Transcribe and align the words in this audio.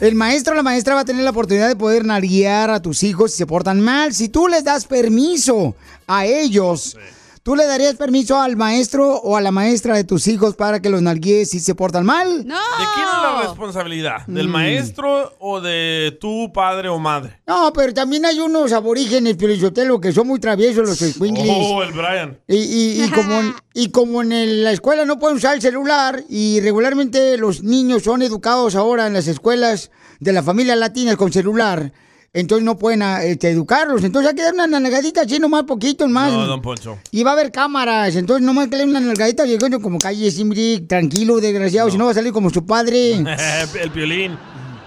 El 0.00 0.14
maestro 0.14 0.54
o 0.54 0.56
la 0.56 0.62
maestra 0.62 0.94
va 0.94 1.02
a 1.02 1.04
tener 1.04 1.22
la 1.22 1.32
oportunidad 1.32 1.68
de 1.68 1.76
poder 1.76 2.06
nalguear 2.06 2.70
a 2.70 2.80
tus 2.80 3.02
hijos 3.02 3.32
si 3.32 3.36
se 3.36 3.46
portan 3.46 3.82
mal. 3.82 4.14
Si 4.14 4.30
tú 4.30 4.48
les 4.48 4.64
das 4.64 4.86
permiso 4.86 5.74
a 6.06 6.24
ellos, 6.24 6.96
¿tú 7.42 7.56
le 7.56 7.66
darías 7.66 7.94
permiso 7.96 8.38
al 8.40 8.56
maestro 8.56 9.16
o 9.16 9.36
a 9.36 9.40
la 9.40 9.50
maestra 9.50 9.94
de 9.96 10.04
tus 10.04 10.26
hijos 10.28 10.56
para 10.56 10.80
que 10.80 10.90
los 10.90 11.00
nalguees 11.02 11.50
si 11.50 11.60
se 11.60 11.74
portan 11.74 12.04
mal? 12.06 12.28
¿De 12.28 12.44
quién 12.44 13.06
es 13.08 13.22
la 13.22 13.42
responsabilidad? 13.42 14.26
¿Del 14.26 14.48
Mm. 14.48 14.52
maestro 14.52 15.32
o 15.38 15.60
de 15.60 16.16
tu 16.20 16.52
padre 16.52 16.88
o 16.88 16.98
madre? 16.98 17.40
No, 17.46 17.72
pero 17.72 17.94
también 17.94 18.24
hay 18.26 18.38
unos 18.40 18.72
aborígenes, 18.72 19.36
Piolichotelo, 19.36 20.00
que 20.00 20.12
son 20.12 20.26
muy 20.26 20.38
traviesos 20.40 20.86
los 20.88 20.98
squinkles. 20.98 21.46
Oh, 21.50 21.82
el 21.82 21.92
Brian. 21.92 22.38
Y, 22.46 22.56
y- 22.56 23.04
y 23.04 23.10
como, 23.10 23.40
en- 23.40 23.54
y 23.74 23.90
como 23.90 24.22
en 24.22 24.32
el- 24.32 24.64
la 24.64 24.72
escuela 24.72 25.04
no 25.04 25.18
pueden 25.18 25.36
usar 25.38 25.54
el 25.54 25.62
celular 25.62 26.22
y 26.28 26.60
regularmente 26.60 27.36
los 27.38 27.62
niños 27.62 28.02
son 28.02 28.22
educados 28.22 28.74
ahora 28.74 29.06
en 29.06 29.12
las 29.14 29.26
escuelas 29.28 29.90
de 30.20 30.32
la 30.32 30.42
familia 30.42 30.76
latina 30.76 31.16
con 31.16 31.32
celular, 31.32 31.92
entonces 32.32 32.64
no 32.64 32.76
pueden 32.78 33.02
ah, 33.02 33.24
este, 33.24 33.50
educarlos. 33.50 34.04
Entonces 34.04 34.30
hay 34.30 34.36
que 34.36 34.42
dar 34.42 34.54
una 34.54 34.66
nalgadita 34.66 35.22
así 35.22 35.38
nomás 35.38 35.64
poquito 35.64 36.06
más. 36.08 36.32
No, 36.32 36.46
don 36.46 36.62
Poncho. 36.62 36.98
Y 37.10 37.22
va 37.24 37.30
a 37.30 37.34
haber 37.34 37.50
cámaras, 37.50 38.14
entonces 38.16 38.44
nomás 38.46 38.68
que 38.68 38.76
le 38.76 38.78
den 38.82 38.90
una 38.90 39.00
nalgadita 39.00 39.46
y 39.46 39.58
yo 39.58 39.80
como 39.80 39.98
calle 39.98 40.30
Simbrick, 40.30 40.86
tranquilo, 40.88 41.40
desgraciado, 41.40 41.90
si 41.90 41.98
no 41.98 42.04
va 42.06 42.12
a 42.12 42.14
salir 42.14 42.32
como 42.32 42.50
su 42.50 42.64
padre. 42.64 43.14
el 43.82 43.90
violín. 43.90 44.38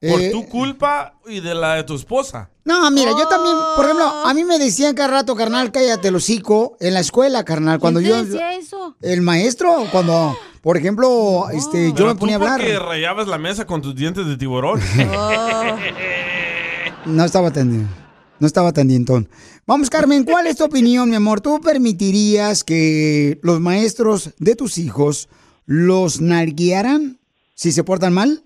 ¿Por 0.00 0.20
Eh, 0.20 0.30
tu 0.30 0.46
culpa 0.48 1.14
y 1.26 1.40
de 1.40 1.54
la 1.54 1.74
de 1.74 1.82
tu 1.82 1.94
esposa? 1.96 2.50
No, 2.64 2.88
mira, 2.92 3.10
yo 3.18 3.26
también, 3.26 3.56
por 3.74 3.84
ejemplo, 3.84 4.06
a 4.06 4.32
mí 4.32 4.44
me 4.44 4.58
decían 4.58 4.94
cada 4.94 5.08
rato, 5.08 5.34
carnal, 5.34 5.72
cállate 5.72 6.08
el 6.08 6.14
hocico 6.16 6.76
en 6.78 6.94
la 6.94 7.00
escuela, 7.00 7.44
carnal. 7.44 7.80
Cuando 7.80 7.98
¿Quién 8.00 8.12
te 8.12 8.18
yo. 8.18 8.24
decía 8.24 8.54
eso? 8.54 8.96
El 9.02 9.22
maestro, 9.22 9.86
cuando, 9.90 10.36
por 10.62 10.76
ejemplo, 10.76 11.46
este, 11.52 11.88
yo 11.88 11.94
Pero 11.96 12.06
me 12.08 12.14
ponía 12.14 12.36
a 12.36 12.38
hablar. 12.38 12.60
porque 12.60 12.78
rayabas 12.78 13.26
la 13.26 13.38
mesa 13.38 13.66
con 13.66 13.82
tus 13.82 13.96
dientes 13.96 14.26
de 14.26 14.36
tiburón. 14.36 14.80
No 17.06 17.24
estaba 17.24 17.50
tan, 17.50 17.88
no 18.38 18.46
estaba 18.46 18.72
tan 18.72 18.88
dientón. 18.88 19.28
Vamos, 19.66 19.88
Carmen, 19.88 20.24
¿cuál 20.24 20.46
es 20.46 20.56
tu 20.56 20.64
opinión, 20.64 21.08
mi 21.08 21.16
amor? 21.16 21.40
¿Tú 21.40 21.60
permitirías 21.60 22.64
que 22.64 23.38
los 23.42 23.60
maestros 23.60 24.30
de 24.38 24.56
tus 24.56 24.78
hijos 24.78 25.28
los 25.64 26.20
narguearan 26.20 27.18
si 27.54 27.72
se 27.72 27.84
portan 27.84 28.12
mal? 28.12 28.44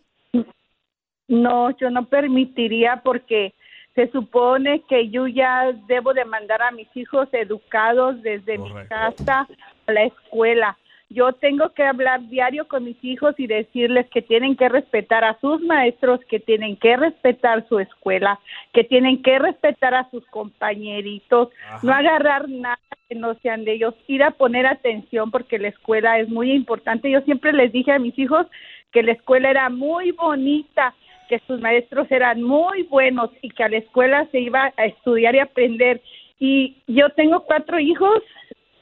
No, 1.29 1.71
yo 1.79 1.91
no 1.91 2.07
permitiría 2.07 3.01
porque 3.03 3.55
se 3.95 4.11
supone 4.11 4.83
que 4.89 5.11
yo 5.11 5.27
ya 5.27 5.73
debo 5.87 6.15
de 6.15 6.25
mandar 6.25 6.63
a 6.63 6.71
mis 6.71 6.89
hijos 6.97 7.29
educados 7.33 8.23
desde 8.23 8.59
mi 8.59 8.73
casa 8.89 9.47
a 9.87 9.93
la 9.93 10.05
escuela. 10.05 10.79
Yo 11.11 11.35
tengo 11.35 11.69
que 11.75 11.83
hablar 11.83 12.27
diario 12.29 12.67
con 12.67 12.85
mis 12.85 12.97
hijos 13.05 13.35
y 13.37 13.47
decirles 13.47 14.07
que 14.09 14.23
tienen 14.23 14.57
que 14.57 14.71
respetar 14.71 15.25
a 15.25 15.39
sus 15.41 15.61
maestros, 15.61 16.21
que 16.27 16.41
tienen 16.41 16.77
que 16.77 16.97
respetar 16.97 17.69
su 17.69 17.79
escuela, 17.81 18.41
que 18.73 18.83
tienen 18.83 19.23
que 19.23 19.39
respetar 19.39 19.93
a 19.93 20.09
sus 20.11 20.25
compañeritos, 20.29 21.51
no 21.83 21.93
agarrar 21.93 22.49
nada 22.49 22.79
que 23.11 23.15
no 23.15 23.35
sean 23.43 23.65
de 23.65 23.75
ellos, 23.75 23.95
ir 24.07 24.23
a 24.23 24.31
poner 24.31 24.67
atención 24.67 25.31
porque 25.31 25.59
la 25.59 25.69
escuela 25.69 26.19
es 26.19 26.31
muy 26.31 26.51
importante. 26.51 27.11
Yo 27.11 27.21
siempre 27.23 27.53
les 27.53 27.73
dije 27.73 27.93
a 27.93 27.99
mis 27.99 28.19
hijos 28.19 28.47
que 28.91 29.03
la 29.03 29.13
escuela 29.13 29.51
era 29.51 29.69
muy 29.69 30.13
bonita, 30.13 30.95
que 31.33 31.41
sus 31.47 31.63
maestros 31.63 32.07
eran 32.11 32.43
muy 32.43 32.83
buenos 32.83 33.31
y 33.41 33.49
que 33.49 33.65
a 33.65 33.69
la 33.71 33.79
escuela 33.79 34.29
se 34.31 34.39
iba 34.39 34.71
a 34.77 34.85
estudiar 34.85 35.35
y 35.35 35.39
aprender. 35.39 36.03
Y 36.39 36.77
yo 36.87 37.09
tengo 37.17 37.45
cuatro 37.45 37.79
hijos, 37.79 38.21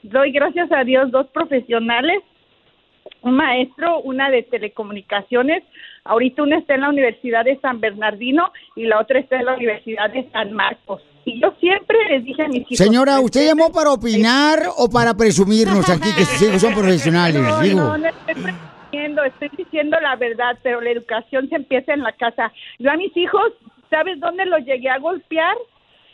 doy 0.03 0.33
gracias 0.33 0.69
a 0.69 0.83
Dios 0.83 1.11
dos 1.11 1.27
profesionales, 1.27 2.21
un 3.21 3.35
maestro, 3.37 4.01
una 4.01 4.29
de 4.29 4.43
telecomunicaciones, 4.43 5.63
ahorita 6.03 6.43
una 6.43 6.57
está 6.57 6.75
en 6.75 6.81
la 6.81 6.89
Universidad 6.89 7.45
de 7.45 7.57
San 7.61 7.79
Bernardino 7.79 8.51
y 8.75 8.83
la 8.83 8.99
otra 8.99 9.19
está 9.19 9.37
en 9.37 9.45
la 9.45 9.55
Universidad 9.55 10.09
de 10.09 10.29
San 10.31 10.51
Marcos. 10.51 11.01
Y 11.23 11.39
yo 11.39 11.53
siempre 11.61 11.97
les 12.09 12.25
dije 12.25 12.43
a 12.43 12.49
mis 12.49 12.63
hijos... 12.63 12.77
Señora, 12.77 13.21
¿usted 13.21 13.47
llamó 13.47 13.71
para 13.71 13.93
opinar 13.93 14.59
o 14.75 14.89
para 14.89 15.13
presumirnos 15.13 15.89
aquí 15.89 16.09
que 16.17 16.25
sus 16.25 16.41
hijos 16.41 16.59
son 16.59 16.73
profesionales? 16.73 17.41
No, 17.41 17.61
Digo. 17.61 17.79
no, 17.79 17.97
no 17.97 18.80
estoy 18.91 19.49
diciendo 19.57 19.97
la 19.99 20.15
verdad, 20.15 20.57
pero 20.63 20.81
la 20.81 20.91
educación 20.91 21.49
se 21.49 21.55
empieza 21.55 21.93
en 21.93 22.01
la 22.01 22.11
casa. 22.13 22.51
Yo 22.79 22.91
a 22.91 22.97
mis 22.97 23.15
hijos, 23.15 23.53
¿sabes 23.89 24.19
dónde 24.19 24.45
los 24.45 24.63
llegué 24.65 24.89
a 24.89 24.99
golpear? 24.99 25.55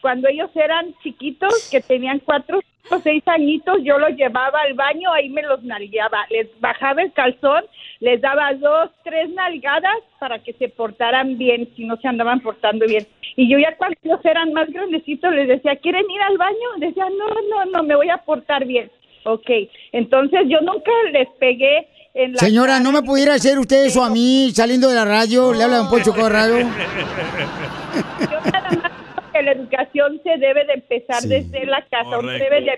Cuando 0.01 0.27
ellos 0.27 0.49
eran 0.55 0.93
chiquitos, 1.01 1.69
que 1.71 1.81
tenían 1.81 2.19
cuatro 2.19 2.59
o 2.89 2.99
seis 2.99 3.23
añitos, 3.27 3.79
yo 3.83 3.97
los 3.97 4.11
llevaba 4.11 4.61
al 4.61 4.73
baño, 4.73 5.11
ahí 5.11 5.27
me 5.29 5.41
los 5.41 5.63
nalgueaba, 5.63 6.25
les 6.29 6.47
bajaba 6.61 7.01
el 7.01 7.11
calzón, 7.11 7.65
les 7.99 8.21
daba 8.21 8.53
dos, 8.53 8.91
tres 9.03 9.29
nalgadas 9.31 9.97
para 10.19 10.39
que 10.39 10.53
se 10.53 10.69
portaran 10.69 11.37
bien, 11.37 11.67
si 11.75 11.83
no 11.83 11.97
se 11.97 12.07
andaban 12.07 12.39
portando 12.39 12.85
bien. 12.85 13.05
Y 13.35 13.49
yo 13.49 13.57
ya 13.59 13.75
cuando 13.75 13.97
ellos 14.03 14.23
eran 14.23 14.53
más 14.53 14.69
grandecitos 14.69 15.33
les 15.33 15.47
decía, 15.47 15.75
¿quieren 15.77 16.09
ir 16.09 16.21
al 16.21 16.37
baño? 16.37 16.69
Decían, 16.77 17.11
no, 17.17 17.27
no, 17.49 17.65
no, 17.65 17.83
me 17.83 17.95
voy 17.95 18.09
a 18.09 18.17
portar 18.17 18.65
bien. 18.65 18.89
Ok, 19.23 19.49
entonces 19.91 20.41
yo 20.47 20.61
nunca 20.61 20.91
les 21.11 21.27
pegué 21.39 21.87
en 22.17 22.33
la 22.33 22.39
Señora, 22.39 22.79
¿no 22.79 22.91
me 22.91 23.03
pudiera 23.03 23.35
hacer 23.35 23.59
usted 23.59 23.85
eso 23.85 24.03
a 24.03 24.09
mí 24.09 24.51
saliendo 24.53 24.89
de 24.89 24.95
la 24.95 25.05
radio? 25.05 25.53
Le 25.53 25.63
habla 25.63 25.77
Don 25.77 25.89
Poncho 25.89 26.13
Corrado. 26.13 26.57
yo 26.59 26.65
nada 28.51 28.71
más 28.71 28.91
creo 28.91 29.31
que 29.31 29.43
la 29.43 29.51
educación 29.51 30.19
se 30.23 30.37
debe 30.37 30.65
de 30.65 30.73
empezar 30.73 31.21
desde 31.21 31.65
la 31.67 31.85
casa. 31.85 32.17
Uno 32.19 32.31
debe 32.31 32.61
de 32.61 32.71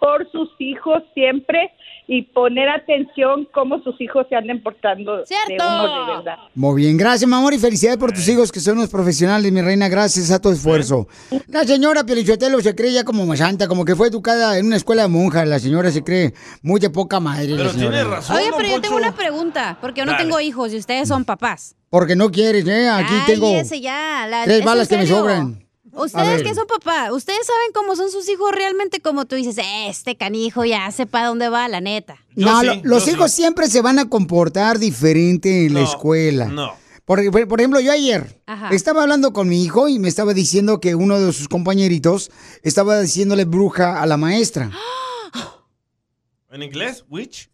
por 0.00 0.30
sus 0.32 0.48
hijos 0.58 1.02
siempre 1.14 1.70
y 2.08 2.22
poner 2.22 2.68
atención 2.68 3.48
cómo 3.52 3.82
sus 3.82 4.00
hijos 4.00 4.26
se 4.28 4.36
anden 4.36 4.62
portando 4.62 5.16
de 5.18 5.24
uno 5.54 6.06
de 6.06 6.16
verdad. 6.16 6.36
Muy 6.54 6.82
bien, 6.82 6.96
gracias, 6.96 7.28
mi 7.28 7.34
amor, 7.36 7.52
y 7.52 7.58
felicidades 7.58 7.98
por 7.98 8.12
tus 8.12 8.28
hijos 8.28 8.52
que 8.52 8.60
son 8.60 8.78
unos 8.78 8.90
profesionales, 8.90 9.50
mi 9.52 9.60
reina, 9.60 9.88
gracias 9.88 10.30
a 10.30 10.40
tu 10.40 10.50
esfuerzo. 10.50 11.08
La 11.48 11.64
señora 11.64 12.04
Pielichotelo 12.04 12.60
se 12.60 12.74
cree 12.74 12.92
ya 12.92 13.04
como 13.04 13.34
santa, 13.36 13.66
como 13.68 13.84
que 13.84 13.96
fue 13.96 14.08
educada 14.08 14.56
en 14.58 14.66
una 14.66 14.76
escuela 14.76 15.02
de 15.02 15.08
monjas, 15.08 15.46
la 15.48 15.58
señora 15.58 15.90
se 15.90 16.02
cree 16.04 16.32
muy 16.62 16.80
de 16.80 16.90
poca 16.90 17.18
madre. 17.20 17.48
la 17.48 17.68
señora. 17.70 18.20
Oye, 18.34 18.50
pero 18.56 18.68
yo 18.68 18.80
tengo 18.80 18.96
una 18.96 19.14
pregunta, 19.14 19.78
porque 19.80 20.00
yo 20.00 20.04
no 20.06 20.12
Dale. 20.12 20.24
tengo 20.24 20.40
hijos 20.40 20.72
y 20.72 20.76
ustedes 20.78 21.08
son 21.08 21.24
papás. 21.24 21.74
Porque 21.90 22.14
no 22.16 22.30
quieres, 22.30 22.66
¿eh? 22.66 22.88
Aquí 22.88 23.14
tengo 23.26 23.50
Cállese 23.50 23.80
ya. 23.80 24.26
la- 24.28 24.44
tres 24.44 24.56
¿es 24.56 24.60
en 24.60 24.66
balas 24.66 24.88
que 24.88 24.96
me 24.96 25.06
sobran. 25.06 25.65
Ustedes 25.96 26.42
que 26.42 26.54
son 26.54 26.66
papás, 26.66 27.10
ustedes 27.12 27.46
saben 27.46 27.72
cómo 27.74 27.96
son 27.96 28.10
sus 28.10 28.28
hijos 28.28 28.52
realmente, 28.52 29.00
como 29.00 29.24
tú 29.24 29.34
dices, 29.36 29.58
este 29.88 30.16
canijo 30.16 30.64
ya 30.64 30.90
sepa 30.92 31.24
dónde 31.24 31.48
va, 31.48 31.66
la 31.68 31.80
neta. 31.80 32.16
No, 32.34 32.62
lo- 32.62 32.74
los 32.84 33.08
hijos 33.08 33.32
siempre 33.32 33.66
se 33.68 33.80
van 33.80 33.98
a 33.98 34.08
comportar 34.08 34.78
diferente 34.78 35.66
en 35.66 35.74
la 35.74 35.80
escuela. 35.82 36.46
No. 36.46 36.74
Por, 37.04 37.30
por- 37.30 37.46
por 37.48 37.60
ejemplo, 37.60 37.80
yo 37.80 37.92
ayer 37.92 38.42
Ajá. 38.46 38.68
estaba 38.70 39.02
hablando 39.02 39.32
con 39.32 39.48
mi 39.48 39.62
hijo 39.62 39.88
y 39.88 39.98
me 39.98 40.08
estaba 40.08 40.34
diciendo 40.34 40.80
que 40.80 40.94
uno 40.94 41.20
de 41.20 41.32
sus 41.32 41.48
compañeritos 41.48 42.30
estaba 42.62 43.00
diciéndole 43.00 43.44
bruja 43.44 44.02
a 44.02 44.06
la 44.06 44.16
maestra. 44.16 44.70
¿En 46.50 46.62
inglés? 46.62 47.04
¿Witch? 47.08 47.50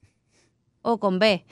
O 0.82 0.98
con 0.98 1.18
B. 1.18 1.44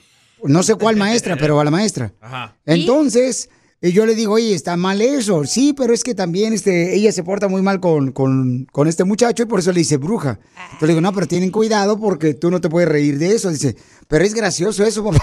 No 0.43 0.63
sé 0.63 0.75
cuál 0.77 0.97
maestra, 0.97 1.37
pero 1.37 1.61
a 1.61 1.65
la 1.65 1.71
maestra. 1.71 2.13
Ajá. 2.21 2.57
Entonces, 2.65 3.49
eh, 3.83 3.93
yo 3.93 4.05
le 4.07 4.15
digo, 4.15 4.35
oye, 4.35 4.55
está 4.55 4.77
mal 4.77 5.01
eso. 5.01 5.45
Sí, 5.45 5.73
pero 5.77 5.95
es 5.95 6.05
que 6.05 6.15
también 6.15 6.53
este, 6.53 6.95
ella 6.95 7.13
se 7.13 7.23
porta 7.25 7.49
muy 7.49 7.63
mal 7.63 7.81
con, 7.81 8.13
con, 8.13 8.67
con 8.73 8.89
este 8.89 9.05
muchacho 9.05 9.43
y 9.43 9.47
por 9.47 9.61
eso 9.61 9.73
le 9.73 9.79
dice 9.79 9.97
bruja. 9.97 10.39
Yo 10.81 10.87
le 10.87 10.89
digo, 10.89 11.01
no, 11.01 11.13
pero 11.13 11.27
tienen 11.27 11.51
cuidado 11.51 11.99
porque 11.99 12.35
tú 12.35 12.51
no 12.51 12.61
te 12.61 12.69
puedes 12.69 12.89
reír 12.89 13.19
de 13.19 13.35
eso. 13.35 13.51
Dice, 13.51 13.77
pero 14.09 14.25
es 14.25 14.35
gracioso 14.35 14.85
eso, 14.85 15.03
papá. 15.05 15.23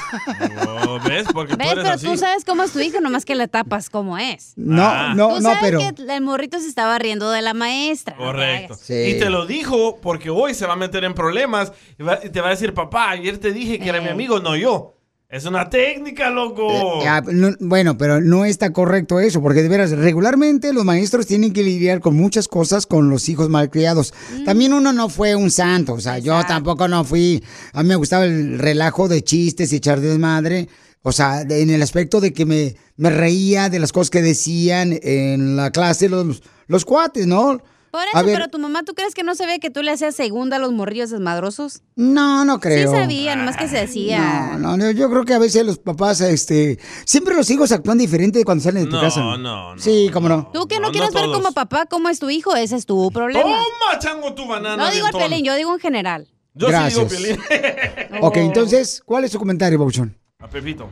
Oh, 0.87 0.99
¿Ves? 1.07 1.25
Porque 1.33 1.53
tú 1.53 1.59
¿Ves? 1.59 1.67
eres 1.71 1.83
Pero 1.83 1.95
así. 1.95 2.05
tú 2.07 2.17
sabes 2.17 2.45
cómo 2.45 2.63
es 2.63 2.71
tu 2.71 2.79
hijo, 2.79 2.99
nomás 3.01 3.25
que 3.25 3.35
le 3.35 3.47
tapas 3.47 3.89
cómo 3.89 4.17
es. 4.17 4.53
No, 4.55 5.13
no, 5.13 5.27
Tú 5.29 5.35
no, 5.35 5.41
sabes 5.41 5.59
pero... 5.61 5.79
que 5.79 6.15
el 6.15 6.21
morrito 6.21 6.59
se 6.59 6.67
estaba 6.67 6.97
riendo 6.97 7.29
de 7.29 7.41
la 7.41 7.53
maestra. 7.53 8.13
no 8.15 8.19
te 8.19 8.25
Correcto. 8.25 8.75
Y 8.89 9.19
te 9.19 9.29
lo 9.29 9.45
dijo 9.45 9.99
porque 10.01 10.29
hoy 10.29 10.53
se 10.53 10.65
va 10.65 10.73
a 10.73 10.77
meter 10.77 11.03
en 11.03 11.13
problemas 11.13 11.71
y, 11.99 12.03
va- 12.03 12.19
y 12.23 12.29
te 12.29 12.41
va 12.41 12.47
a 12.47 12.51
decir, 12.51 12.73
papá, 12.73 13.11
ayer 13.11 13.37
te 13.37 13.51
dije 13.51 13.77
que 13.79 13.89
era 13.89 14.01
mi 14.01 14.09
amigo, 14.09 14.39
no 14.39 14.55
yo. 14.55 14.96
Es 15.29 15.43
una 15.43 15.69
técnica, 15.69 16.29
loco. 16.29 17.01
Ah, 17.05 17.21
no, 17.29 17.49
bueno, 17.59 17.97
pero 17.97 18.21
no 18.21 18.45
está 18.45 18.71
correcto 18.71 19.19
eso, 19.19 19.41
porque 19.41 19.61
de 19.61 19.67
veras, 19.67 19.91
regularmente 19.91 20.71
los 20.71 20.85
maestros 20.85 21.25
tienen 21.27 21.51
que 21.51 21.63
lidiar 21.63 21.99
con 21.99 22.15
muchas 22.15 22.47
cosas 22.47 22.85
con 22.85 23.09
los 23.09 23.27
hijos 23.27 23.49
malcriados. 23.49 24.13
También 24.45 24.71
uno 24.71 24.93
no 24.93 25.09
fue 25.09 25.35
un 25.35 25.51
santo, 25.51 25.95
o 25.95 25.99
sea, 25.99 26.17
yo 26.19 26.41
tampoco 26.47 26.87
no 26.87 27.03
fui, 27.03 27.43
a 27.73 27.83
mí 27.83 27.89
me 27.89 27.95
gustaba 27.97 28.23
el 28.23 28.57
relajo 28.57 29.09
de 29.09 29.21
chistes 29.21 29.73
y 29.73 29.77
echar 29.77 29.99
desmadre, 29.99 30.69
o 31.01 31.11
sea, 31.11 31.43
de- 31.43 31.61
en 31.61 31.71
el 31.71 31.81
aspecto 31.81 32.21
de 32.21 32.31
que 32.31 32.45
me, 32.45 32.77
me 32.95 33.09
reía 33.09 33.67
de 33.67 33.79
las 33.79 33.91
cosas 33.91 34.09
que 34.09 34.21
decían 34.21 34.97
en 35.03 35.57
la 35.57 35.71
clase 35.71 36.07
los, 36.07 36.41
los 36.67 36.85
cuates, 36.85 37.27
¿no? 37.27 37.61
Por 37.97 38.05
A 38.13 38.19
eso, 38.19 38.25
ver, 38.27 38.35
pero 38.35 38.47
tu 38.49 38.59
mamá, 38.59 38.83
¿tú 38.83 38.93
crees 38.93 39.15
que 39.15 39.23
no 39.23 39.33
sabía 39.33 39.57
que 39.57 39.71
tú 39.71 39.81
le 39.81 39.89
hacías 39.89 40.15
segunda 40.15 40.57
a 40.57 40.59
los 40.59 40.71
morrillos 40.71 41.09
desmadrosos? 41.09 41.81
No, 41.95 42.45
no 42.45 42.59
creo. 42.59 42.91
Sí 42.91 42.95
sabía, 42.95 43.35
nomás 43.35 43.57
que 43.57 43.67
se 43.67 43.77
decía. 43.77 44.51
No, 44.59 44.59
no, 44.59 44.77
no, 44.77 44.91
yo 44.91 45.09
creo 45.09 45.25
que 45.25 45.33
a 45.33 45.39
veces 45.39 45.65
los 45.65 45.79
papás, 45.79 46.21
este, 46.21 46.77
siempre 47.05 47.33
los 47.35 47.49
hijos 47.49 47.71
actúan 47.71 47.97
diferente 47.97 48.43
cuando 48.45 48.63
salen 48.63 48.83
de 48.85 48.89
tu 48.91 48.95
No, 48.97 49.01
casa. 49.01 49.19
no, 49.21 49.37
no, 49.39 49.73
Sí, 49.79 50.11
cómo 50.13 50.29
no. 50.29 50.51
Tú 50.53 50.67
que 50.67 50.75
no, 50.79 50.87
No, 50.87 50.91
quieres 50.91 51.11
no 51.11 51.21
ver 51.21 51.31
como 51.31 51.51
papá 51.53 51.87
cómo 51.87 52.09
es 52.09 52.19
tu 52.19 52.29
hijo, 52.29 52.55
ese 52.55 52.75
es 52.75 52.85
tu 52.85 53.09
problema. 53.11 53.41
Toma, 53.49 53.97
chango, 53.99 54.31
tu 54.35 54.45
banana. 54.47 54.77
no 54.85 54.91
digo 54.91 55.07
el 55.07 55.13
pelín, 55.17 55.43
yo 55.43 55.55
digo 55.55 55.73
en 55.73 55.79
general. 55.79 56.27
Yo 56.53 56.67
Gracias. 56.67 56.93
sí 57.11 57.17
digo 57.23 57.37
Piolín. 57.39 58.21
Ok, 58.21 58.37
entonces, 58.37 59.01
¿cuál 59.03 59.23
es 59.23 59.31
su 59.31 59.39
comentario, 59.39 59.79
Bauchón? 59.79 60.15
A 60.47 60.49
Pepito. 60.49 60.87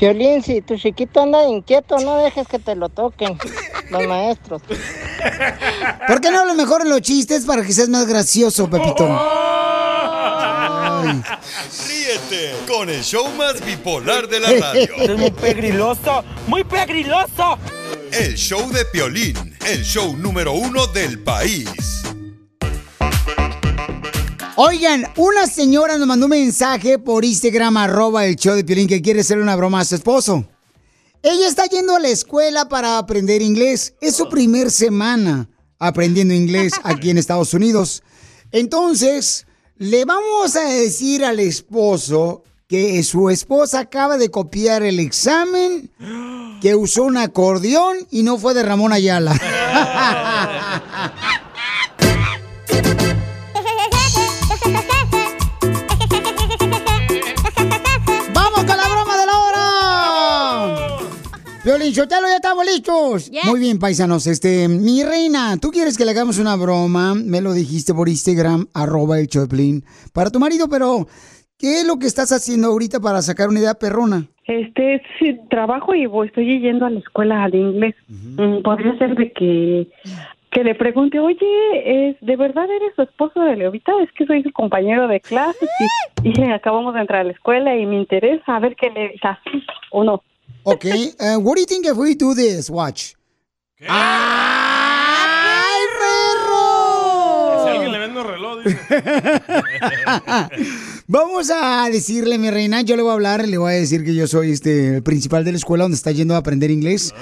Violín, 0.00 0.42
si 0.42 0.62
tu 0.62 0.76
chiquito 0.76 1.20
anda 1.20 1.44
inquieto, 1.44 1.98
no 1.98 2.22
dejes 2.22 2.46
que 2.48 2.58
te 2.58 2.74
lo 2.74 2.88
toquen 2.88 3.36
los 3.90 4.06
maestros. 4.06 4.62
¿Por 6.06 6.20
qué 6.20 6.30
no 6.30 6.40
hablas 6.40 6.56
mejor 6.56 6.82
en 6.82 6.90
los 6.90 7.02
chistes 7.02 7.44
para 7.44 7.62
que 7.62 7.72
seas 7.72 7.88
más 7.88 8.06
gracioso, 8.06 8.70
Pepito? 8.70 9.06
Ay. 9.10 11.20
Ríete 11.86 12.54
con 12.66 12.88
el 12.88 13.02
show 13.02 13.28
más 13.36 13.64
bipolar 13.64 14.28
de 14.28 14.40
la 14.40 14.48
radio. 14.60 14.94
Es 14.96 15.18
muy 15.18 15.30
pegriloso, 15.32 16.24
muy 16.46 16.64
pegriloso. 16.64 17.58
El 18.12 18.36
show 18.36 18.70
de 18.70 18.84
Piolín, 18.86 19.56
el 19.66 19.84
show 19.84 20.16
número 20.16 20.52
uno 20.52 20.86
del 20.86 21.18
país. 21.18 22.02
Oigan, 24.60 25.04
una 25.16 25.46
señora 25.46 25.98
nos 25.98 26.08
mandó 26.08 26.26
un 26.26 26.30
mensaje 26.30 26.98
por 26.98 27.24
Instagram, 27.24 27.76
arroba 27.76 28.26
el 28.26 28.34
show 28.34 28.56
de 28.56 28.64
Piolín, 28.64 28.88
que 28.88 29.00
quiere 29.00 29.20
hacerle 29.20 29.44
una 29.44 29.54
broma 29.54 29.78
a 29.78 29.84
su 29.84 29.94
esposo. 29.94 30.48
Ella 31.22 31.46
está 31.46 31.66
yendo 31.66 31.94
a 31.94 32.00
la 32.00 32.08
escuela 32.08 32.68
para 32.68 32.98
aprender 32.98 33.40
inglés. 33.40 33.94
Es 34.00 34.16
su 34.16 34.28
primer 34.28 34.72
semana 34.72 35.48
aprendiendo 35.78 36.34
inglés 36.34 36.72
aquí 36.82 37.10
en 37.10 37.18
Estados 37.18 37.54
Unidos. 37.54 38.02
Entonces, 38.50 39.46
le 39.76 40.04
vamos 40.04 40.56
a 40.56 40.64
decir 40.64 41.24
al 41.24 41.38
esposo 41.38 42.42
que 42.66 43.00
su 43.04 43.30
esposa 43.30 43.78
acaba 43.78 44.18
de 44.18 44.28
copiar 44.28 44.82
el 44.82 44.98
examen, 44.98 45.88
que 46.60 46.74
usó 46.74 47.04
un 47.04 47.16
acordeón 47.16 48.08
y 48.10 48.24
no 48.24 48.38
fue 48.38 48.54
de 48.54 48.64
Ramón 48.64 48.92
Ayala. 48.92 49.38
Violín 61.68 61.92
Sotelo, 61.92 62.26
ya 62.26 62.36
estamos 62.36 62.64
listos. 62.64 63.30
Muy 63.44 63.60
bien, 63.60 63.78
paisanos. 63.78 64.26
Este, 64.26 64.68
mi 64.68 65.02
reina, 65.04 65.58
tú 65.60 65.68
quieres 65.68 65.98
que 65.98 66.06
le 66.06 66.12
hagamos 66.12 66.38
una 66.38 66.56
broma. 66.56 67.14
Me 67.14 67.42
lo 67.42 67.52
dijiste 67.52 67.92
por 67.92 68.08
Instagram, 68.08 68.68
arroba 68.72 69.20
el 69.20 69.26
Choplin, 69.26 69.84
para 70.14 70.30
tu 70.30 70.40
marido, 70.40 70.70
pero 70.70 71.06
¿qué 71.58 71.80
es 71.80 71.86
lo 71.86 71.98
que 71.98 72.06
estás 72.06 72.32
haciendo 72.32 72.68
ahorita 72.68 73.00
para 73.00 73.20
sacar 73.20 73.50
una 73.50 73.58
idea 73.60 73.74
perrona? 73.74 74.24
Este, 74.46 75.02
sí, 75.18 75.38
trabajo 75.50 75.94
y 75.94 76.06
voy, 76.06 76.28
estoy 76.28 76.58
yendo 76.58 76.86
a 76.86 76.90
la 76.90 77.00
escuela 77.00 77.46
de 77.50 77.58
inglés. 77.58 77.94
Mm, 78.08 78.62
Podría 78.62 78.96
ser 78.96 79.14
de 79.14 79.30
que, 79.32 79.88
que 80.50 80.64
le 80.64 80.74
pregunte, 80.74 81.20
oye, 81.20 81.36
¿es, 81.84 82.16
¿de 82.22 82.36
verdad 82.36 82.64
eres 82.64 82.94
su 82.96 83.02
esposo 83.02 83.42
de 83.42 83.56
Leovita? 83.56 83.92
Es 84.02 84.10
que 84.12 84.24
soy 84.24 84.42
su 84.42 84.52
compañero 84.52 85.06
de 85.06 85.20
clases 85.20 85.68
y, 86.24 86.30
y 86.30 86.44
acabamos 86.44 86.94
de 86.94 87.00
entrar 87.02 87.20
a 87.20 87.24
la 87.24 87.32
escuela 87.32 87.76
y 87.76 87.84
me 87.84 87.96
interesa 87.98 88.56
a 88.56 88.58
ver 88.58 88.74
qué 88.74 88.88
le 88.88 89.10
dice 89.10 89.28
o 89.90 90.02
no. 90.02 90.22
Ok, 90.70 90.84
uh, 90.84 91.38
what 91.40 91.54
do 91.54 91.60
you 91.62 91.66
think 91.66 91.86
if 91.86 91.96
we 91.96 92.14
do 92.14 92.34
this? 92.34 92.68
Watch. 92.68 93.14
¡Ay, 93.88 95.80
perro! 95.98 97.64
Si 97.64 97.70
alguien 97.70 97.90
le 97.92 97.98
vende 97.98 98.20
un 98.20 98.26
reloj, 98.26 98.58
dice. 98.62 98.78
Vamos 101.06 101.50
a 101.50 101.88
decirle, 101.90 102.36
mi 102.36 102.50
reina, 102.50 102.82
yo 102.82 102.96
le 102.96 103.02
voy 103.02 103.12
a 103.12 103.14
hablar, 103.14 103.48
le 103.48 103.56
voy 103.56 103.72
a 103.72 103.76
decir 103.76 104.04
que 104.04 104.14
yo 104.14 104.26
soy 104.26 104.52
este 104.52 104.96
el 104.96 105.02
principal 105.02 105.42
de 105.42 105.52
la 105.52 105.56
escuela 105.56 105.84
donde 105.84 105.96
está 105.96 106.12
yendo 106.12 106.34
a 106.34 106.38
aprender 106.38 106.70
inglés 106.70 107.14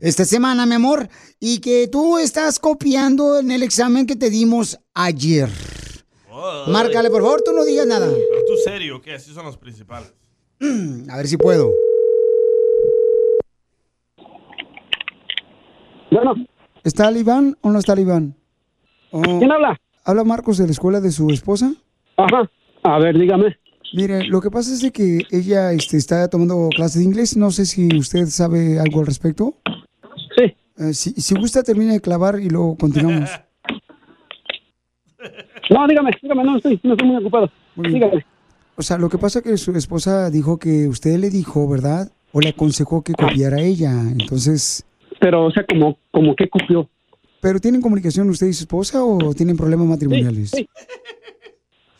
esta 0.00 0.26
semana, 0.26 0.66
mi 0.66 0.74
amor, 0.74 1.08
y 1.38 1.60
que 1.60 1.88
tú 1.88 2.18
estás 2.18 2.58
copiando 2.58 3.38
en 3.38 3.50
el 3.50 3.62
examen 3.62 4.04
que 4.04 4.16
te 4.16 4.28
dimos 4.28 4.78
ayer. 4.92 5.48
Márcale, 6.68 7.08
por 7.08 7.22
favor, 7.22 7.40
tú 7.42 7.52
no 7.52 7.64
digas 7.64 7.86
nada. 7.86 8.08
Pero 8.08 8.44
tú 8.46 8.56
serio, 8.62 9.00
que 9.00 9.14
así 9.14 9.32
son 9.32 9.46
los 9.46 9.56
principales. 9.56 10.12
A 11.08 11.16
ver 11.16 11.28
si 11.28 11.38
puedo. 11.38 11.70
¿Está 16.84 17.08
el 17.08 17.18
Iván 17.18 17.56
o 17.60 17.70
no 17.70 17.78
está 17.78 17.92
el 17.92 18.00
Iván? 18.00 18.34
¿Quién 19.10 19.52
habla? 19.52 19.78
Habla 20.04 20.24
Marcos 20.24 20.58
de 20.58 20.66
la 20.66 20.72
escuela 20.72 21.00
de 21.00 21.12
su 21.12 21.30
esposa. 21.30 21.72
Ajá. 22.16 22.48
A 22.82 22.98
ver, 22.98 23.18
dígame. 23.18 23.56
Mire, 23.92 24.24
lo 24.24 24.40
que 24.40 24.50
pasa 24.50 24.72
es 24.72 24.80
de 24.82 24.92
que 24.92 25.22
ella 25.30 25.72
este, 25.72 25.96
está 25.96 26.28
tomando 26.28 26.68
clases 26.74 27.00
de 27.00 27.04
inglés. 27.04 27.36
No 27.36 27.50
sé 27.50 27.66
si 27.66 27.88
usted 27.96 28.26
sabe 28.26 28.78
algo 28.78 29.00
al 29.00 29.06
respecto. 29.06 29.54
Sí. 30.36 30.54
si, 30.92 31.10
si 31.20 31.34
gusta, 31.34 31.62
termina 31.62 31.92
de 31.92 32.00
clavar 32.00 32.38
y 32.40 32.48
luego 32.48 32.76
continuamos. 32.76 33.30
No, 35.68 35.86
dígame, 35.86 36.10
dígame, 36.20 36.42
no 36.42 36.56
estoy, 36.56 36.80
no 36.82 36.94
estoy 36.94 37.06
muy 37.06 37.18
ocupado. 37.18 37.48
Dígame. 37.76 38.24
O 38.74 38.82
sea, 38.82 38.98
lo 38.98 39.08
que 39.08 39.18
pasa 39.18 39.38
es 39.38 39.44
que 39.44 39.56
su 39.56 39.70
esposa 39.76 40.28
dijo 40.30 40.58
que 40.58 40.88
usted 40.88 41.16
le 41.18 41.30
dijo, 41.30 41.68
¿verdad? 41.68 42.10
O 42.32 42.40
le 42.40 42.48
aconsejó 42.48 43.02
que 43.02 43.12
copiara 43.12 43.58
a 43.58 43.60
ella. 43.60 43.92
Entonces... 43.92 44.84
Pero, 45.20 45.44
o 45.44 45.50
sea, 45.50 45.64
como, 45.64 45.98
como 46.10 46.34
que 46.34 46.48
copió. 46.48 46.88
¿Pero 47.40 47.60
tienen 47.60 47.80
comunicación 47.80 48.28
usted 48.28 48.48
y 48.48 48.52
su 48.52 48.64
esposa 48.64 49.04
o 49.04 49.34
tienen 49.34 49.56
problemas 49.56 49.86
matrimoniales? 49.86 50.50
Sí. 50.50 50.68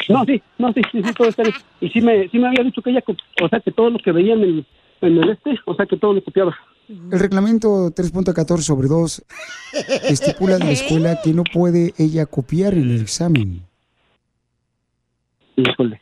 No, 0.08 0.24
sí, 0.24 0.42
no, 0.58 0.72
sí, 0.72 0.80
sí, 0.90 1.02
sí, 1.04 1.12
todo 1.16 1.28
está 1.28 1.42
bien. 1.42 1.54
Y 1.80 1.88
sí 1.90 2.00
me, 2.00 2.28
sí 2.28 2.38
me 2.38 2.48
había 2.48 2.64
dicho 2.64 2.82
que 2.82 2.90
ella, 2.90 3.02
o 3.42 3.48
sea, 3.48 3.60
que 3.60 3.70
todo 3.70 3.90
lo 3.90 3.98
que 3.98 4.10
veía 4.10 4.34
en 4.34 4.42
el, 4.42 4.66
en 5.02 5.18
el 5.18 5.30
este, 5.30 5.58
o 5.66 5.74
sea, 5.74 5.86
que 5.86 5.96
todo 5.96 6.14
lo 6.14 6.24
copiaba. 6.24 6.56
el 6.88 7.18
reglamento 7.18 7.90
3.14 7.90 8.58
sobre 8.58 8.88
2 8.88 9.24
estipula 10.10 10.58
de 10.58 10.64
la 10.64 10.70
escuela 10.72 11.20
que 11.22 11.32
no 11.32 11.44
puede 11.44 11.92
ella 11.98 12.26
copiar 12.26 12.74
en 12.74 12.90
el 12.90 13.00
examen. 13.02 13.62
Híjole. 15.56 16.00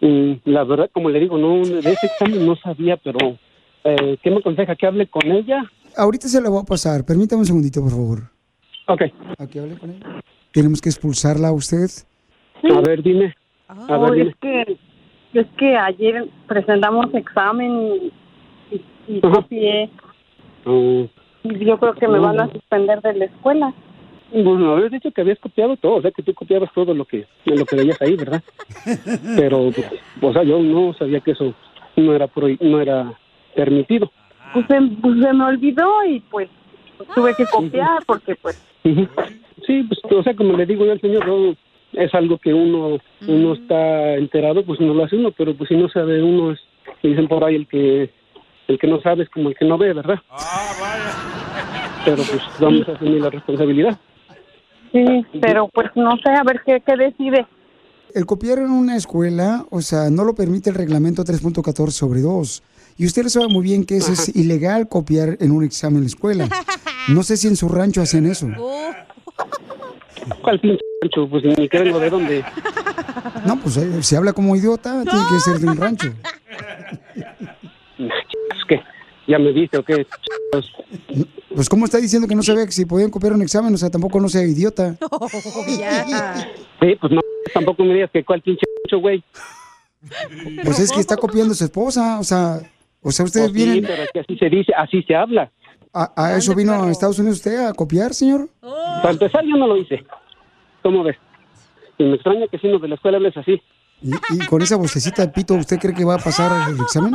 Mm, 0.00 0.32
la 0.44 0.64
verdad, 0.64 0.90
como 0.92 1.10
le 1.10 1.20
digo, 1.20 1.38
no 1.38 1.64
de 1.66 1.78
ese 1.80 2.06
examen 2.06 2.46
no 2.46 2.54
sabía, 2.56 2.96
pero 2.98 3.38
eh, 3.84 4.16
¿qué 4.22 4.30
me 4.30 4.38
aconseja? 4.38 4.76
¿Que 4.76 4.86
hable 4.86 5.06
con 5.08 5.30
ella? 5.30 5.64
Ahorita 5.96 6.28
se 6.28 6.40
la 6.40 6.48
voy 6.50 6.60
a 6.62 6.64
pasar. 6.66 7.04
Permítame 7.04 7.40
un 7.40 7.46
segundito, 7.46 7.80
por 7.80 7.90
favor. 7.90 8.18
Ok. 8.88 9.02
Aquí 9.38 9.58
hable 9.58 9.78
con 9.78 9.90
ella. 9.90 10.20
Tenemos 10.52 10.80
que 10.80 10.88
expulsarla 10.88 11.48
a 11.48 11.52
usted. 11.52 11.88
A 12.62 12.80
ver, 12.80 13.02
dime. 13.02 13.34
A 13.68 13.74
ver, 13.74 14.10
Oh, 14.10 14.12
dime. 14.12 14.30
es 14.30 14.36
que 14.36 14.78
es 15.34 15.46
que 15.58 15.76
ayer 15.76 16.28
presentamos 16.46 17.12
examen 17.14 18.12
y, 18.70 18.82
y 19.08 19.20
copié 19.20 19.90
Mm, 20.64 21.04
y 21.44 21.64
yo 21.64 21.78
creo 21.78 21.94
que 21.94 22.08
me 22.08 22.18
van 22.18 22.40
a 22.40 22.50
suspender 22.50 23.00
de 23.00 23.14
la 23.14 23.24
escuela. 23.26 23.72
Bueno, 24.32 24.72
habías 24.74 24.90
dicho 24.90 25.12
que 25.12 25.20
habías 25.20 25.38
copiado 25.38 25.76
todo, 25.76 25.96
o 25.96 26.02
sea, 26.02 26.10
que 26.10 26.24
tú 26.24 26.34
copiabas 26.34 26.72
todo 26.74 26.92
lo 26.92 27.04
que 27.04 27.24
lo 27.44 27.64
que 27.64 27.76
veías 27.76 28.02
ahí, 28.02 28.16
¿verdad? 28.16 28.42
Pero, 29.36 29.70
pues, 29.72 29.86
o 30.20 30.32
sea, 30.32 30.42
yo 30.42 30.58
no 30.58 30.92
sabía 30.94 31.20
que 31.20 31.30
eso 31.32 31.54
no 31.96 32.12
era 32.14 32.26
prohi- 32.26 32.58
no 32.60 32.80
era 32.80 33.12
permitido. 33.54 34.10
Pues 34.52 34.66
se, 34.66 34.80
pues 35.00 35.20
se 35.20 35.32
me 35.32 35.44
olvidó 35.44 36.04
y 36.04 36.20
pues, 36.20 36.48
pues, 36.96 37.08
tuve 37.14 37.34
que 37.34 37.46
copiar 37.46 38.04
porque 38.06 38.34
pues. 38.36 38.62
Sí, 38.82 39.82
pues, 39.82 40.00
o 40.12 40.22
sea, 40.22 40.34
como 40.36 40.56
le 40.56 40.66
digo 40.66 40.84
yo 40.84 40.92
al 40.92 41.00
señor, 41.00 41.26
no, 41.26 41.56
es 41.92 42.14
algo 42.14 42.38
que 42.38 42.52
uno 42.52 42.98
uno 43.26 43.54
está 43.54 44.14
enterado, 44.14 44.64
pues 44.64 44.80
no 44.80 44.94
lo 44.94 45.04
hace 45.04 45.16
uno, 45.16 45.32
pero 45.32 45.56
pues 45.56 45.68
si 45.68 45.76
no 45.76 45.88
sabe 45.88 46.22
uno, 46.22 46.52
es, 46.52 46.60
dicen 47.02 47.26
por 47.26 47.44
ahí 47.44 47.56
el 47.56 47.66
que 47.66 48.10
el 48.68 48.78
que 48.78 48.86
no 48.86 49.00
sabe 49.00 49.24
es 49.24 49.30
como 49.30 49.48
el 49.48 49.56
que 49.56 49.64
no 49.64 49.78
ve, 49.78 49.92
¿verdad? 49.92 50.18
Pero 52.04 52.16
pues 52.16 52.42
vamos 52.60 52.88
a 52.88 52.92
asumir 52.92 53.20
la 53.20 53.30
responsabilidad. 53.30 53.98
sí, 54.92 55.24
pero 55.40 55.68
pues 55.68 55.90
no 55.94 56.16
sé, 56.18 56.30
a 56.30 56.42
ver 56.42 56.62
qué, 56.64 56.80
qué 56.84 56.96
decide. 56.96 57.46
El 58.14 58.26
copiar 58.26 58.58
en 58.58 58.70
una 58.70 58.96
escuela, 58.96 59.66
o 59.70 59.80
sea, 59.80 60.10
no 60.10 60.24
lo 60.24 60.34
permite 60.34 60.70
el 60.70 60.76
reglamento 60.76 61.22
3.14 61.22 61.90
sobre 61.90 62.20
2. 62.20 62.62
Y 62.98 63.06
usted 63.06 63.24
lo 63.24 63.28
sabe 63.28 63.48
muy 63.48 63.62
bien 63.62 63.84
que 63.84 63.96
eso 63.96 64.12
es 64.12 64.28
ilegal 64.36 64.88
copiar 64.88 65.36
en 65.40 65.50
un 65.50 65.64
examen 65.64 65.98
en 65.98 66.02
la 66.04 66.08
escuela. 66.08 66.48
No 67.08 67.22
sé 67.22 67.36
si 67.36 67.46
en 67.48 67.56
su 67.56 67.68
rancho 67.68 68.00
hacen 68.02 68.26
eso. 68.26 68.48
¿Cuál 70.42 70.60
pinche 70.60 70.82
rancho? 71.02 71.28
Pues 71.28 71.44
ni 71.44 71.68
que 71.68 71.78
vengo 71.78 72.00
de 72.00 72.10
dónde. 72.10 72.44
No, 73.44 73.60
pues 73.60 73.76
eh, 73.76 74.02
se 74.02 74.16
habla 74.16 74.32
como 74.32 74.56
idiota, 74.56 75.02
tiene 75.02 75.24
que 75.30 75.40
ser 75.40 75.58
de 75.60 75.68
un 75.68 75.76
rancho. 75.76 76.12
Es 77.98 78.64
que 78.68 78.80
ya 79.28 79.38
me 79.38 79.52
viste 79.52 79.78
o 79.78 79.84
qué. 79.84 80.06
Pues, 80.50 80.66
Pues, 81.54 81.68
¿cómo 81.68 81.84
está 81.84 81.98
diciendo 81.98 82.26
que 82.26 82.34
no 82.34 82.42
sabía 82.42 82.66
que 82.66 82.72
si 82.72 82.86
podían 82.86 83.10
copiar 83.10 83.34
un 83.34 83.42
examen? 83.42 83.72
O 83.74 83.76
sea, 83.76 83.90
tampoco 83.90 84.20
no 84.20 84.28
sea 84.28 84.42
idiota. 84.42 84.96
sí, 86.80 86.96
pues 87.00 87.12
no, 87.12 87.20
tampoco 87.54 87.84
me 87.84 87.94
digas 87.94 88.10
que 88.12 88.24
cuál 88.24 88.42
pinche 88.42 88.66
rancho, 88.82 89.00
güey. 89.00 89.22
Pues 90.64 90.78
es 90.78 90.92
que 90.92 91.00
está 91.00 91.16
copiando 91.16 91.52
a 91.52 91.56
su 91.56 91.64
esposa, 91.64 92.18
o 92.20 92.24
sea, 92.24 92.60
o 93.08 93.12
sea, 93.12 93.24
ustedes 93.24 93.50
Pues 93.50 93.62
sí, 93.62 93.70
vienen... 93.70 93.84
pero 93.86 94.02
es 94.02 94.10
que 94.12 94.20
así 94.20 94.36
se 94.36 94.48
dice, 94.50 94.72
así 94.76 95.02
se 95.02 95.14
habla. 95.14 95.50
A, 95.92 96.12
a 96.16 96.36
eso 96.36 96.54
vino 96.54 96.72
a 96.74 96.90
Estados 96.90 97.18
Unidos 97.18 97.38
usted 97.38 97.64
a 97.66 97.72
copiar, 97.72 98.12
señor. 98.12 98.48
Para 98.60 99.10
empezar, 99.12 99.44
yo 99.44 99.56
no 99.56 99.66
lo 99.66 99.76
hice. 99.76 100.04
¿Cómo 100.82 101.02
ves? 101.04 101.16
Y 101.98 102.04
me 102.04 102.14
extraña 102.16 102.46
que 102.48 102.58
si 102.58 102.68
no 102.68 102.78
de 102.78 102.88
la 102.88 102.96
escuela 102.96 103.16
hables 103.16 103.36
así. 103.36 103.60
Y, 104.02 104.10
y 104.34 104.38
con 104.46 104.60
esa 104.60 104.76
vocecita 104.76 105.22
de 105.24 105.32
pito, 105.32 105.54
¿usted 105.54 105.78
cree 105.78 105.94
que 105.94 106.04
va 106.04 106.16
a 106.16 106.18
pasar 106.18 106.70
el 106.70 106.78
examen? 106.80 107.14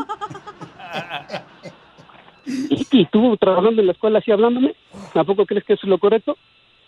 ¿Y, 2.46 2.88
y 2.92 3.06
tú 3.06 3.38
trabajando 3.38 3.82
en 3.82 3.88
la 3.88 3.94
escuela 3.94 4.20
así 4.20 4.32
hablándome? 4.32 4.76
¿A 5.14 5.24
poco 5.24 5.46
crees 5.46 5.64
que 5.64 5.74
eso 5.74 5.82
es 5.86 5.90
lo 5.90 6.00
correcto? 6.00 6.36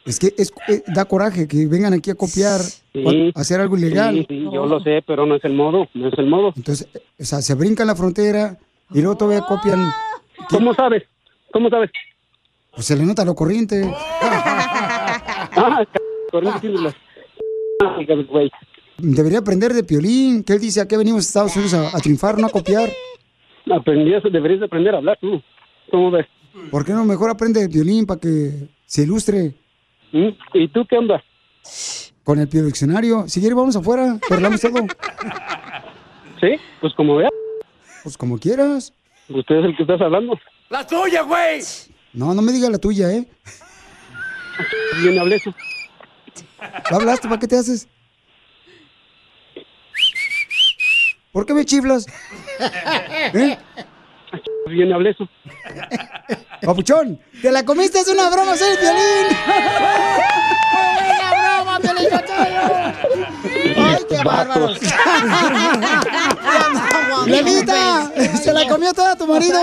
Es 0.05 0.19
que 0.19 0.33
es, 0.38 0.51
eh, 0.67 0.83
da 0.88 1.05
coraje 1.05 1.48
que 1.48 1.65
vengan 1.67 1.93
aquí 1.93 2.10
a 2.10 2.15
copiar, 2.15 2.60
Sí. 2.62 3.31
o 3.33 3.39
hacer 3.39 3.62
algo 3.62 3.77
ilegal. 3.77 4.15
Sí, 4.15 4.25
sí, 4.27 4.43
yo 4.51 4.65
lo 4.65 4.79
sé, 4.81 5.01
pero 5.07 5.25
no 5.25 5.36
es 5.36 5.45
el 5.45 5.53
modo, 5.53 5.88
no 5.93 6.07
es 6.10 6.17
el 6.17 6.25
modo. 6.27 6.53
Entonces, 6.57 6.89
o 7.19 7.24
sea, 7.24 7.41
se 7.41 7.53
brincan 7.55 7.88
la 7.88 7.95
frontera 7.95 8.57
y 8.93 9.01
luego 9.01 9.17
todavía 9.17 9.41
copian. 9.41 9.91
¿Cómo 10.50 10.73
sabes? 10.73 11.03
¿Cómo 11.51 11.69
sabes? 11.69 11.89
Pues 12.73 12.85
se 12.85 12.95
le 12.95 13.05
nota 13.05 13.25
lo 13.25 13.35
corriente. 13.35 13.83
Ah, 15.55 15.85
corriente. 16.31 16.67
Ay, 17.79 18.07
güey. 18.27 18.51
Debería 18.97 19.38
aprender 19.39 19.71
de 19.71 19.83
Piolín, 19.83 20.43
que 20.43 20.53
él 20.53 20.59
dice, 20.59 20.81
aquí 20.81 20.95
venimos 20.95 21.19
a 21.25 21.27
Estados 21.27 21.55
Unidos 21.55 21.73
a, 21.75 21.95
a 21.95 22.00
triunfar, 22.00 22.39
no 22.39 22.47
a 22.47 22.50
copiar. 22.50 22.89
Aprendías, 23.71 24.23
deberías 24.23 24.62
de 24.62 24.65
aprender 24.65 24.95
a 24.95 24.97
hablar 24.97 25.17
tú. 25.21 25.41
¿Cómo 25.91 26.09
ves? 26.09 26.25
¿Por 26.71 26.85
qué 26.85 26.93
no 26.93 27.05
mejor 27.05 27.29
aprende 27.29 27.59
de 27.62 27.69
Piolín 27.69 28.07
para 28.07 28.19
que 28.19 28.67
se 28.85 29.03
ilustre? 29.03 29.53
¿Mm? 30.12 30.29
¿Y 30.55 30.67
tú 30.69 30.85
qué 30.89 30.97
onda? 30.97 31.23
Con 32.23 32.39
el 32.39 32.47
Pio 32.47 32.65
Diccionario. 32.65 33.27
Si 33.27 33.39
quiere, 33.39 33.55
vamos 33.55 33.75
afuera, 33.75 34.17
hablamos 34.29 34.59
todo. 34.59 34.73
¿Sí? 36.41 36.55
Pues 36.81 36.93
como 36.95 37.17
veas. 37.17 37.31
Pues 38.03 38.17
como 38.17 38.38
quieras. 38.38 38.93
Usted 39.29 39.55
es 39.55 39.65
el 39.65 39.77
que 39.77 39.83
estás 39.83 40.01
hablando. 40.01 40.38
¡La 40.69 40.86
tuya, 40.86 41.22
güey! 41.22 41.62
No, 42.13 42.33
no 42.33 42.41
me 42.41 42.51
diga 42.51 42.69
la 42.69 42.77
tuya, 42.77 43.10
¿eh? 43.12 43.25
Bien 45.01 45.17
hablé 45.19 45.38
eso. 45.38 45.53
¿Lo 46.91 46.98
hablaste? 46.98 47.27
¿Para 47.27 47.39
qué 47.39 47.48
te 47.48 47.57
haces? 47.57 47.88
¿Por 51.31 51.45
qué 51.45 51.53
me 51.53 51.65
chiflas? 51.65 52.05
¿Eh? 53.33 53.57
Bien 54.67 54.93
hablé 54.93 55.12
eso. 55.12 55.27
Papuchón, 56.62 57.19
¿te 57.41 57.51
la 57.51 57.65
comiste? 57.65 58.00
Es 58.00 58.07
una 58.07 58.29
broma, 58.29 58.55
soy 58.55 58.69
el 58.72 58.77
violín. 58.77 59.38
¡Buena 61.83 62.01
broma, 62.01 62.23
Piolín! 62.23 63.75
¡Ay, 63.77 63.97
qué 64.09 64.17
bárbaros! 64.23 64.79
¡Levita! 67.27 68.11
¡Se 68.41 68.51
la 68.53 68.67
comió 68.67 68.91
toda 68.93 69.15
tu 69.15 69.27
marido! 69.27 69.59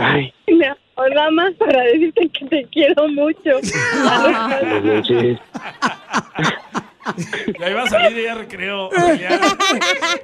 Ay, 0.00 0.32
nada 1.14 1.30
más 1.30 1.54
para 1.54 1.80
decirte 1.82 2.28
que 2.30 2.44
te 2.46 2.66
quiero 2.72 3.06
mucho. 3.08 3.60
Ya 7.60 7.70
iba 7.70 7.82
a 7.82 7.88
salir 7.88 8.16
de 8.16 8.22
ya 8.24 8.34
recreo. 8.34 8.90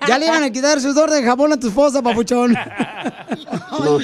Ya 0.08 0.18
le 0.18 0.26
iban 0.26 0.42
a 0.42 0.50
quitar 0.50 0.80
su 0.80 0.90
sudor 0.92 1.10
de 1.10 1.22
jabón 1.22 1.52
a 1.52 1.60
tu 1.60 1.68
esposa, 1.68 2.02
papuchón. 2.02 2.54
No. 3.84 3.98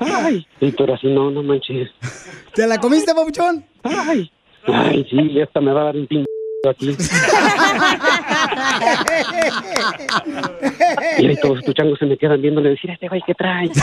Ay, 0.00 0.46
pero 0.78 0.94
así 0.94 1.06
no, 1.08 1.30
no 1.30 1.42
manches. 1.42 1.90
¿Te 2.54 2.66
la 2.66 2.78
comiste, 2.78 3.14
papuchón? 3.14 3.64
Ay, 3.82 4.30
ay, 4.66 5.06
sí, 5.10 5.38
esta 5.40 5.60
me 5.60 5.72
va 5.72 5.82
a 5.82 5.84
dar 5.84 5.96
un 5.96 6.06
pin 6.06 6.24
aquí. 6.68 6.96
Y 11.18 11.26
ahí 11.26 11.36
todos 11.40 11.62
tus 11.64 11.74
changos 11.74 11.98
se 11.98 12.06
me 12.06 12.16
quedan 12.16 12.40
viéndole 12.42 12.70
decir, 12.70 12.90
este 12.90 13.08
güey, 13.08 13.22
¿qué 13.26 13.34
trae? 13.34 13.70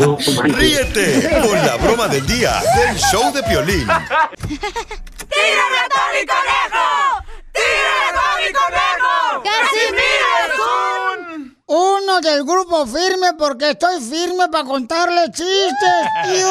No. 0.00 0.18
Ríete 0.42 1.30
con 1.40 1.56
la 1.64 1.76
broma 1.76 2.08
del 2.08 2.26
día 2.26 2.54
del 2.76 2.96
show 2.96 3.32
de 3.32 3.40
Piolín. 3.44 3.86
¡Tírame 3.86 5.78
a 5.78 5.88
Tony 5.88 6.26
Conejo! 6.26 7.31
¡Tírame 7.52 8.08
a 8.08 8.10
Tony 8.16 8.50
Conejo! 8.52 9.42
¡Casimiro 9.44 10.28
es 10.44 10.52
un... 10.66 11.56
Uno 11.66 12.14
del 12.20 12.42
grupo 12.44 12.86
firme 12.86 13.34
porque 13.38 13.70
estoy 13.70 14.00
firme 14.00 14.48
para 14.48 14.64
contarle 14.64 15.24
chistes. 15.26 16.08
¡Yu! 16.40 16.48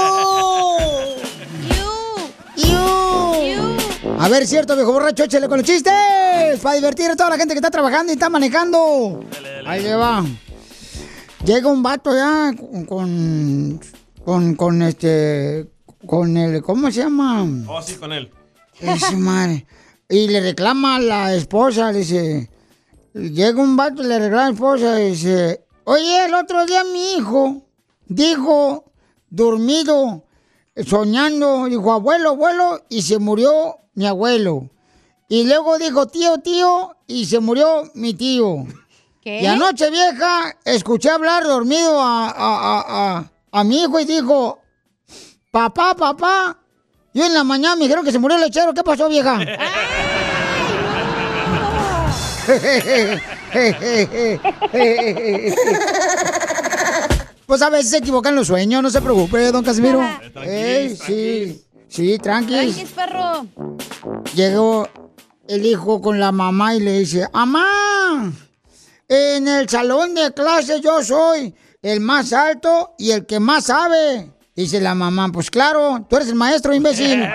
¡Yu! 2.55 3.77
A 4.19 4.27
ver, 4.29 4.45
cierto, 4.45 4.75
viejo 4.75 4.91
borracho, 4.93 5.23
échale 5.23 5.47
con 5.47 5.57
los 5.59 5.65
chistes. 5.67 5.93
Para 6.61 6.75
divertir 6.75 7.09
a 7.09 7.15
toda 7.15 7.29
la 7.31 7.37
gente 7.37 7.53
que 7.53 7.59
está 7.59 7.71
trabajando 7.71 8.11
y 8.11 8.15
está 8.15 8.29
manejando. 8.29 9.21
Ahí 9.65 9.81
le 9.81 9.95
va. 9.95 10.23
Llega 11.45 11.67
un 11.67 11.81
vato 11.81 12.13
ya 12.15 12.51
con, 12.55 12.85
con, 12.85 13.79
con, 14.23 14.55
con 14.55 14.81
este, 14.83 15.67
con 16.05 16.37
el, 16.37 16.61
¿cómo 16.61 16.91
se 16.91 17.01
llama? 17.01 17.43
Oh, 17.67 17.81
sí, 17.81 17.95
con 17.95 18.11
él. 18.13 18.31
Ese 18.79 19.15
madre. 19.15 19.65
Y 20.11 20.27
le 20.27 20.41
reclama 20.41 20.97
a 20.97 20.99
la 20.99 21.33
esposa, 21.33 21.91
le 21.93 21.99
dice, 21.99 22.49
llega 23.13 23.61
un 23.61 23.77
vato 23.77 24.03
y 24.03 24.07
le 24.07 24.19
reclama 24.19 24.43
a 24.43 24.47
la 24.49 24.53
esposa 24.53 25.01
y 25.01 25.11
dice, 25.11 25.65
oye, 25.85 26.25
el 26.25 26.33
otro 26.33 26.65
día 26.65 26.83
mi 26.83 27.13
hijo 27.13 27.63
dijo, 28.07 28.91
dormido, 29.29 30.25
soñando, 30.85 31.65
dijo, 31.65 31.93
abuelo, 31.93 32.31
abuelo, 32.31 32.83
y 32.89 33.03
se 33.03 33.19
murió 33.19 33.77
mi 33.93 34.05
abuelo. 34.05 34.69
Y 35.29 35.45
luego 35.45 35.77
dijo, 35.77 36.07
tío, 36.07 36.39
tío, 36.39 36.97
y 37.07 37.25
se 37.25 37.39
murió 37.39 37.89
mi 37.93 38.13
tío. 38.13 38.65
¿Qué? 39.21 39.41
Y 39.41 39.45
anoche 39.45 39.89
vieja, 39.89 40.57
escuché 40.65 41.09
hablar 41.09 41.45
dormido 41.45 42.01
a, 42.01 42.27
a, 42.27 42.33
a, 42.35 43.17
a, 43.17 43.31
a 43.51 43.63
mi 43.63 43.81
hijo 43.81 43.97
y 43.97 44.03
dijo, 44.03 44.59
papá, 45.51 45.95
papá. 45.95 46.57
Y 47.13 47.21
en 47.21 47.33
la 47.33 47.43
mañana 47.43 47.75
me 47.75 47.83
dijeron 47.83 48.05
que 48.05 48.11
se 48.11 48.19
murió 48.19 48.37
el 48.37 48.43
lechero. 48.43 48.73
¿Qué 48.73 48.83
pasó, 48.83 49.09
vieja? 49.09 49.39
Pues 57.51 57.61
a 57.61 57.69
veces 57.69 57.91
se 57.91 57.97
equivocan 57.97 58.33
los 58.33 58.47
sueños, 58.47 58.81
no 58.81 58.89
se 58.89 59.01
preocupe, 59.01 59.51
don 59.51 59.61
Casimiro. 59.61 60.01
Ey, 60.41 60.95
sí, 60.95 61.61
sí, 61.89 62.17
tranqui. 62.17 62.53
Tranquis, 62.53 62.91
perro. 62.91 63.45
Llegó 64.33 64.87
el 65.49 65.65
hijo 65.65 66.01
con 66.01 66.17
la 66.17 66.31
mamá 66.31 66.75
y 66.75 66.79
le 66.79 66.99
dice, 66.99 67.27
¡Amá! 67.33 68.31
En 69.09 69.49
el 69.49 69.67
salón 69.67 70.15
de 70.15 70.33
clase 70.33 70.79
yo 70.79 71.03
soy 71.03 71.53
el 71.81 71.99
más 71.99 72.31
alto 72.31 72.95
y 72.97 73.11
el 73.11 73.25
que 73.25 73.41
más 73.41 73.65
sabe. 73.65 74.31
Dice 74.55 74.81
la 74.81 74.93
mamá, 74.95 75.29
pues 75.31 75.49
claro, 75.49 76.05
tú 76.09 76.17
eres 76.17 76.27
el 76.29 76.35
maestro, 76.35 76.73
imbécil. 76.73 77.23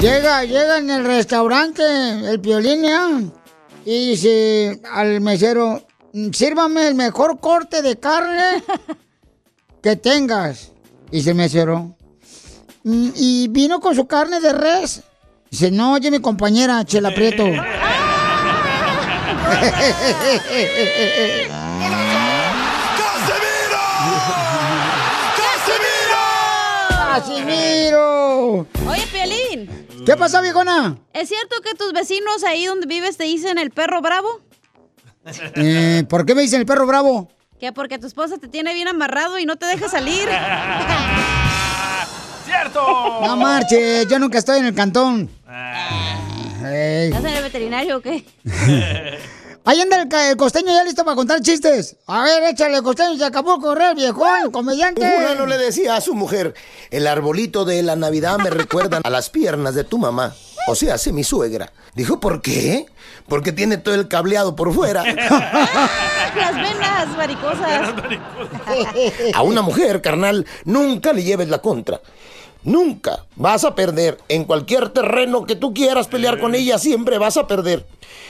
Llega, 0.00 0.44
llega 0.44 0.78
en 0.78 0.90
el 0.90 1.04
restaurante 1.04 1.82
el 2.28 2.40
piolín 2.40 2.82
¿ya? 2.82 3.08
y 3.84 4.10
dice 4.10 4.80
al 4.92 5.20
mesero, 5.20 5.86
sírvame 6.32 6.88
el 6.88 6.94
mejor 6.94 7.38
corte 7.40 7.80
de 7.82 7.98
carne 7.98 8.62
que 9.82 9.96
tengas. 9.96 10.72
Dice 11.10 11.30
el 11.30 11.36
mesero. 11.36 11.96
"Mm, 12.82 13.10
¿Y 13.14 13.48
vino 13.48 13.80
con 13.80 13.94
su 13.94 14.06
carne 14.06 14.40
de 14.40 14.52
res? 14.52 15.02
Dice, 15.50 15.70
no, 15.70 15.92
oye 15.92 16.10
mi 16.10 16.18
compañera, 16.18 16.84
Chela 16.84 17.14
Prieto. 17.14 17.44
¡Casimiro! 27.14 28.66
Oye, 28.88 29.06
Piolín. 29.12 29.86
¿Qué 30.04 30.16
pasa, 30.16 30.40
viejona? 30.40 30.98
¿Es 31.12 31.28
cierto 31.28 31.60
que 31.62 31.74
tus 31.74 31.92
vecinos 31.92 32.42
ahí 32.44 32.66
donde 32.66 32.86
vives 32.86 33.16
te 33.16 33.24
dicen 33.24 33.56
el 33.58 33.70
perro 33.70 34.00
bravo? 34.02 34.40
Eh, 35.54 36.04
¿Por 36.08 36.26
qué 36.26 36.34
me 36.34 36.42
dicen 36.42 36.60
el 36.60 36.66
perro 36.66 36.86
bravo? 36.86 37.30
Que 37.58 37.72
porque 37.72 37.98
tu 37.98 38.06
esposa 38.06 38.36
te 38.38 38.48
tiene 38.48 38.74
bien 38.74 38.88
amarrado 38.88 39.38
y 39.38 39.46
no 39.46 39.56
te 39.56 39.66
deja 39.66 39.88
salir. 39.88 40.28
¡Cierto! 42.44 43.20
No 43.22 43.36
marche, 43.36 44.06
yo 44.06 44.18
nunca 44.18 44.38
estoy 44.38 44.58
en 44.58 44.66
el 44.66 44.74
cantón. 44.74 45.30
Ey. 46.64 47.08
¿Estás 47.08 47.24
en 47.24 47.36
el 47.36 47.42
veterinario 47.42 47.96
o 47.98 48.00
qué? 48.00 48.24
Ahí 49.66 49.80
anda 49.80 50.02
el, 50.02 50.08
el 50.30 50.36
costeño 50.36 50.72
ya 50.74 50.84
listo 50.84 51.04
para 51.04 51.16
contar 51.16 51.40
chistes. 51.40 51.96
A 52.06 52.22
ver, 52.22 52.42
échale 52.44 52.82
costeño, 52.82 53.16
se 53.16 53.24
acabó 53.24 53.56
de 53.56 53.62
correr, 53.62 53.96
viejón, 53.96 54.50
comediante. 54.50 55.00
Un 55.00 55.22
fulano 55.22 55.46
le 55.46 55.56
decía 55.56 55.96
a 55.96 56.02
su 56.02 56.14
mujer, 56.14 56.54
el 56.90 57.06
arbolito 57.06 57.64
de 57.64 57.82
la 57.82 57.96
Navidad 57.96 58.36
me 58.38 58.50
recuerda 58.50 59.00
a 59.02 59.08
las 59.08 59.30
piernas 59.30 59.74
de 59.74 59.84
tu 59.84 59.96
mamá. 59.96 60.34
O 60.66 60.74
sea, 60.74 60.94
hace 60.94 61.12
mi 61.12 61.24
suegra. 61.24 61.72
Dijo, 61.94 62.20
¿por 62.20 62.42
qué? 62.42 62.86
Porque 63.26 63.52
tiene 63.52 63.78
todo 63.78 63.94
el 63.94 64.08
cableado 64.08 64.54
por 64.54 64.72
fuera. 64.74 65.02
Las 66.34 66.54
venas 66.54 67.16
varicosas. 67.16 67.94
A 69.34 69.42
una 69.42 69.62
mujer, 69.62 70.02
carnal, 70.02 70.46
nunca 70.64 71.12
le 71.12 71.22
lleves 71.22 71.48
la 71.48 71.58
contra. 71.58 72.00
Nunca 72.64 73.26
vas 73.36 73.64
a 73.64 73.74
perder. 73.74 74.18
En 74.28 74.44
cualquier 74.44 74.88
terreno 74.88 75.44
que 75.44 75.54
tú 75.54 75.74
quieras 75.74 76.08
pelear 76.08 76.40
con 76.40 76.54
ella, 76.54 76.78
siempre 76.78 77.18
vas 77.18 77.36
a 77.36 77.46
perder. 77.46 77.86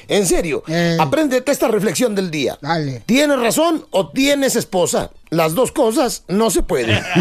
En 0.08 0.26
serio, 0.26 0.62
apréndete 0.98 1.50
esta 1.50 1.68
reflexión 1.68 2.14
del 2.14 2.30
día. 2.30 2.58
¿Tienes 3.06 3.38
razón 3.38 3.86
o 3.90 4.10
tienes 4.10 4.56
esposa? 4.56 5.10
Las 5.30 5.54
dos 5.54 5.72
cosas 5.72 6.24
no 6.28 6.50
se 6.50 6.62
pueden. 6.62 7.02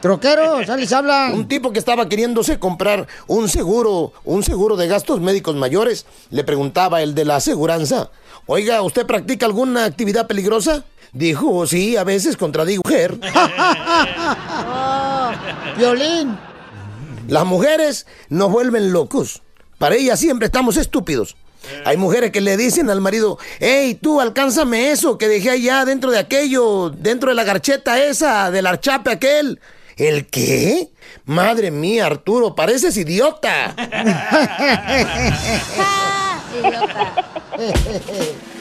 Troquero, 0.00 0.64
sales 0.64 0.92
habla. 0.92 1.30
Un 1.34 1.48
tipo 1.48 1.72
que 1.72 1.78
estaba 1.78 2.08
queriéndose 2.08 2.58
comprar 2.58 3.06
un 3.26 3.48
seguro, 3.48 4.12
un 4.24 4.42
seguro 4.42 4.76
de 4.76 4.88
gastos 4.88 5.20
médicos 5.20 5.56
mayores, 5.56 6.06
le 6.30 6.44
preguntaba 6.44 7.02
el 7.02 7.14
de 7.14 7.24
la 7.24 7.36
aseguranza, 7.36 8.10
oiga, 8.46 8.82
¿usted 8.82 9.06
practica 9.06 9.46
alguna 9.46 9.84
actividad 9.84 10.26
peligrosa? 10.26 10.84
Dijo, 11.14 11.66
sí, 11.68 11.96
a 11.96 12.02
veces 12.02 12.36
contradigo 12.36 12.82
mujer. 12.84 13.14
Violín. 15.78 16.36
Las 17.28 17.46
mujeres 17.46 18.06
nos 18.28 18.50
vuelven 18.50 18.92
locos. 18.92 19.40
Para 19.78 19.94
ellas 19.94 20.18
siempre 20.18 20.46
estamos 20.46 20.76
estúpidos. 20.76 21.36
Hay 21.84 21.96
mujeres 21.96 22.32
que 22.32 22.40
le 22.40 22.56
dicen 22.56 22.90
al 22.90 23.00
marido, 23.00 23.38
hey, 23.60 23.96
tú 24.00 24.20
alcánzame 24.20 24.90
eso 24.90 25.16
que 25.16 25.28
dejé 25.28 25.50
allá 25.50 25.84
dentro 25.84 26.10
de 26.10 26.18
aquello, 26.18 26.90
dentro 26.90 27.28
de 27.30 27.36
la 27.36 27.44
garcheta 27.44 28.04
esa, 28.04 28.50
del 28.50 28.66
archape 28.66 29.12
aquel. 29.12 29.60
¿El 29.96 30.26
qué? 30.26 30.90
Madre 31.26 31.70
mía, 31.70 32.06
Arturo, 32.06 32.56
pareces 32.56 32.96
idiota. 32.96 33.76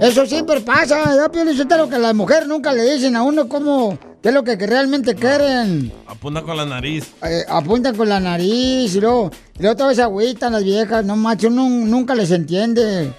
Eso 0.00 0.26
siempre 0.26 0.60
pasa, 0.60 1.16
yo 1.16 1.30
pienso 1.32 1.88
que 1.88 1.98
las 1.98 2.14
mujeres 2.14 2.46
nunca 2.46 2.72
le 2.72 2.94
dicen 2.94 3.16
a 3.16 3.22
uno 3.22 3.48
cómo, 3.48 3.98
qué 4.22 4.28
es 4.28 4.34
lo 4.34 4.44
que, 4.44 4.56
realmente 4.56 5.14
quieren. 5.14 5.92
Apunta 6.06 6.42
con 6.42 6.56
la 6.56 6.66
nariz. 6.66 7.12
Eh, 7.22 7.44
apuntan 7.48 7.96
con 7.96 8.08
la 8.08 8.20
nariz 8.20 8.94
y 8.94 9.00
luego, 9.00 9.30
y 9.58 9.62
luego 9.62 9.72
otra 9.72 9.86
vez 9.86 9.98
agüitan 9.98 10.52
las 10.52 10.64
viejas, 10.64 11.04
no 11.04 11.16
macho, 11.16 11.48
uno 11.48 11.68
nunca 11.68 12.14
les 12.14 12.30
entiende. 12.30 13.12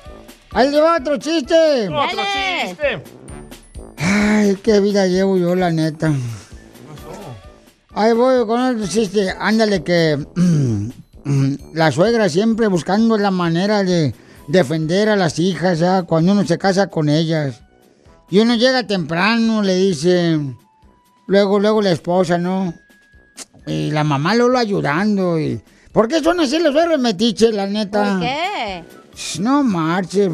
Ahí 0.52 0.70
le 0.70 0.80
va 0.80 0.98
otro 0.98 1.18
chiste. 1.18 1.88
Otro 1.88 2.24
chiste. 2.64 3.04
Ay, 3.98 4.58
qué 4.62 4.80
vida 4.80 5.08
llevo 5.08 5.38
yo, 5.38 5.56
la 5.56 5.72
neta. 5.72 6.14
Ahí 7.94 8.14
voy 8.14 8.46
con 8.46 8.62
otro 8.62 8.88
chiste. 8.88 9.34
Ándale 9.40 9.84
que 9.84 10.24
la 11.74 11.92
suegra 11.92 12.30
siempre 12.30 12.68
buscando 12.68 13.18
la 13.18 13.32
manera 13.32 13.84
de 13.84 14.14
defender 14.48 15.10
a 15.10 15.16
las 15.16 15.40
hijas 15.40 15.80
ya 15.80 16.04
cuando 16.04 16.32
uno 16.32 16.46
se 16.46 16.58
casa 16.58 16.88
con 16.88 17.10
ellas. 17.10 17.62
Y 18.30 18.40
uno 18.40 18.56
llega 18.56 18.86
temprano, 18.86 19.62
le 19.62 19.76
dice, 19.76 20.40
luego, 21.28 21.60
luego 21.60 21.82
la 21.82 21.92
esposa, 21.92 22.38
¿no? 22.38 22.74
Y 23.66 23.92
la 23.92 24.04
mamá 24.04 24.36
lo 24.36 24.58
ayudando. 24.58 25.40
Y, 25.40 25.62
¿Por 25.92 26.08
qué 26.08 26.22
son 26.22 26.40
así 26.40 26.60
los 26.60 26.74
suegros 26.74 27.00
metiches, 27.00 27.54
la 27.54 27.68
neta? 27.68 28.14
¿Por 28.14 28.22
qué? 28.22 28.84
No 29.40 29.64
marches. 29.64 30.32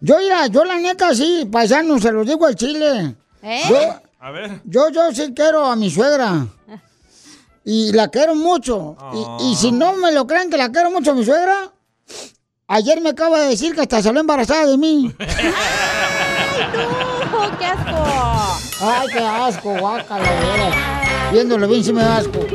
Yo, 0.00 0.18
mira, 0.18 0.46
yo 0.48 0.64
la 0.64 0.78
neta 0.78 1.14
sí, 1.14 1.48
paisano, 1.50 1.98
se 1.98 2.12
lo 2.12 2.24
digo 2.24 2.46
al 2.46 2.54
chile. 2.54 3.16
¿Eh? 3.42 3.62
Yo, 3.68 4.00
A 4.20 4.30
ver. 4.30 4.60
yo, 4.64 4.90
yo 4.90 5.12
sí 5.12 5.32
quiero 5.34 5.64
a 5.66 5.76
mi 5.76 5.90
suegra. 5.90 6.46
Y 7.64 7.92
la 7.92 8.08
quiero 8.08 8.34
mucho. 8.34 8.96
Y, 9.12 9.50
y 9.50 9.54
si 9.54 9.72
no 9.72 9.92
me 9.92 10.10
lo 10.10 10.26
creen 10.26 10.48
que 10.48 10.56
la 10.56 10.72
quiero 10.72 10.90
mucho 10.90 11.10
a 11.10 11.14
mi 11.14 11.22
suegra, 11.22 11.70
ayer 12.68 13.00
me 13.00 13.10
acaba 13.10 13.40
de 13.40 13.48
decir 13.48 13.74
que 13.74 13.80
hasta 13.80 14.02
salió 14.02 14.20
embarazada 14.20 14.66
de 14.66 14.76
mí. 14.78 15.12
¡Qué 17.58 17.64
asco! 17.64 18.58
Ay, 18.80 19.08
qué 19.12 19.18
asco, 19.18 19.72
veras. 19.72 20.74
Viéndolo 21.32 21.66
bien 21.66 21.82
sí 21.82 21.92
me 21.92 22.02
da 22.02 22.18
asco. 22.18 22.46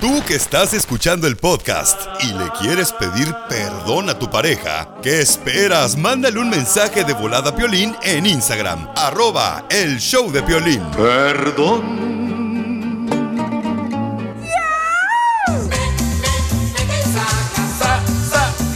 Tú 0.00 0.22
que 0.26 0.34
estás 0.34 0.74
escuchando 0.74 1.26
el 1.26 1.36
podcast 1.36 1.98
y 2.22 2.26
le 2.34 2.50
quieres 2.60 2.92
pedir 2.92 3.34
perdón 3.48 4.10
a 4.10 4.18
tu 4.18 4.28
pareja, 4.28 4.96
¿qué 5.02 5.20
esperas? 5.20 5.96
Mándale 5.96 6.38
un 6.38 6.50
mensaje 6.50 7.04
de 7.04 7.14
volada 7.14 7.50
a 7.50 7.56
Piolín 7.56 7.96
en 8.02 8.26
Instagram, 8.26 8.90
arroba 8.96 9.64
el 9.70 9.98
show 9.98 10.30
de 10.30 10.42
Piolín. 10.42 10.82
Perdón. 10.90 12.23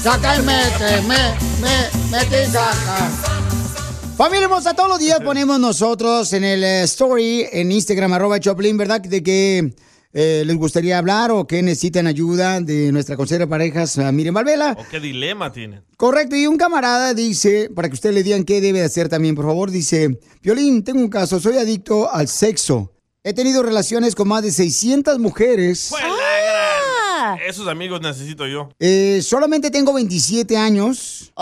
Saca 0.03 0.37
y 0.37 0.43
mete, 0.43 1.03
me, 1.09 1.17
me, 1.61 2.11
mete 2.11 2.45
y 2.45 2.47
saca. 2.47 3.11
Familia 4.17 4.45
hermosa, 4.45 4.75
todos 4.75 4.89
los 4.89 4.99
días 4.99 5.21
ponemos 5.21 5.59
nosotros 5.59 6.33
en 6.33 6.45
el 6.45 6.63
eh, 6.63 6.83
story, 6.85 7.47
en 7.53 7.73
Instagram, 7.73 8.13
arroba 8.13 8.39
Choplin, 8.39 8.77
¿verdad? 8.77 9.01
De 9.01 9.23
que 9.23 9.75
eh, 10.13 10.43
les 10.47 10.57
gustaría 10.57 10.99
hablar 10.99 11.31
o 11.33 11.47
que 11.47 11.63
necesitan 11.63 12.07
ayuda 12.07 12.61
de 12.61 12.93
nuestra 12.93 13.17
consejera 13.17 13.47
de 13.47 13.51
parejas, 13.51 13.99
Miriam 14.13 14.35
Valvela. 14.35 14.77
¿O 14.79 14.85
qué 14.89 15.01
dilema 15.01 15.53
tienen? 15.53 15.83
Correcto, 15.97 16.37
y 16.37 16.47
un 16.47 16.57
camarada 16.57 17.13
dice, 17.13 17.69
para 17.75 17.89
que 17.89 17.95
ustedes 17.95 18.15
le 18.15 18.23
digan 18.23 18.45
qué 18.45 18.61
debe 18.61 18.83
hacer 18.83 19.09
también, 19.09 19.35
por 19.35 19.47
favor, 19.47 19.71
dice, 19.71 20.19
Violín, 20.43 20.85
tengo 20.85 21.01
un 21.01 21.11
caso, 21.11 21.41
soy 21.41 21.57
adicto 21.57 22.11
al 22.11 22.29
sexo. 22.29 22.93
He 23.25 23.35
tenido 23.35 23.63
relaciones 23.63 24.15
con 24.15 24.29
más 24.29 24.43
de 24.43 24.53
600 24.53 25.19
mujeres. 25.19 25.93
Esos 27.37 27.69
amigos 27.69 28.01
necesito 28.01 28.47
yo. 28.47 28.69
Eh, 28.79 29.21
solamente 29.23 29.71
tengo 29.71 29.93
27 29.93 30.57
años. 30.57 31.33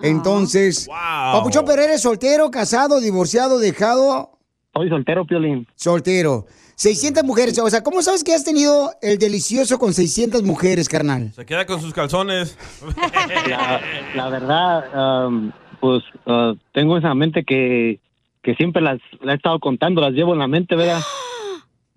Entonces, 0.00 0.86
Papuchón 0.88 1.64
Pereira 1.64 1.94
es 1.94 2.02
soltero, 2.02 2.50
casado, 2.50 3.00
divorciado, 3.00 3.58
dejado. 3.58 4.30
Soy 4.74 4.88
soltero, 4.88 5.24
Piolín. 5.24 5.66
Soltero. 5.74 6.46
600 6.76 7.24
mujeres. 7.24 7.58
O 7.58 7.70
sea, 7.70 7.82
¿cómo 7.82 8.02
sabes 8.02 8.22
que 8.22 8.34
has 8.34 8.44
tenido 8.44 8.92
el 9.00 9.18
delicioso 9.18 9.78
con 9.78 9.94
600 9.94 10.42
mujeres, 10.42 10.88
carnal? 10.88 11.32
Se 11.32 11.46
queda 11.46 11.64
con 11.64 11.80
sus 11.80 11.94
calzones. 11.94 12.58
La, 13.48 13.80
la 14.14 14.28
verdad, 14.28 15.26
um, 15.26 15.52
pues 15.80 16.02
ah, 16.26 16.52
tengo 16.72 16.98
esa 16.98 17.14
mente 17.14 17.44
que, 17.44 17.98
que 18.42 18.54
siempre 18.54 18.82
las 18.82 18.98
la 19.20 19.32
he 19.32 19.36
estado 19.36 19.58
contando, 19.58 20.00
las 20.00 20.12
llevo 20.12 20.34
en 20.34 20.40
la 20.40 20.48
mente, 20.48 20.76
¿verdad? 20.76 21.00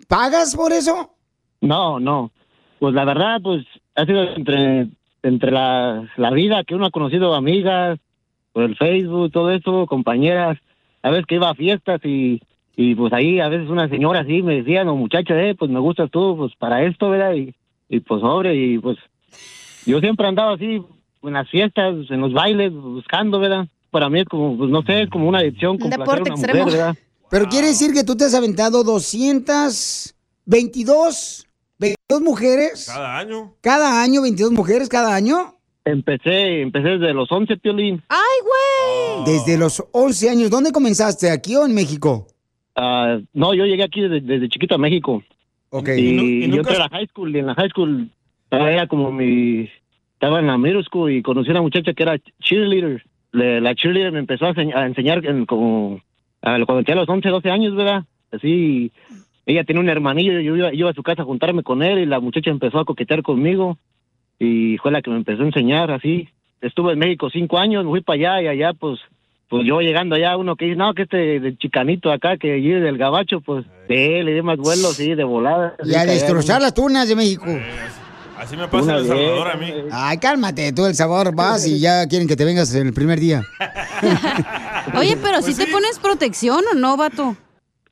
¿Pagas 0.09 0.55
por 0.55 0.73
eso? 0.73 1.11
No, 1.61 1.99
no. 1.99 2.31
Pues 2.79 2.95
la 2.95 3.05
verdad, 3.05 3.39
pues 3.43 3.63
ha 3.95 4.05
sido 4.07 4.23
entre, 4.23 4.87
entre 5.21 5.51
la, 5.51 6.09
la 6.17 6.31
vida 6.31 6.63
que 6.63 6.73
uno 6.73 6.87
ha 6.87 6.91
conocido 6.91 7.35
amigas, 7.35 7.99
por 8.51 8.63
el 8.63 8.75
Facebook, 8.75 9.31
todo 9.31 9.51
eso, 9.51 9.85
compañeras. 9.85 10.57
A 11.03 11.11
veces 11.11 11.27
que 11.27 11.35
iba 11.35 11.51
a 11.51 11.53
fiestas 11.53 12.01
y, 12.03 12.41
y 12.75 12.95
pues 12.95 13.13
ahí 13.13 13.39
a 13.39 13.49
veces 13.49 13.69
una 13.69 13.87
señora 13.87 14.21
así 14.21 14.41
me 14.41 14.55
decía, 14.55 14.83
no 14.83 14.95
muchacho, 14.95 15.35
eh, 15.35 15.53
pues 15.53 15.69
me 15.69 15.79
gustas 15.79 16.09
tú, 16.09 16.35
pues 16.35 16.55
para 16.55 16.83
esto, 16.83 17.11
¿verdad? 17.11 17.35
Y, 17.35 17.53
y 17.87 17.99
pues 17.99 18.21
sobre, 18.21 18.55
y 18.55 18.79
pues 18.79 18.97
yo 19.85 19.99
siempre 19.99 20.25
andaba 20.25 20.53
así 20.55 20.81
en 21.21 21.33
las 21.33 21.47
fiestas, 21.49 22.09
en 22.09 22.19
los 22.19 22.33
bailes, 22.33 22.73
buscando, 22.73 23.39
¿verdad? 23.39 23.67
Para 23.91 24.09
mí 24.09 24.21
es 24.21 24.25
como, 24.25 24.57
pues 24.57 24.71
no 24.71 24.81
sé, 24.81 25.03
es 25.03 25.09
como 25.11 25.29
una 25.29 25.37
adicción, 25.37 25.77
a 25.81 25.85
una 25.85 26.35
mujer, 26.35 26.65
¿verdad? 26.65 26.95
Pero 27.29 27.45
quiere 27.47 27.67
decir 27.67 27.93
que 27.93 28.03
tú 28.03 28.15
te 28.15 28.25
has 28.25 28.33
aventado 28.33 28.83
222, 28.83 31.45
22 31.77 32.21
mujeres. 32.21 32.85
Cada 32.87 33.17
año. 33.19 33.53
Cada 33.61 34.01
año, 34.01 34.21
22 34.21 34.51
mujeres 34.51 34.89
cada 34.89 35.13
año. 35.15 35.55
Empecé, 35.85 36.61
empecé 36.61 36.89
desde 36.89 37.13
los 37.13 37.31
11, 37.31 37.57
Piolín. 37.57 38.03
¡Ay, 38.09 38.17
güey! 38.43 39.25
Desde 39.33 39.57
los 39.57 39.83
11 39.91 40.29
años. 40.29 40.49
¿Dónde 40.49 40.71
comenzaste? 40.71 41.31
¿Aquí 41.31 41.55
o 41.55 41.65
en 41.65 41.73
México? 41.73 42.27
Ah, 42.75 43.19
no, 43.33 43.53
yo 43.53 43.65
llegué 43.65 43.83
aquí 43.83 44.01
desde, 44.01 44.21
desde 44.21 44.49
chiquito 44.49 44.75
a 44.75 44.77
México. 44.77 45.23
Ok. 45.69 45.89
Y, 45.97 46.01
¿Y 46.01 46.41
yo 46.41 46.47
nunca- 46.57 46.71
entré 46.71 46.75
a 46.75 46.79
la 46.79 46.89
high 46.89 47.07
school, 47.07 47.35
y 47.35 47.39
en 47.39 47.45
la 47.47 47.55
high 47.55 47.69
school 47.69 48.09
era 48.51 48.87
como 48.87 49.11
mi... 49.11 49.69
Estaba 50.13 50.39
en 50.39 50.47
la 50.47 50.57
middle 50.57 50.83
school 50.83 51.11
y 51.13 51.21
conocí 51.21 51.49
a 51.49 51.53
una 51.53 51.61
muchacha 51.61 51.93
que 51.93 52.03
era 52.03 52.17
cheerleader. 52.41 53.03
Le- 53.31 53.61
la 53.61 53.73
cheerleader 53.73 54.11
me 54.11 54.19
empezó 54.19 54.45
a, 54.47 54.53
enseñ- 54.53 54.75
a 54.75 54.85
enseñar 54.85 55.25
en 55.25 55.45
como... 55.45 56.01
a- 56.41 56.65
cuando 56.65 56.83
tenía 56.83 57.01
los 57.01 57.09
11, 57.09 57.29
12 57.29 57.49
años, 57.49 57.75
¿verdad? 57.75 58.03
Así... 58.31 58.91
Ella 59.45 59.63
tenía 59.63 59.81
un 59.81 59.89
hermanillo, 59.89 60.39
yo 60.41 60.55
iba, 60.55 60.69
yo 60.69 60.77
iba 60.81 60.89
a 60.91 60.93
su 60.93 61.01
casa 61.01 61.23
a 61.23 61.25
juntarme 61.25 61.63
con 61.63 61.81
él 61.81 61.97
y 61.97 62.05
la 62.05 62.19
muchacha 62.19 62.51
empezó 62.51 62.77
a 62.77 62.85
coquetear 62.85 63.23
conmigo 63.23 63.79
y 64.37 64.77
fue 64.77 64.91
la 64.91 65.01
que 65.01 65.09
me 65.09 65.15
empezó 65.17 65.41
a 65.41 65.47
enseñar 65.47 65.89
así. 65.89 66.29
Estuve 66.61 66.93
en 66.93 66.99
México 66.99 67.31
cinco 67.31 67.57
años, 67.57 67.83
me 67.83 67.89
fui 67.89 68.01
para 68.01 68.35
allá 68.35 68.41
y 68.43 68.47
allá 68.47 68.73
pues 68.73 68.99
pues 69.49 69.65
yo 69.65 69.81
llegando 69.81 70.13
allá, 70.15 70.37
uno 70.37 70.55
que 70.55 70.65
dice, 70.65 70.77
no, 70.77 70.93
que 70.93 71.01
este 71.03 71.39
de 71.39 71.57
chicanito 71.57 72.11
acá, 72.11 72.37
que 72.37 72.53
allí 72.53 72.69
del 72.69 72.99
gabacho, 72.99 73.41
pues, 73.41 73.65
sí, 73.87 73.95
le 73.95 74.35
di 74.35 74.41
más 74.43 74.57
vuelo, 74.57 74.89
sí, 74.89 75.15
de 75.15 75.23
volada. 75.23 75.75
Y 75.83 75.95
a 75.95 76.05
destrozar 76.05 76.61
las 76.61 76.75
tunas 76.75 77.09
de 77.09 77.15
México. 77.15 77.45
Así 78.39 78.55
me 78.55 78.69
pasa 78.69 78.93
en 78.93 78.97
El 78.99 79.05
Salvador 79.05 79.47
a 79.49 79.57
mí. 79.57 79.73
Ay, 79.91 80.17
cálmate, 80.17 80.71
tú 80.71 80.85
El 80.85 80.95
Salvador 80.95 81.35
vas 81.35 81.67
y 81.67 81.77
ya 81.77 82.07
quieren 82.07 82.25
que 82.25 82.37
te 82.37 82.45
vengas 82.45 82.73
en 82.73 82.87
el 82.87 82.93
primer 82.93 83.19
día. 83.19 83.41
Oye, 84.97 85.17
pero 85.21 85.41
Pues 85.41 85.45
si 85.45 85.55
te 85.55 85.69
pones 85.69 85.99
protección 85.99 86.63
o 86.71 86.73
no, 86.73 86.95
vato. 86.95 87.35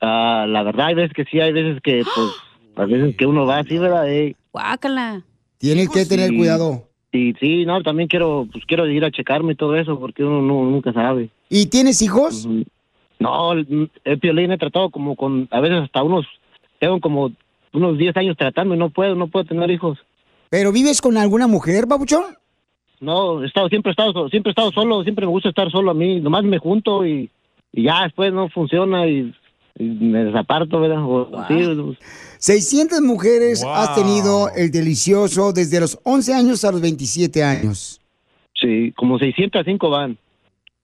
Ah, 0.00 0.46
la 0.48 0.62
verdad, 0.62 0.86
hay 0.86 0.94
veces 0.94 1.12
que 1.14 1.26
sí, 1.26 1.38
hay 1.38 1.52
veces 1.52 1.82
que, 1.82 2.02
pues, 2.02 2.30
a 2.76 2.86
veces 2.86 3.14
que 3.18 3.26
uno 3.26 3.44
va 3.44 3.58
así, 3.58 3.76
¿verdad? 3.76 4.10
Eh, 4.10 4.36
Guácala. 4.50 5.22
Tienes 5.58 5.90
que 5.90 6.06
tener 6.06 6.34
cuidado. 6.34 6.88
Y 7.12 7.34
sí, 7.34 7.66
no, 7.66 7.82
también 7.82 8.08
quiero, 8.08 8.48
pues, 8.50 8.64
quiero 8.64 8.86
ir 8.86 9.04
a 9.04 9.10
checarme 9.10 9.52
y 9.52 9.56
todo 9.56 9.76
eso, 9.76 10.00
porque 10.00 10.24
uno 10.24 10.40
no, 10.40 10.64
nunca 10.64 10.94
sabe. 10.94 11.28
¿Y 11.50 11.66
tienes 11.66 12.00
hijos? 12.00 12.48
No, 13.18 13.52
el, 13.52 13.90
el 14.02 14.18
piolín 14.18 14.52
he 14.52 14.58
tratado 14.58 14.88
como 14.88 15.14
con, 15.14 15.46
a 15.50 15.60
veces 15.60 15.82
hasta 15.82 16.02
unos, 16.02 16.24
tengo 16.80 17.00
como 17.00 17.32
unos 17.74 17.98
10 17.98 18.16
años 18.16 18.36
tratando 18.38 18.74
y 18.74 18.78
no 18.78 18.88
puedo, 18.88 19.14
no 19.14 19.28
puedo 19.28 19.44
tener 19.44 19.70
hijos. 19.70 19.98
¿Pero 20.50 20.72
vives 20.72 21.00
con 21.00 21.16
alguna 21.16 21.46
mujer, 21.46 21.86
babuchón? 21.86 22.36
No, 23.00 23.42
he 23.42 23.46
estado, 23.46 23.68
siempre 23.68 23.90
he 23.90 23.92
estado, 23.92 24.28
siempre 24.28 24.50
he 24.50 24.52
estado 24.52 24.72
solo, 24.72 25.02
siempre 25.02 25.24
me 25.26 25.30
gusta 25.32 25.48
estar 25.50 25.70
solo 25.70 25.90
a 25.90 25.94
mí, 25.94 26.20
nomás 26.20 26.42
me 26.44 26.58
junto 26.58 27.06
y, 27.06 27.30
y 27.72 27.84
ya 27.84 28.02
después 28.04 28.32
no 28.32 28.48
funciona 28.48 29.06
y, 29.06 29.32
y 29.78 29.84
me 29.84 30.24
desaparto, 30.24 30.80
¿verdad? 30.80 31.02
O- 31.04 31.30
sí, 31.46 31.96
600 32.38 33.00
mujeres 33.02 33.62
Wow. 33.62 33.72
has 33.74 33.94
tenido 33.94 34.50
el 34.56 34.70
delicioso 34.70 35.52
desde 35.52 35.78
los 35.80 35.98
11 36.02 36.34
años 36.34 36.64
a 36.64 36.72
los 36.72 36.80
27 36.80 37.42
años. 37.44 38.00
sí, 38.60 38.92
como 38.96 39.18
605 39.18 39.90
van, 39.90 40.18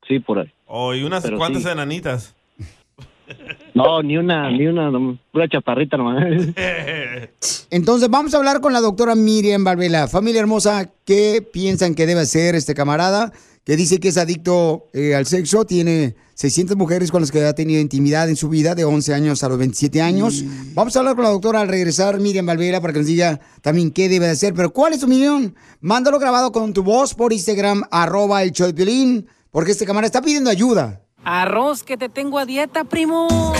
sí, 0.06 0.20
por 0.20 0.38
ahí. 0.38 0.50
Oh, 0.66 0.94
y 0.94 1.02
unas 1.02 1.22
Pero 1.24 1.36
cuantas 1.38 1.62
sí. 1.64 1.68
enanitas. 1.68 2.34
No, 3.74 4.02
ni 4.02 4.16
una, 4.16 4.50
ni 4.50 4.66
una, 4.66 4.90
no, 4.90 5.18
pura 5.32 5.48
chaparrita 5.48 5.96
nomás. 5.96 6.22
Entonces 7.70 8.08
vamos 8.08 8.32
a 8.34 8.36
hablar 8.36 8.60
con 8.60 8.72
la 8.72 8.80
doctora 8.80 9.14
Miriam 9.14 9.64
Barbela. 9.64 10.06
Familia 10.06 10.40
hermosa, 10.40 10.90
¿qué 11.04 11.42
piensan 11.42 11.94
que 11.94 12.06
debe 12.06 12.20
hacer 12.20 12.54
este 12.54 12.74
camarada 12.74 13.32
que 13.64 13.76
dice 13.76 13.98
que 13.98 14.08
es 14.08 14.16
adicto 14.16 14.86
eh, 14.92 15.14
al 15.14 15.26
sexo? 15.26 15.64
Tiene 15.64 16.14
600 16.34 16.76
mujeres 16.76 17.10
con 17.10 17.20
las 17.20 17.30
que 17.30 17.44
ha 17.44 17.54
tenido 17.54 17.80
intimidad 17.80 18.28
en 18.28 18.36
su 18.36 18.48
vida 18.48 18.74
de 18.74 18.84
11 18.84 19.14
años 19.14 19.42
a 19.42 19.48
los 19.48 19.58
27 19.58 20.02
años. 20.02 20.44
Vamos 20.74 20.94
a 20.94 21.00
hablar 21.00 21.14
con 21.14 21.24
la 21.24 21.30
doctora 21.30 21.60
al 21.60 21.68
regresar, 21.68 22.20
Miriam 22.20 22.46
Barbela, 22.46 22.80
para 22.80 22.92
que 22.92 23.00
nos 23.00 23.08
diga 23.08 23.40
también 23.62 23.90
qué 23.90 24.08
debe 24.08 24.26
de 24.26 24.32
hacer. 24.32 24.54
Pero 24.54 24.72
¿cuál 24.72 24.92
es 24.92 25.00
tu 25.00 25.06
opinión? 25.06 25.54
Mándalo 25.80 26.18
grabado 26.18 26.52
con 26.52 26.72
tu 26.72 26.82
voz 26.82 27.14
por 27.14 27.32
Instagram, 27.32 27.82
arroba 27.90 28.42
el 28.42 28.52
show 28.52 28.66
de 28.66 28.74
Piolín, 28.74 29.26
porque 29.50 29.72
este 29.72 29.86
camarada 29.86 30.06
está 30.06 30.22
pidiendo 30.22 30.50
ayuda. 30.50 31.03
Arroz 31.24 31.82
que 31.82 31.96
te 31.96 32.08
tengo 32.08 32.38
a 32.38 32.46
dieta, 32.46 32.84
primo. 32.84 33.54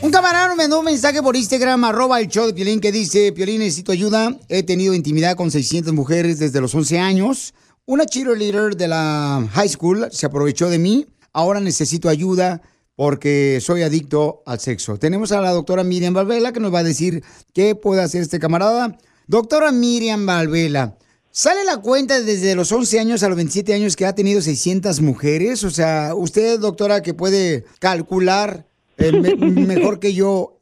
Un 0.00 0.10
camarada 0.10 0.48
me 0.48 0.56
mandó 0.56 0.80
un 0.80 0.84
mensaje 0.84 1.22
por 1.22 1.34
Instagram, 1.34 1.82
arroba 1.84 2.20
el 2.20 2.28
show 2.28 2.46
de 2.46 2.52
Piolín, 2.52 2.78
que 2.78 2.92
dice, 2.92 3.32
Piolín, 3.32 3.60
necesito 3.60 3.90
ayuda. 3.90 4.36
He 4.48 4.62
tenido 4.62 4.92
intimidad 4.92 5.34
con 5.34 5.50
600 5.50 5.94
mujeres 5.94 6.38
desde 6.38 6.60
los 6.60 6.74
11 6.74 6.98
años. 6.98 7.54
Una 7.86 8.04
cheerleader 8.04 8.76
de 8.76 8.88
la 8.88 9.48
high 9.52 9.68
school 9.68 10.08
se 10.10 10.26
aprovechó 10.26 10.68
de 10.68 10.78
mí. 10.78 11.06
Ahora 11.32 11.60
necesito 11.60 12.08
ayuda 12.08 12.60
porque 12.96 13.58
soy 13.60 13.82
adicto 13.82 14.42
al 14.46 14.60
sexo. 14.60 14.98
Tenemos 14.98 15.32
a 15.32 15.40
la 15.40 15.50
doctora 15.50 15.84
Miriam 15.84 16.14
Valvela 16.14 16.52
que 16.52 16.60
nos 16.60 16.72
va 16.72 16.80
a 16.80 16.84
decir 16.84 17.22
qué 17.52 17.74
puede 17.74 18.02
hacer 18.02 18.22
este 18.22 18.38
camarada. 18.38 18.96
Doctora 19.26 19.72
Miriam 19.72 20.26
Valvela, 20.26 20.96
¿sale 21.36 21.64
la 21.64 21.78
cuenta 21.78 22.20
desde 22.22 22.54
los 22.54 22.70
11 22.70 23.00
años 23.00 23.22
a 23.24 23.28
los 23.28 23.34
27 23.36 23.74
años 23.74 23.96
que 23.96 24.06
ha 24.06 24.14
tenido 24.14 24.40
600 24.40 25.00
mujeres? 25.00 25.64
O 25.64 25.70
sea, 25.70 26.14
usted, 26.14 26.60
doctora, 26.60 27.02
que 27.02 27.12
puede 27.12 27.64
calcular 27.80 28.66
eh, 28.98 29.10
me- 29.12 29.34
mejor 29.36 29.98
que 29.98 30.14
yo. 30.14 30.60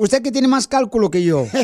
Usted 0.00 0.22
que 0.22 0.32
tiene 0.32 0.48
más 0.48 0.66
cálculo 0.66 1.10
que 1.10 1.22
yo. 1.22 1.44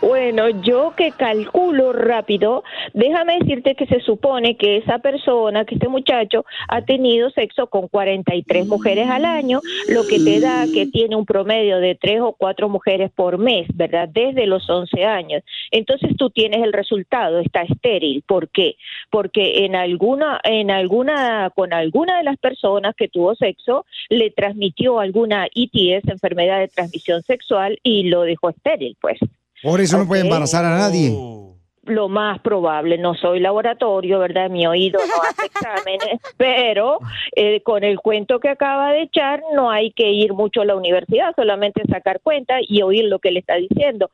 Bueno, 0.00 0.50
yo 0.62 0.94
que 0.96 1.10
calculo 1.12 1.92
rápido, 1.92 2.64
déjame 2.92 3.38
decirte 3.38 3.74
que 3.74 3.86
se 3.86 4.00
supone 4.00 4.56
que 4.56 4.76
esa 4.76 4.98
persona, 4.98 5.64
que 5.64 5.76
este 5.76 5.88
muchacho, 5.88 6.44
ha 6.68 6.82
tenido 6.82 7.30
sexo 7.30 7.68
con 7.68 7.88
43 7.88 8.66
mujeres 8.66 9.08
al 9.08 9.24
año, 9.24 9.60
lo 9.88 10.06
que 10.06 10.18
te 10.18 10.40
da 10.40 10.66
que 10.72 10.86
tiene 10.86 11.16
un 11.16 11.24
promedio 11.24 11.78
de 11.78 11.94
3 11.94 12.20
o 12.20 12.32
4 12.32 12.68
mujeres 12.68 13.10
por 13.14 13.38
mes, 13.38 13.66
¿verdad? 13.74 14.08
Desde 14.08 14.46
los 14.46 14.68
11 14.68 15.04
años. 15.04 15.42
Entonces 15.70 16.10
tú 16.16 16.30
tienes 16.30 16.62
el 16.62 16.72
resultado, 16.72 17.38
está 17.38 17.62
estéril. 17.62 18.22
¿Por 18.26 18.50
qué? 18.50 18.76
Porque 19.10 19.64
en 19.64 19.76
alguna, 19.76 20.40
en 20.44 20.70
alguna, 20.70 21.50
con 21.54 21.72
alguna 21.72 22.18
de 22.18 22.24
las 22.24 22.38
personas 22.38 22.94
que 22.96 23.08
tuvo 23.08 23.34
sexo, 23.34 23.86
le 24.10 24.30
transmitió 24.30 25.00
alguna 25.00 25.46
ITS, 25.54 26.08
enfermedad 26.08 26.51
de 26.58 26.68
transmisión 26.68 27.22
sexual, 27.22 27.78
y 27.82 28.04
lo 28.04 28.22
dejó 28.22 28.50
estéril, 28.50 28.96
pues. 29.00 29.18
Por 29.62 29.80
eso 29.80 29.98
no 29.98 30.06
puede 30.06 30.22
embarazar 30.22 30.64
a 30.64 30.70
nadie. 30.70 31.10
Lo 31.84 32.08
más 32.08 32.38
probable, 32.40 32.96
no 32.96 33.14
soy 33.14 33.40
laboratorio, 33.40 34.20
¿verdad? 34.20 34.48
Mi 34.48 34.68
oído 34.68 35.00
no 35.00 35.22
hace 35.28 35.46
exámenes, 35.46 36.20
pero 36.36 37.00
eh, 37.34 37.60
con 37.62 37.82
el 37.82 37.98
cuento 37.98 38.38
que 38.38 38.50
acaba 38.50 38.92
de 38.92 39.02
echar 39.02 39.42
no 39.54 39.68
hay 39.68 39.90
que 39.90 40.10
ir 40.12 40.32
mucho 40.32 40.60
a 40.60 40.64
la 40.64 40.76
universidad, 40.76 41.34
solamente 41.34 41.82
sacar 41.90 42.20
cuenta 42.20 42.58
y 42.60 42.82
oír 42.82 43.06
lo 43.06 43.18
que 43.18 43.32
le 43.32 43.40
está 43.40 43.56
diciendo. 43.56 44.10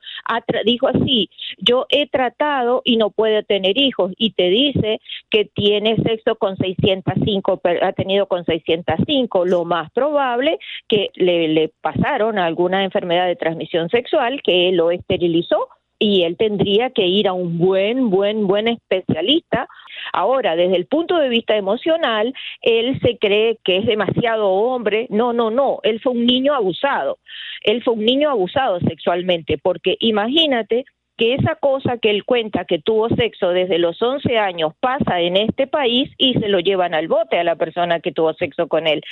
Dijo 0.64 0.88
así, 0.88 1.28
yo 1.58 1.86
he 1.90 2.06
tratado 2.08 2.80
y 2.84 2.96
no 2.96 3.10
puedo 3.10 3.42
tener 3.42 3.76
hijos 3.76 4.12
y 4.16 4.32
te 4.32 4.48
dice 4.48 5.00
que 5.28 5.44
tiene 5.44 5.96
sexo 5.96 6.36
con 6.36 6.56
605, 6.56 7.58
per- 7.58 7.84
ha 7.84 7.92
tenido 7.92 8.26
con 8.26 8.44
605, 8.46 9.44
lo 9.44 9.64
más 9.64 9.90
probable 9.92 10.58
que 10.88 11.10
le, 11.14 11.48
le 11.48 11.68
pasaron 11.82 12.38
alguna 12.38 12.84
enfermedad 12.84 13.26
de 13.26 13.36
transmisión 13.36 13.90
sexual 13.90 14.40
que 14.42 14.70
lo 14.72 14.90
esterilizó 14.90 15.68
y 15.98 16.22
él 16.22 16.36
tendría 16.36 16.90
que 16.90 17.06
ir 17.06 17.28
a 17.28 17.32
un 17.32 17.58
buen, 17.58 18.10
buen, 18.10 18.46
buen 18.46 18.68
especialista. 18.68 19.68
Ahora, 20.12 20.56
desde 20.56 20.76
el 20.76 20.86
punto 20.86 21.16
de 21.18 21.28
vista 21.28 21.56
emocional, 21.56 22.32
él 22.62 23.00
se 23.00 23.18
cree 23.18 23.58
que 23.64 23.78
es 23.78 23.86
demasiado 23.86 24.48
hombre. 24.48 25.06
No, 25.10 25.32
no, 25.32 25.50
no, 25.50 25.80
él 25.82 26.00
fue 26.00 26.12
un 26.12 26.24
niño 26.26 26.54
abusado. 26.54 27.18
Él 27.62 27.82
fue 27.82 27.94
un 27.94 28.04
niño 28.04 28.30
abusado 28.30 28.78
sexualmente, 28.80 29.58
porque 29.58 29.96
imagínate 30.00 30.84
que 31.18 31.34
esa 31.34 31.56
cosa 31.56 31.98
que 31.98 32.10
él 32.10 32.24
cuenta 32.24 32.64
que 32.64 32.78
tuvo 32.78 33.08
sexo 33.08 33.50
desde 33.50 33.78
los 33.78 34.00
11 34.00 34.38
años 34.38 34.72
pasa 34.78 35.20
en 35.20 35.36
este 35.36 35.66
país 35.66 36.08
y 36.16 36.34
se 36.34 36.48
lo 36.48 36.60
llevan 36.60 36.94
al 36.94 37.08
bote 37.08 37.36
a 37.38 37.44
la 37.44 37.56
persona 37.56 37.98
que 37.98 38.12
tuvo 38.12 38.32
sexo 38.34 38.68
con 38.68 38.86
él. 38.86 39.02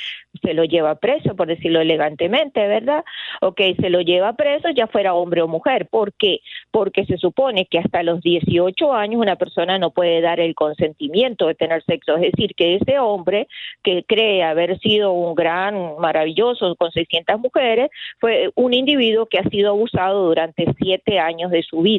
Se 0.41 0.55
lo 0.55 0.63
lleva 0.65 0.95
preso, 0.95 1.35
por 1.35 1.49
decirlo 1.49 1.81
elegantemente, 1.81 2.65
¿verdad? 2.69 3.05
Ok, 3.41 3.61
se 3.81 3.91
lo 3.91 4.03
lleva 4.03 4.35
preso 4.35 4.71
ya 4.71 4.87
fuera 4.87 5.15
hombre 5.15 5.43
o 5.43 5.49
mujer. 5.49 5.89
¿Por 5.89 6.13
qué? 6.13 6.39
Porque 6.71 7.05
se 7.07 7.19
supone 7.19 7.67
que 7.67 7.81
hasta 7.81 8.05
los 8.05 8.21
18 8.21 8.93
años 8.93 9.21
una 9.21 9.35
persona 9.35 9.77
no 9.79 9.91
puede 9.91 10.21
dar 10.21 10.39
el 10.39 10.55
consentimiento 10.55 11.49
de 11.49 11.57
tener 11.57 11.83
sexo. 11.83 12.15
Es 12.15 12.31
decir, 12.33 12.55
que 12.55 12.77
ese 12.77 13.01
hombre 13.01 13.49
que 13.83 14.05
cree 14.05 14.45
haber 14.45 14.79
sido 14.79 15.11
un 15.11 15.35
gran, 15.35 15.99
maravilloso, 15.99 16.77
con 16.77 16.93
600 16.93 17.41
mujeres, 17.41 17.91
fue 18.21 18.51
un 18.55 18.75
individuo 18.75 19.27
que 19.27 19.41
ha 19.41 19.49
sido 19.49 19.71
abusado 19.71 20.27
durante 20.27 20.67
siete 20.79 21.19
años 21.19 21.51
de 21.51 21.65
su 21.65 21.83
vida. 21.83 21.96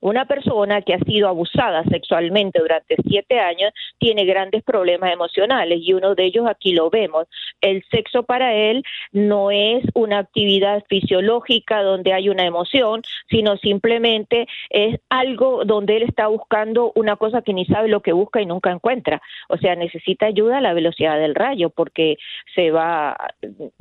Una 0.00 0.26
persona 0.26 0.82
que 0.82 0.94
ha 0.94 1.00
sido 1.00 1.28
abusada 1.28 1.82
sexualmente 1.84 2.60
durante 2.60 2.94
siete 3.08 3.40
años 3.40 3.72
tiene 3.98 4.24
grandes 4.24 4.62
problemas 4.62 5.12
emocionales 5.12 5.80
y 5.82 5.92
uno 5.92 6.14
de 6.14 6.24
ellos 6.24 6.46
aquí 6.48 6.72
lo 6.72 6.88
vemos. 6.88 7.26
El 7.60 7.82
sexo 7.90 8.22
para 8.22 8.54
él 8.54 8.84
no 9.10 9.50
es 9.50 9.84
una 9.94 10.18
actividad 10.18 10.84
fisiológica 10.88 11.82
donde 11.82 12.12
hay 12.12 12.28
una 12.28 12.44
emoción, 12.46 13.02
sino 13.28 13.56
simplemente 13.56 14.46
es 14.70 15.00
algo 15.08 15.64
donde 15.64 15.96
él 15.96 16.04
está 16.04 16.28
buscando 16.28 16.92
una 16.94 17.16
cosa 17.16 17.42
que 17.42 17.52
ni 17.52 17.64
sabe 17.64 17.88
lo 17.88 18.00
que 18.00 18.12
busca 18.12 18.40
y 18.40 18.46
nunca 18.46 18.70
encuentra. 18.70 19.20
O 19.48 19.56
sea, 19.56 19.74
necesita 19.74 20.26
ayuda 20.26 20.58
a 20.58 20.60
la 20.60 20.74
velocidad 20.74 21.18
del 21.18 21.34
rayo 21.34 21.70
porque 21.70 22.18
se 22.54 22.70
va, 22.70 23.16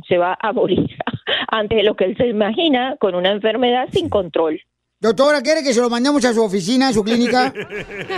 se 0.08 0.18
va 0.18 0.36
a 0.42 0.52
morir 0.52 0.98
antes 1.50 1.78
de 1.78 1.84
lo 1.84 1.96
que 1.96 2.06
él 2.06 2.18
se 2.18 2.26
imagina 2.28 2.96
con 3.00 3.14
una 3.14 3.30
enfermedad 3.30 3.88
sin 3.92 4.10
control. 4.10 4.60
Doctora, 5.00 5.44
¿quiere 5.44 5.62
que 5.62 5.76
se 5.76 5.82
lo 5.82 5.92
mandemos 5.92 6.26
a 6.26 6.34
su 6.34 6.42
oficina, 6.42 6.88
a 6.88 6.94
su 6.94 7.04
clínica? 7.04 7.54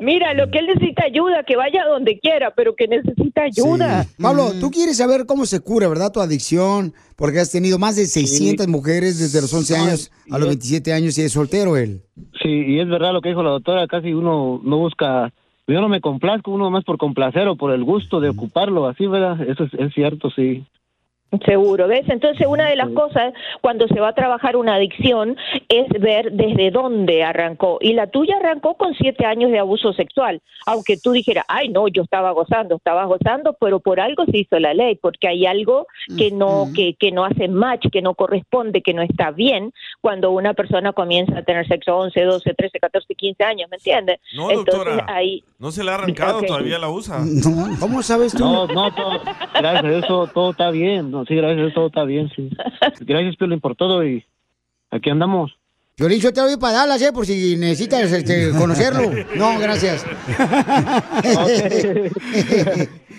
Mira, 0.00 0.32
lo 0.34 0.48
que 0.48 0.60
él 0.60 0.66
necesita 0.66 1.06
ayuda, 1.06 1.42
que 1.42 1.56
vaya 1.56 1.84
donde 1.86 2.20
quiera, 2.20 2.52
pero 2.54 2.76
que 2.76 2.86
necesita 2.86 3.42
ayuda. 3.42 4.06
Pablo, 4.22 4.52
tú 4.60 4.70
quieres 4.70 4.96
saber 4.96 5.26
cómo 5.26 5.44
se 5.44 5.58
cura, 5.58 5.88
¿verdad? 5.88 6.12
Tu 6.12 6.20
adicción, 6.20 6.94
porque 7.16 7.40
has 7.40 7.50
tenido 7.50 7.80
más 7.80 7.96
de 7.96 8.06
600 8.06 8.68
mujeres 8.68 9.18
desde 9.18 9.40
los 9.40 9.52
11 9.52 9.76
años 9.76 10.12
a 10.30 10.38
los 10.38 10.46
27 10.46 10.92
años 10.92 11.18
y 11.18 11.22
es 11.22 11.32
soltero 11.32 11.76
él. 11.76 12.02
Sí, 12.40 12.48
y 12.48 12.78
es 12.78 12.88
verdad 12.88 13.12
lo 13.12 13.20
que 13.20 13.30
dijo 13.30 13.42
la 13.42 13.50
doctora, 13.50 13.88
casi 13.88 14.12
uno 14.12 14.60
no 14.62 14.78
busca, 14.78 15.32
yo 15.66 15.80
no 15.80 15.88
me 15.88 16.00
complazco, 16.00 16.52
uno 16.52 16.70
más 16.70 16.84
por 16.84 16.96
complacer 16.96 17.48
o 17.48 17.56
por 17.56 17.72
el 17.72 17.82
gusto 17.82 18.20
de 18.20 18.28
ocuparlo, 18.28 18.86
así, 18.86 19.08
¿verdad? 19.08 19.40
Eso 19.42 19.64
es, 19.64 19.74
es 19.74 19.92
cierto, 19.94 20.30
sí. 20.30 20.64
Seguro, 21.44 21.86
¿ves? 21.86 22.08
Entonces, 22.08 22.46
una 22.48 22.68
de 22.68 22.74
las 22.74 22.90
cosas 22.90 23.32
cuando 23.60 23.86
se 23.86 24.00
va 24.00 24.08
a 24.08 24.14
trabajar 24.14 24.56
una 24.56 24.74
adicción 24.74 25.36
es 25.68 25.88
ver 26.00 26.32
desde 26.32 26.72
dónde 26.72 27.22
arrancó. 27.22 27.78
Y 27.80 27.92
la 27.92 28.08
tuya 28.08 28.36
arrancó 28.38 28.74
con 28.74 28.94
siete 28.94 29.24
años 29.24 29.52
de 29.52 29.60
abuso 29.60 29.92
sexual. 29.92 30.40
Aunque 30.66 30.96
tú 30.96 31.12
dijeras, 31.12 31.44
ay, 31.46 31.68
no, 31.68 31.86
yo 31.86 32.02
estaba 32.02 32.32
gozando, 32.32 32.76
estaba 32.76 33.04
gozando, 33.04 33.56
pero 33.60 33.78
por 33.78 34.00
algo 34.00 34.24
se 34.24 34.38
hizo 34.38 34.58
la 34.58 34.74
ley, 34.74 34.96
porque 34.96 35.28
hay 35.28 35.46
algo 35.46 35.86
que 36.18 36.32
no, 36.32 36.68
que, 36.74 36.94
que 36.94 37.12
no 37.12 37.24
hace 37.24 37.46
match, 37.46 37.86
que 37.92 38.02
no 38.02 38.14
corresponde, 38.14 38.82
que 38.82 38.92
no 38.92 39.02
está 39.02 39.30
bien 39.30 39.72
cuando 40.00 40.32
una 40.32 40.54
persona 40.54 40.92
comienza 40.92 41.38
a 41.38 41.42
tener 41.42 41.66
sexo 41.68 41.96
11, 41.96 42.22
12, 42.22 42.54
13, 42.54 42.80
14, 42.80 43.14
15 43.14 43.44
años, 43.44 43.70
¿me 43.70 43.76
entiendes? 43.76 44.18
No, 44.34 44.50
Entonces, 44.50 44.74
doctora. 44.74 45.06
ahí. 45.08 45.44
No 45.58 45.70
se 45.70 45.84
le 45.84 45.90
ha 45.90 45.94
arrancado, 45.94 46.42
todavía 46.42 46.78
la 46.78 46.88
usa. 46.88 47.20
¿Cómo 47.78 48.02
sabes 48.02 48.32
tú? 48.32 48.44
No, 48.44 48.66
no, 48.66 48.92
todo, 48.94 49.20
gracias 49.54 49.84
a 49.84 49.98
eso 49.98 50.26
todo 50.32 50.50
está 50.50 50.70
bien, 50.70 51.10
no, 51.10 51.19
sí, 51.26 51.34
gracias 51.34 51.74
todo 51.74 51.88
está 51.88 52.04
bien, 52.04 52.30
sí. 52.34 52.48
Gracias, 53.00 53.36
Piolín, 53.36 53.60
por 53.60 53.76
todo 53.76 54.06
y 54.06 54.24
aquí 54.90 55.10
andamos. 55.10 55.52
Yo 55.96 56.08
yo 56.08 56.32
te 56.32 56.40
voy 56.40 56.56
para 56.56 56.78
Dallas, 56.78 57.02
¿eh? 57.02 57.12
Por 57.12 57.26
si 57.26 57.56
necesitas 57.56 58.10
este, 58.10 58.50
conocerlo. 58.58 59.10
No, 59.36 59.58
gracias. 59.58 60.02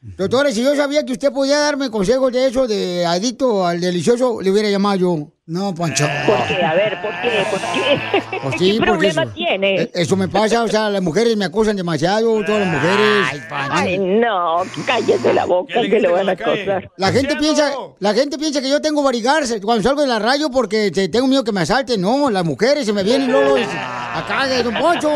Doctora, 0.00 0.52
si 0.52 0.62
yo 0.62 0.76
sabía 0.76 1.04
que 1.04 1.12
usted 1.12 1.32
podía 1.32 1.58
darme 1.58 1.90
consejos 1.90 2.32
de 2.32 2.46
eso, 2.46 2.68
de 2.68 3.04
adicto 3.04 3.66
al 3.66 3.80
delicioso, 3.80 4.40
le 4.40 4.50
hubiera 4.50 4.70
llamado 4.70 4.96
yo. 4.96 5.32
No, 5.50 5.74
Pancho. 5.74 6.06
¿Por 6.26 6.46
qué? 6.46 6.62
A 6.62 6.74
ver, 6.74 7.00
¿por 7.00 7.10
qué? 7.22 7.30
¿Por 7.50 7.58
qué? 7.58 8.38
Pues 8.42 8.54
sí, 8.58 8.72
¿Qué 8.72 8.76
porque 8.78 8.90
problema 8.92 9.22
eso- 9.24 9.32
tiene? 9.32 9.80
eh, 9.82 9.90
Eso 9.94 10.14
me 10.16 10.28
pasa, 10.28 10.62
o 10.62 10.68
sea, 10.68 10.90
las 10.90 11.02
mujeres 11.02 11.36
me 11.36 11.44
acusan 11.46 11.74
demasiado, 11.74 12.44
todas 12.44 12.66
las 12.66 12.68
mujeres. 12.74 13.42
Ay, 13.50 13.98
no, 13.98 14.62
cállate 14.86 15.32
la 15.34 15.44
boca 15.46 15.80
que 15.80 15.98
le 16.00 16.06
van 16.08 16.28
a 16.28 16.32
acosar. 16.32 16.90
La 16.98 17.10
gente 17.10 17.34
piensa, 17.36 17.72
la 17.98 18.14
gente 18.14 18.38
piensa 18.38 18.60
que 18.60 18.68
yo 18.68 18.80
tengo 18.80 19.02
varigarse 19.02 19.60
cuando 19.60 19.82
salgo 19.82 20.02
de 20.02 20.06
la 20.06 20.18
radio 20.18 20.50
porque 20.50 20.90
te- 20.92 21.08
tengo 21.08 21.26
miedo 21.26 21.42
que 21.42 21.50
me 21.52 21.62
asalten. 21.62 22.00
No, 22.00 22.28
las 22.30 22.44
mujeres 22.44 22.84
se 22.86 22.92
me 22.92 23.02
vienen 23.02 23.32
luego 23.32 23.58
y 23.58 23.62
acá 23.62 24.46
de 24.46 24.62
Don 24.62 24.74
Poncho. 24.74 25.10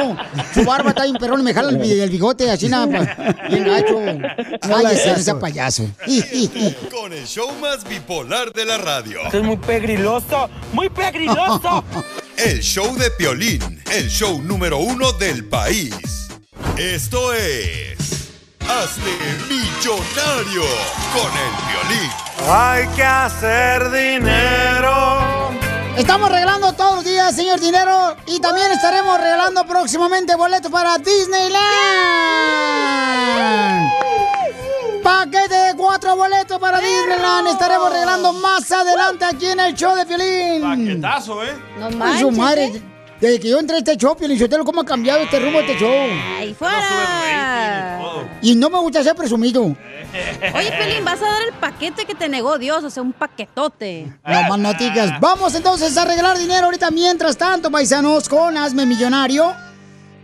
Su 0.55 0.65
barba 0.65 0.91
está 0.91 1.05
bien 1.05 1.17
perrón 1.17 1.41
y 1.41 1.45
me 1.45 1.55
jala 1.55 1.69
el, 1.71 1.81
el 2.01 2.11
bigote 2.11 2.51
así 2.51 2.69
nada, 2.69 2.87
bien 3.51 3.65
gacho. 3.65 3.99
Ay, 4.63 4.87
ese 4.97 5.35
payaso. 5.37 5.85
Con 6.91 7.13
el 7.13 7.27
show 7.27 7.51
más 7.61 7.85
bipolar 7.89 8.53
de 8.53 8.65
la 8.65 8.79
radio. 8.79 9.21
Esto 9.27 9.39
es 9.39 9.45
muy 9.45 9.57
pegriloso, 9.59 10.22
muy 10.73 10.89
pegriloso. 10.89 11.85
El 12.37 12.61
show 12.61 12.97
de 12.97 13.11
Piolín, 13.11 13.83
el 13.93 14.09
show 14.09 14.43
número 14.43 14.79
uno 14.79 15.13
del 15.13 15.45
país. 15.45 16.29
Esto 16.77 17.33
es... 17.35 18.31
Hazte 18.61 19.13
millonario 19.49 20.63
con 21.13 21.31
el 21.31 21.53
Piolín. 21.69 22.11
Hay 22.49 22.87
que 22.97 23.05
hacer 23.05 23.91
dinero. 23.91 25.51
Estamos 25.97 26.31
regalando 26.31 26.73
todos 26.73 26.97
los 26.97 27.05
días, 27.05 27.37
señor 27.37 27.61
Dinero, 27.61 28.17
y 28.27 28.41
también 28.41 28.73
estaremos 28.73 29.21
regalando 29.21 29.65
próximamente 29.67 30.35
boletos 30.37 30.73
para 30.73 30.97
Disneyland. 30.99 31.53
Paquete 35.03 35.55
de 35.55 35.75
cuatro 35.77 36.17
boletos 36.17 36.59
para 36.59 36.79
Disneyland. 36.79 37.49
Estaremos 37.49 37.93
regalando 37.93 38.33
más 38.35 38.71
adelante 38.71 39.25
aquí 39.25 39.47
en 39.47 39.61
el 39.61 39.75
show 39.75 39.95
de 39.97 40.07
Piolín. 40.07 40.63
Paquetazo, 40.63 41.45
¿eh? 41.45 41.57
No 41.79 41.91
manches, 41.91 42.21
su 42.21 42.31
madre. 42.31 42.67
¿eh? 42.67 42.83
Desde 43.21 43.41
que 43.41 43.49
yo 43.51 43.59
entré 43.59 43.77
a 43.77 43.79
este 43.79 43.97
show, 43.97 44.17
Piolín, 44.17 44.39
Sotelo, 44.39 44.65
¿cómo 44.65 44.81
ha 44.81 44.85
cambiado 44.85 45.21
este 45.21 45.39
rumbo 45.39 45.59
de 45.59 45.73
este 45.73 45.79
show? 45.79 45.93
¡Ahí 46.39 46.55
fuera! 46.55 47.99
Y 48.43 48.55
no 48.55 48.71
me 48.71 48.79
gusta 48.79 49.03
ser 49.03 49.15
presumido. 49.15 49.63
Oye, 50.55 50.73
Pelín, 50.73 51.05
vas 51.05 51.21
a 51.23 51.27
dar 51.27 51.43
el 51.49 51.55
paquete 51.55 52.05
que 52.05 52.15
te 52.15 52.29
negó 52.29 52.59
Dios, 52.59 52.83
o 52.85 52.91
sea, 52.91 53.03
un 53.03 53.13
paquetote. 53.13 54.13
No 54.27 54.59
más. 54.59 55.21
Vamos 55.21 55.55
entonces 55.55 55.97
a 55.97 56.05
regalar 56.05 56.39
dinero 56.39 56.67
ahorita. 56.67 56.91
Mientras 56.91 57.37
tanto, 57.37 57.71
paisanos, 57.71 58.29
con 58.29 58.57
Hazme 58.57 58.87
Millonario. 58.87 59.55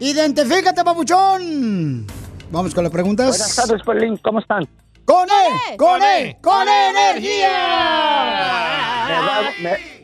Identifícate, 0.00 0.84
papuchón. 0.84 2.06
Vamos 2.50 2.74
con 2.74 2.84
las 2.84 2.92
preguntas. 2.92 3.28
Buenas 3.28 3.56
tardes, 3.56 3.82
Pelín. 3.84 4.16
¿Cómo 4.18 4.38
están? 4.40 4.64
¡Con 5.04 5.26
él! 5.28 5.76
¡Con 5.78 6.02
él! 6.02 6.36
¡Con 6.42 6.66
energía! 6.68 7.48
Me 9.06 9.14
da, 9.14 9.40
me- 9.62 9.98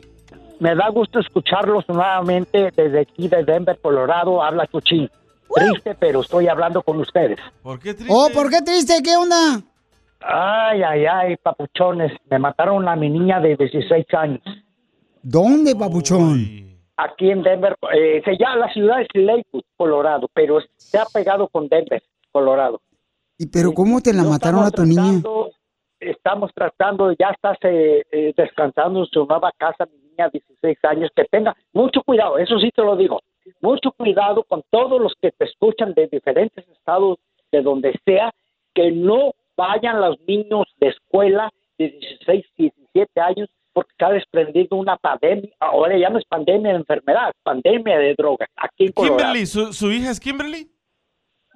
me 0.60 0.74
da 0.74 0.88
gusto 0.88 1.18
escucharlos 1.20 1.84
nuevamente 1.88 2.70
desde 2.74 3.00
aquí 3.00 3.28
de 3.28 3.44
Denver, 3.44 3.78
Colorado. 3.80 4.42
Habla 4.42 4.66
Chuchín. 4.68 5.10
Triste, 5.54 5.94
pero 5.98 6.20
estoy 6.22 6.48
hablando 6.48 6.82
con 6.82 6.98
ustedes. 7.00 7.38
¿Por 7.62 7.78
qué 7.78 7.92
triste? 7.94 8.12
Oh, 8.14 8.28
¿por 8.32 8.48
qué 8.50 8.62
triste? 8.62 8.94
¿Qué 9.02 9.14
onda? 9.16 9.60
Ay, 10.20 10.82
ay, 10.82 11.04
ay, 11.06 11.36
papuchones. 11.36 12.12
Me 12.30 12.38
mataron 12.38 12.88
a 12.88 12.96
mi 12.96 13.10
niña 13.10 13.40
de 13.40 13.56
16 13.56 14.06
años. 14.14 14.40
¿Dónde, 15.22 15.76
papuchón? 15.76 16.78
Aquí 16.96 17.30
en 17.30 17.42
Denver. 17.42 17.76
Eh, 17.94 18.22
se 18.24 18.36
llama, 18.38 18.56
la 18.66 18.72
ciudad 18.72 19.00
es 19.02 19.08
Lakewood, 19.12 19.64
Colorado, 19.76 20.28
pero 20.32 20.58
se 20.76 20.98
ha 20.98 21.04
pegado 21.12 21.46
con 21.48 21.68
Denver, 21.68 22.02
Colorado. 22.34 22.80
¿Y 23.38 23.46
pero 23.46 23.72
cómo 23.72 24.00
te 24.00 24.12
la 24.12 24.24
mataron 24.24 24.64
a 24.64 24.70
tu 24.70 24.82
niña? 24.82 25.22
Estamos 26.00 26.50
tratando, 26.52 27.12
ya 27.12 27.28
estás 27.30 27.56
eh, 27.62 28.02
eh, 28.10 28.34
descansando 28.36 29.00
en 29.00 29.06
su 29.06 29.24
nueva 29.24 29.52
casa, 29.56 29.86
mi 29.86 30.10
niña 30.10 30.28
de 30.28 30.42
16 30.60 30.78
años, 30.82 31.10
que 31.14 31.24
tenga 31.30 31.54
mucho 31.72 32.02
cuidado, 32.02 32.36
eso 32.38 32.58
sí 32.58 32.70
te 32.74 32.82
lo 32.82 32.96
digo, 32.96 33.20
mucho 33.60 33.92
cuidado 33.92 34.42
con 34.42 34.62
todos 34.68 35.00
los 35.00 35.14
que 35.22 35.30
te 35.30 35.44
escuchan 35.44 35.94
de 35.94 36.08
diferentes 36.08 36.66
estados, 36.68 37.18
de 37.52 37.62
donde 37.62 37.98
sea, 38.04 38.32
que 38.74 38.90
no 38.90 39.32
vayan 39.56 40.00
los 40.00 40.18
niños 40.26 40.66
de 40.80 40.88
escuela 40.88 41.50
de 41.78 41.90
16, 41.90 42.44
17 42.56 43.20
años, 43.20 43.48
porque 43.72 43.92
se 43.96 44.04
ha 44.04 44.10
desprendido 44.10 44.76
una 44.76 44.96
pandemia, 44.96 45.50
ahora 45.60 45.96
ya 45.96 46.10
no 46.10 46.18
es 46.18 46.24
pandemia 46.26 46.72
de 46.72 46.78
enfermedad, 46.78 47.32
pandemia 47.44 47.98
de 47.98 48.14
drogas, 48.14 48.48
aquí 48.56 48.86
en 48.86 48.92
Colorado. 48.92 49.18
Kimberly, 49.18 49.46
¿su, 49.46 49.72
su 49.72 49.90
hija 49.90 50.10
es 50.10 50.20
Kimberly? 50.20 50.73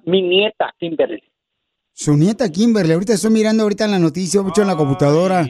Mi 0.05 0.21
nieta, 0.21 0.73
Kimberly. 0.79 1.21
Su 1.93 2.15
nieta 2.15 2.49
Kimberly, 2.49 2.93
ahorita 2.93 3.13
estoy 3.13 3.31
mirando 3.31 3.63
ahorita 3.63 3.85
en 3.85 3.91
la 3.91 3.99
noticia, 3.99 4.39
Papuchón, 4.41 4.63
en 4.63 4.67
la 4.69 4.77
computadora. 4.77 5.43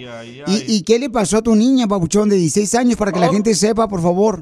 ¿Y, 0.48 0.78
y 0.78 0.84
qué 0.84 0.98
le 0.98 1.10
pasó 1.10 1.38
a 1.38 1.42
tu 1.44 1.56
niña, 1.56 1.86
Papuchón, 1.88 2.28
de 2.30 2.36
16 2.38 2.74
años, 2.76 2.98
para 2.98 3.12
que 3.12 3.20
la 3.20 3.30
Oh. 3.30 3.34
gente 3.34 3.54
sepa, 3.54 3.88
por 3.88 4.02
favor? 4.02 4.40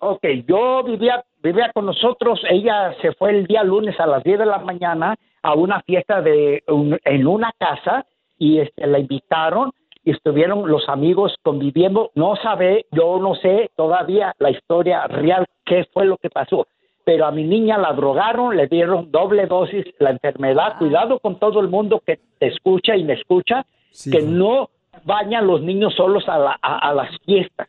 Ok, 0.00 0.24
yo 0.46 0.84
vivía, 0.84 1.24
vivía 1.42 1.70
con 1.74 1.84
nosotros, 1.86 2.40
ella 2.48 2.94
se 3.02 3.12
fue 3.14 3.30
el 3.30 3.46
día 3.46 3.62
lunes 3.64 3.98
a 3.98 4.06
las 4.06 4.22
10 4.22 4.38
de 4.38 4.46
la 4.46 4.58
mañana 4.58 5.16
a 5.42 5.54
una 5.54 5.82
fiesta 5.82 6.22
de 6.22 6.62
un- 6.68 6.98
en 7.04 7.26
una 7.26 7.52
casa 7.58 8.06
y 8.38 8.60
este, 8.60 8.86
la 8.86 8.98
invitaron 9.00 9.72
y 10.04 10.12
estuvieron 10.12 10.68
los 10.70 10.88
amigos 10.88 11.34
conviviendo. 11.42 12.10
No 12.14 12.36
sabe, 12.36 12.86
yo 12.92 13.18
no 13.18 13.34
sé 13.34 13.70
todavía 13.76 14.32
la 14.38 14.50
historia 14.50 15.06
real, 15.08 15.44
qué 15.66 15.84
fue 15.92 16.06
lo 16.06 16.16
que 16.16 16.30
pasó. 16.30 16.66
Pero 17.08 17.24
a 17.24 17.30
mi 17.30 17.42
niña 17.42 17.78
la 17.78 17.94
drogaron, 17.94 18.54
le 18.54 18.66
dieron 18.66 19.10
doble 19.10 19.46
dosis 19.46 19.86
la 19.98 20.10
enfermedad. 20.10 20.76
Cuidado 20.78 21.18
con 21.20 21.38
todo 21.38 21.58
el 21.60 21.68
mundo 21.68 22.02
que 22.04 22.18
te 22.38 22.48
escucha 22.48 22.96
y 22.96 23.02
me 23.04 23.14
escucha, 23.14 23.64
que 24.12 24.20
no 24.20 24.68
vayan 25.04 25.46
los 25.46 25.62
niños 25.62 25.94
solos 25.94 26.28
a, 26.28 26.36
la- 26.38 26.58
a- 26.60 26.90
a 26.90 26.92
las 26.92 27.08
fiestas 27.24 27.66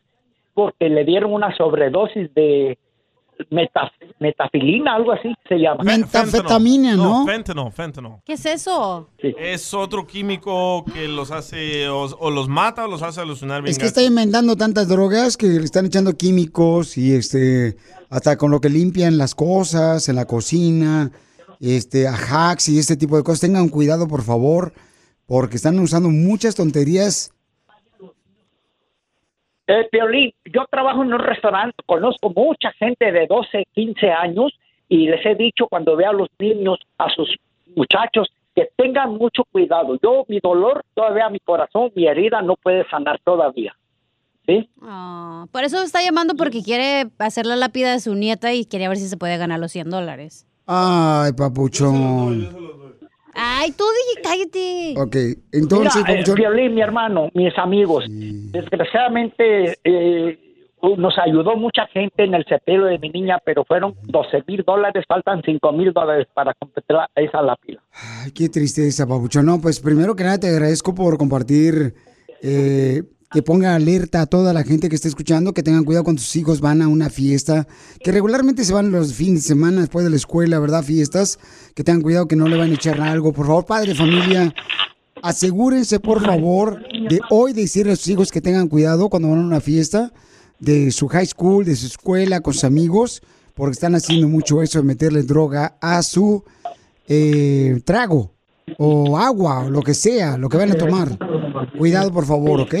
porque 0.52 0.90
le 0.90 1.04
dieron 1.06 1.32
una 1.32 1.56
sobredosis 1.56 2.34
de 2.34 2.76
meta- 3.50 3.90
metafilina, 4.18 4.94
algo 4.96 5.12
así 5.12 5.34
se 5.48 5.56
llama. 5.56 5.82
Metafetamina, 5.84 6.96
¿no? 6.96 7.24
fentanyl, 7.26 7.72
fentanyl. 7.72 8.12
¿Qué 8.24 8.34
es 8.34 8.44
eso? 8.46 9.08
Es 9.18 9.72
otro 9.74 10.06
químico 10.06 10.84
que 10.92 11.08
los 11.08 11.30
hace 11.30 11.88
o, 11.88 12.02
o 12.04 12.30
los 12.30 12.48
mata 12.48 12.84
o 12.84 12.88
los 12.88 13.02
hace 13.02 13.20
alucinar 13.20 13.62
bien 13.62 13.70
Es 13.70 13.78
que 13.78 13.84
gacho. 13.84 14.00
está 14.00 14.02
inventando 14.02 14.56
tantas 14.56 14.88
drogas 14.88 15.36
que 15.36 15.46
le 15.46 15.64
están 15.64 15.86
echando 15.86 16.12
químicos 16.16 16.98
y 16.98 17.14
este 17.14 17.76
hasta 18.10 18.36
con 18.36 18.50
lo 18.50 18.60
que 18.60 18.68
limpian 18.68 19.18
las 19.18 19.34
cosas 19.34 20.08
en 20.08 20.16
la 20.16 20.24
cocina, 20.26 21.10
este 21.60 22.08
ajax 22.08 22.68
y 22.68 22.78
este 22.78 22.96
tipo 22.96 23.16
de 23.16 23.22
cosas. 23.22 23.40
Tengan 23.40 23.68
cuidado, 23.68 24.08
por 24.08 24.22
favor, 24.22 24.72
porque 25.26 25.56
están 25.56 25.78
usando 25.78 26.08
muchas 26.10 26.54
tonterías. 26.54 27.32
Eh, 29.70 29.88
Piolín, 29.88 30.32
yo 30.52 30.64
trabajo 30.68 31.04
en 31.04 31.12
un 31.12 31.20
restaurante, 31.20 31.76
conozco 31.86 32.32
mucha 32.34 32.72
gente 32.72 33.12
de 33.12 33.28
12, 33.28 33.68
15 33.72 34.10
años 34.10 34.52
y 34.88 35.06
les 35.06 35.24
he 35.24 35.36
dicho 35.36 35.68
cuando 35.68 35.94
veo 35.94 36.10
a 36.10 36.12
los 36.12 36.28
niños, 36.40 36.80
a 36.98 37.08
sus 37.08 37.36
muchachos, 37.76 38.26
que 38.52 38.68
tengan 38.74 39.14
mucho 39.14 39.44
cuidado. 39.44 39.96
Yo, 40.02 40.24
mi 40.26 40.40
dolor, 40.40 40.84
todavía 40.92 41.28
mi 41.28 41.38
corazón, 41.38 41.92
mi 41.94 42.08
herida 42.08 42.42
no 42.42 42.56
puede 42.56 42.84
sanar 42.90 43.20
todavía. 43.22 43.76
¿Sí? 44.44 44.68
Ah, 44.82 45.46
por 45.52 45.62
eso 45.62 45.80
está 45.84 46.02
llamando 46.02 46.34
porque 46.34 46.64
quiere 46.64 47.08
hacer 47.20 47.46
la 47.46 47.54
lápida 47.54 47.92
de 47.92 48.00
su 48.00 48.16
nieta 48.16 48.52
y 48.52 48.64
quería 48.64 48.88
ver 48.88 48.98
si 48.98 49.06
se 49.06 49.16
puede 49.16 49.36
ganar 49.36 49.60
los 49.60 49.70
100 49.70 49.88
dólares. 49.88 50.48
Ay, 50.66 51.32
papuchón. 51.34 52.79
Ay, 53.34 53.72
tú 53.72 53.84
dije, 53.84 54.28
cállate. 54.28 54.94
Ok, 54.96 55.16
entonces, 55.52 56.04
Mira, 56.06 56.20
eh. 56.20 56.24
Piolín, 56.34 56.74
mi 56.74 56.80
hermano, 56.80 57.30
mis 57.34 57.56
amigos, 57.58 58.04
desgraciadamente 58.08 59.78
eh, 59.84 60.38
nos 60.82 61.18
ayudó 61.18 61.56
mucha 61.56 61.86
gente 61.88 62.24
en 62.24 62.34
el 62.34 62.44
sepelio 62.46 62.86
de 62.86 62.98
mi 62.98 63.10
niña, 63.10 63.38
pero 63.44 63.64
fueron 63.64 63.94
12 64.02 64.44
mil 64.46 64.62
dólares, 64.66 65.04
faltan 65.06 65.42
5 65.44 65.72
mil 65.72 65.92
dólares 65.92 66.26
para 66.32 66.54
completar 66.54 67.08
esa 67.14 67.42
lápida. 67.42 67.82
Ay, 67.92 68.32
qué 68.32 68.48
tristeza, 68.48 69.06
papuchón. 69.06 69.46
No, 69.46 69.60
pues 69.60 69.80
primero 69.80 70.16
que 70.16 70.24
nada 70.24 70.38
te 70.38 70.48
agradezco 70.48 70.94
por 70.94 71.18
compartir, 71.18 71.94
eh, 72.42 73.02
que 73.30 73.42
ponga 73.42 73.76
alerta 73.76 74.22
a 74.22 74.26
toda 74.26 74.52
la 74.52 74.64
gente 74.64 74.88
que 74.88 74.96
está 74.96 75.06
escuchando, 75.06 75.54
que 75.54 75.62
tengan 75.62 75.84
cuidado 75.84 76.02
cuando 76.02 76.20
sus 76.20 76.34
hijos 76.34 76.60
van 76.60 76.82
a 76.82 76.88
una 76.88 77.10
fiesta, 77.10 77.68
que 78.02 78.10
regularmente 78.10 78.64
se 78.64 78.72
van 78.72 78.90
los 78.90 79.14
fines 79.14 79.42
de 79.42 79.48
semana 79.48 79.82
después 79.82 80.04
de 80.04 80.10
la 80.10 80.16
escuela, 80.16 80.58
¿verdad? 80.58 80.82
Fiestas, 80.82 81.38
que 81.74 81.84
tengan 81.84 82.02
cuidado 82.02 82.26
que 82.26 82.34
no 82.34 82.48
le 82.48 82.56
van 82.56 82.72
a 82.72 82.74
echar 82.74 83.00
algo. 83.00 83.32
Por 83.32 83.46
favor, 83.46 83.66
padre 83.66 83.94
familia, 83.94 84.52
asegúrense, 85.22 86.00
por 86.00 86.24
favor, 86.24 86.82
de 87.08 87.20
hoy 87.30 87.52
decirle 87.52 87.92
a 87.92 87.96
sus 87.96 88.08
hijos 88.08 88.32
que 88.32 88.40
tengan 88.40 88.68
cuidado 88.68 89.08
cuando 89.08 89.28
van 89.28 89.38
a 89.38 89.46
una 89.46 89.60
fiesta 89.60 90.12
de 90.58 90.90
su 90.90 91.06
high 91.06 91.26
school, 91.26 91.64
de 91.64 91.76
su 91.76 91.86
escuela, 91.86 92.40
con 92.40 92.52
sus 92.52 92.64
amigos, 92.64 93.22
porque 93.54 93.72
están 93.72 93.94
haciendo 93.94 94.26
mucho 94.26 94.60
eso 94.60 94.80
de 94.80 94.84
meterle 94.84 95.22
droga 95.22 95.76
a 95.80 96.02
su 96.02 96.42
eh, 97.06 97.80
trago 97.84 98.34
o 98.78 99.16
agua 99.18 99.64
o 99.66 99.70
lo 99.70 99.82
que 99.82 99.94
sea, 99.94 100.36
lo 100.38 100.48
que 100.48 100.56
van 100.56 100.70
a 100.72 100.74
tomar. 100.74 101.08
Cuidado, 101.78 102.12
por 102.12 102.24
favor, 102.26 102.60
¿ok? 102.62 102.74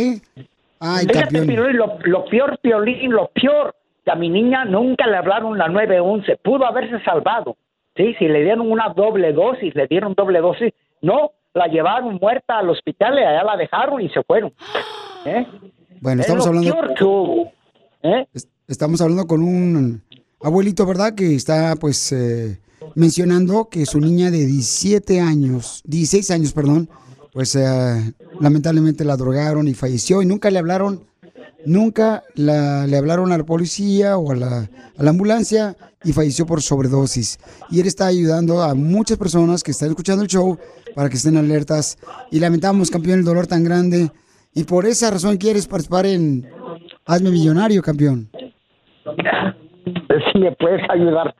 Ay, 0.80 1.06
Fíjate, 1.06 1.12
campeón. 1.20 1.46
Piolín, 1.46 1.76
lo, 1.76 1.98
lo 2.04 2.24
peor, 2.26 2.58
Piolín, 2.62 3.12
lo 3.12 3.28
peor, 3.34 3.74
que 4.04 4.10
a 4.10 4.14
mi 4.14 4.28
niña 4.28 4.64
nunca 4.64 5.06
le 5.06 5.16
hablaron 5.16 5.58
la 5.58 5.68
911, 5.68 6.38
pudo 6.42 6.64
haberse 6.66 7.02
salvado. 7.04 7.56
Sí, 7.96 8.14
si 8.18 8.26
le 8.28 8.42
dieron 8.42 8.70
una 8.70 8.88
doble 8.94 9.32
dosis, 9.32 9.74
le 9.74 9.86
dieron 9.86 10.14
doble 10.14 10.40
dosis, 10.40 10.72
no, 11.02 11.32
la 11.52 11.66
llevaron 11.66 12.18
muerta 12.20 12.58
al 12.58 12.70
hospital 12.70 13.18
y 13.18 13.22
allá 13.24 13.42
la 13.44 13.56
dejaron 13.56 14.00
y 14.00 14.08
se 14.08 14.22
fueron. 14.22 14.52
¿Eh? 15.26 15.46
Bueno, 16.00 16.22
Es 16.22 16.26
estamos 16.28 16.46
hablando, 16.46 16.74
peor. 16.96 17.48
¿Eh? 18.02 18.26
es- 18.32 18.48
estamos 18.68 19.00
hablando 19.02 19.26
con 19.26 19.42
un 19.42 20.02
abuelito, 20.42 20.86
¿verdad? 20.86 21.14
Que 21.14 21.34
está, 21.34 21.74
pues, 21.78 22.12
eh, 22.12 22.58
mencionando 22.94 23.68
que 23.70 23.86
su 23.86 24.00
niña 24.00 24.30
de 24.30 24.46
17 24.46 25.20
años, 25.20 25.82
16 25.86 26.30
años, 26.30 26.52
perdón, 26.52 26.88
pues, 27.32 27.54
eh, 27.56 28.14
lamentablemente 28.40 29.04
la 29.04 29.16
drogaron 29.16 29.68
y 29.68 29.74
falleció 29.74 30.22
y 30.22 30.26
nunca 30.26 30.50
le 30.50 30.58
hablaron, 30.58 31.04
nunca 31.66 32.24
la- 32.34 32.86
le 32.86 32.96
hablaron 32.96 33.30
a 33.32 33.38
la 33.38 33.44
policía 33.44 34.16
o 34.16 34.32
a 34.32 34.36
la, 34.36 34.70
a 34.96 35.02
la 35.02 35.10
ambulancia 35.10 35.76
y 36.02 36.12
falleció 36.12 36.46
por 36.46 36.62
sobredosis. 36.62 37.38
Y 37.70 37.80
él 37.80 37.86
está 37.86 38.06
ayudando 38.06 38.62
a 38.62 38.74
muchas 38.74 39.18
personas 39.18 39.62
que 39.62 39.70
están 39.70 39.90
escuchando 39.90 40.22
el 40.22 40.28
show 40.28 40.58
para 40.94 41.08
que 41.08 41.16
estén 41.16 41.36
alertas. 41.36 41.98
Y 42.30 42.40
lamentamos, 42.40 42.90
campeón, 42.90 43.20
el 43.20 43.24
dolor 43.24 43.46
tan 43.46 43.62
grande. 43.62 44.10
Y 44.54 44.64
por 44.64 44.86
esa 44.86 45.10
razón 45.10 45.36
quieres 45.36 45.66
participar 45.68 46.06
en 46.06 46.48
Hazme 47.06 47.30
Millonario, 47.30 47.82
campeón. 47.82 48.28
Si 50.32 50.38
me 50.38 50.52
puedes 50.56 50.80
ayudar. 50.90 51.34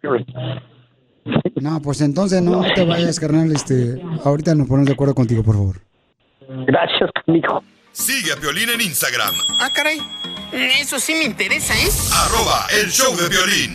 No, 1.60 1.80
pues 1.82 2.00
entonces 2.00 2.40
no 2.42 2.62
te 2.74 2.84
vayas, 2.84 3.20
carnal. 3.20 3.52
Este, 3.52 4.00
ahorita 4.24 4.54
nos 4.54 4.66
ponemos 4.66 4.86
de 4.86 4.94
acuerdo 4.94 5.14
contigo, 5.14 5.42
por 5.42 5.54
favor. 5.56 5.76
Gracias, 6.66 7.10
canijo. 7.26 7.62
Sigue 7.92 8.32
a 8.32 8.36
Piolín 8.36 8.70
en 8.70 8.80
Instagram, 8.80 9.34
Ah, 9.60 9.68
caray. 9.74 9.98
Eso 10.52 10.98
sí 10.98 11.14
me 11.14 11.24
interesa, 11.24 11.74
¿eh? 11.74 11.88
arroba 12.12 12.66
el 12.82 12.90
show 12.90 13.14
de 13.16 13.28
violín. 13.28 13.74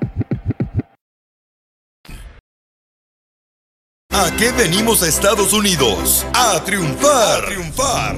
¿A 4.13 4.29
qué 4.35 4.51
venimos 4.51 5.01
a 5.03 5.07
Estados 5.07 5.53
Unidos? 5.53 6.25
A 6.33 6.61
triunfar. 6.65 7.43
A 7.43 7.45
triunfar. 7.45 8.15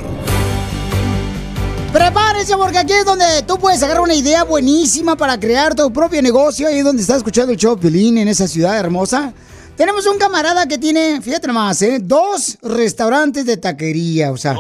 Prepárense 1.94 2.58
porque 2.58 2.80
aquí 2.80 2.94
es 2.94 3.06
donde 3.06 3.44
tú 3.46 3.60
puedes 3.60 3.84
agarrar 3.84 4.02
una 4.02 4.16
idea 4.16 4.44
buenísima 4.44 5.16
para 5.16 5.40
crear 5.40 5.76
tu 5.76 5.94
propio 5.94 6.20
negocio. 6.24 6.68
Ahí 6.68 6.80
es 6.80 6.84
donde 6.84 7.04
estás 7.04 7.18
escuchando 7.18 7.52
el 7.52 7.60
show 7.60 7.78
Piolín 7.78 8.18
en 8.18 8.28
esa 8.28 8.48
ciudad 8.48 8.80
hermosa. 8.80 9.36
Tenemos 9.78 10.08
un 10.08 10.18
camarada 10.18 10.68
que 10.68 10.80
tiene, 10.80 11.22
fíjate 11.22 11.46
nomás, 11.46 11.80
¿eh? 11.84 12.00
dos 12.02 12.58
restaurantes 12.64 13.46
de 13.46 13.58
taquería. 13.58 14.32
O 14.32 14.38
sea, 14.38 14.56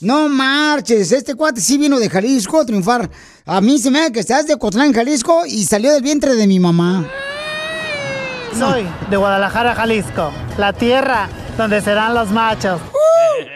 no 0.00 0.28
marches. 0.28 1.10
Este 1.10 1.34
cuate 1.34 1.60
sí 1.60 1.78
vino 1.78 1.98
de 1.98 2.08
Jalisco 2.08 2.60
a 2.60 2.64
triunfar. 2.64 3.10
A 3.44 3.60
mí 3.60 3.80
se 3.80 3.90
me 3.90 4.02
da 4.02 4.10
que 4.12 4.20
estás 4.20 4.46
de 4.46 4.56
Cotlán, 4.56 4.92
Jalisco 4.92 5.42
y 5.46 5.64
salió 5.64 5.92
del 5.92 6.02
vientre 6.02 6.36
de 6.36 6.46
mi 6.46 6.60
mamá. 6.60 7.10
Soy 8.58 8.86
de 9.10 9.16
Guadalajara, 9.18 9.74
Jalisco, 9.74 10.32
la 10.56 10.72
tierra 10.72 11.28
donde 11.58 11.82
serán 11.82 12.14
los 12.14 12.30
machos. 12.30 12.80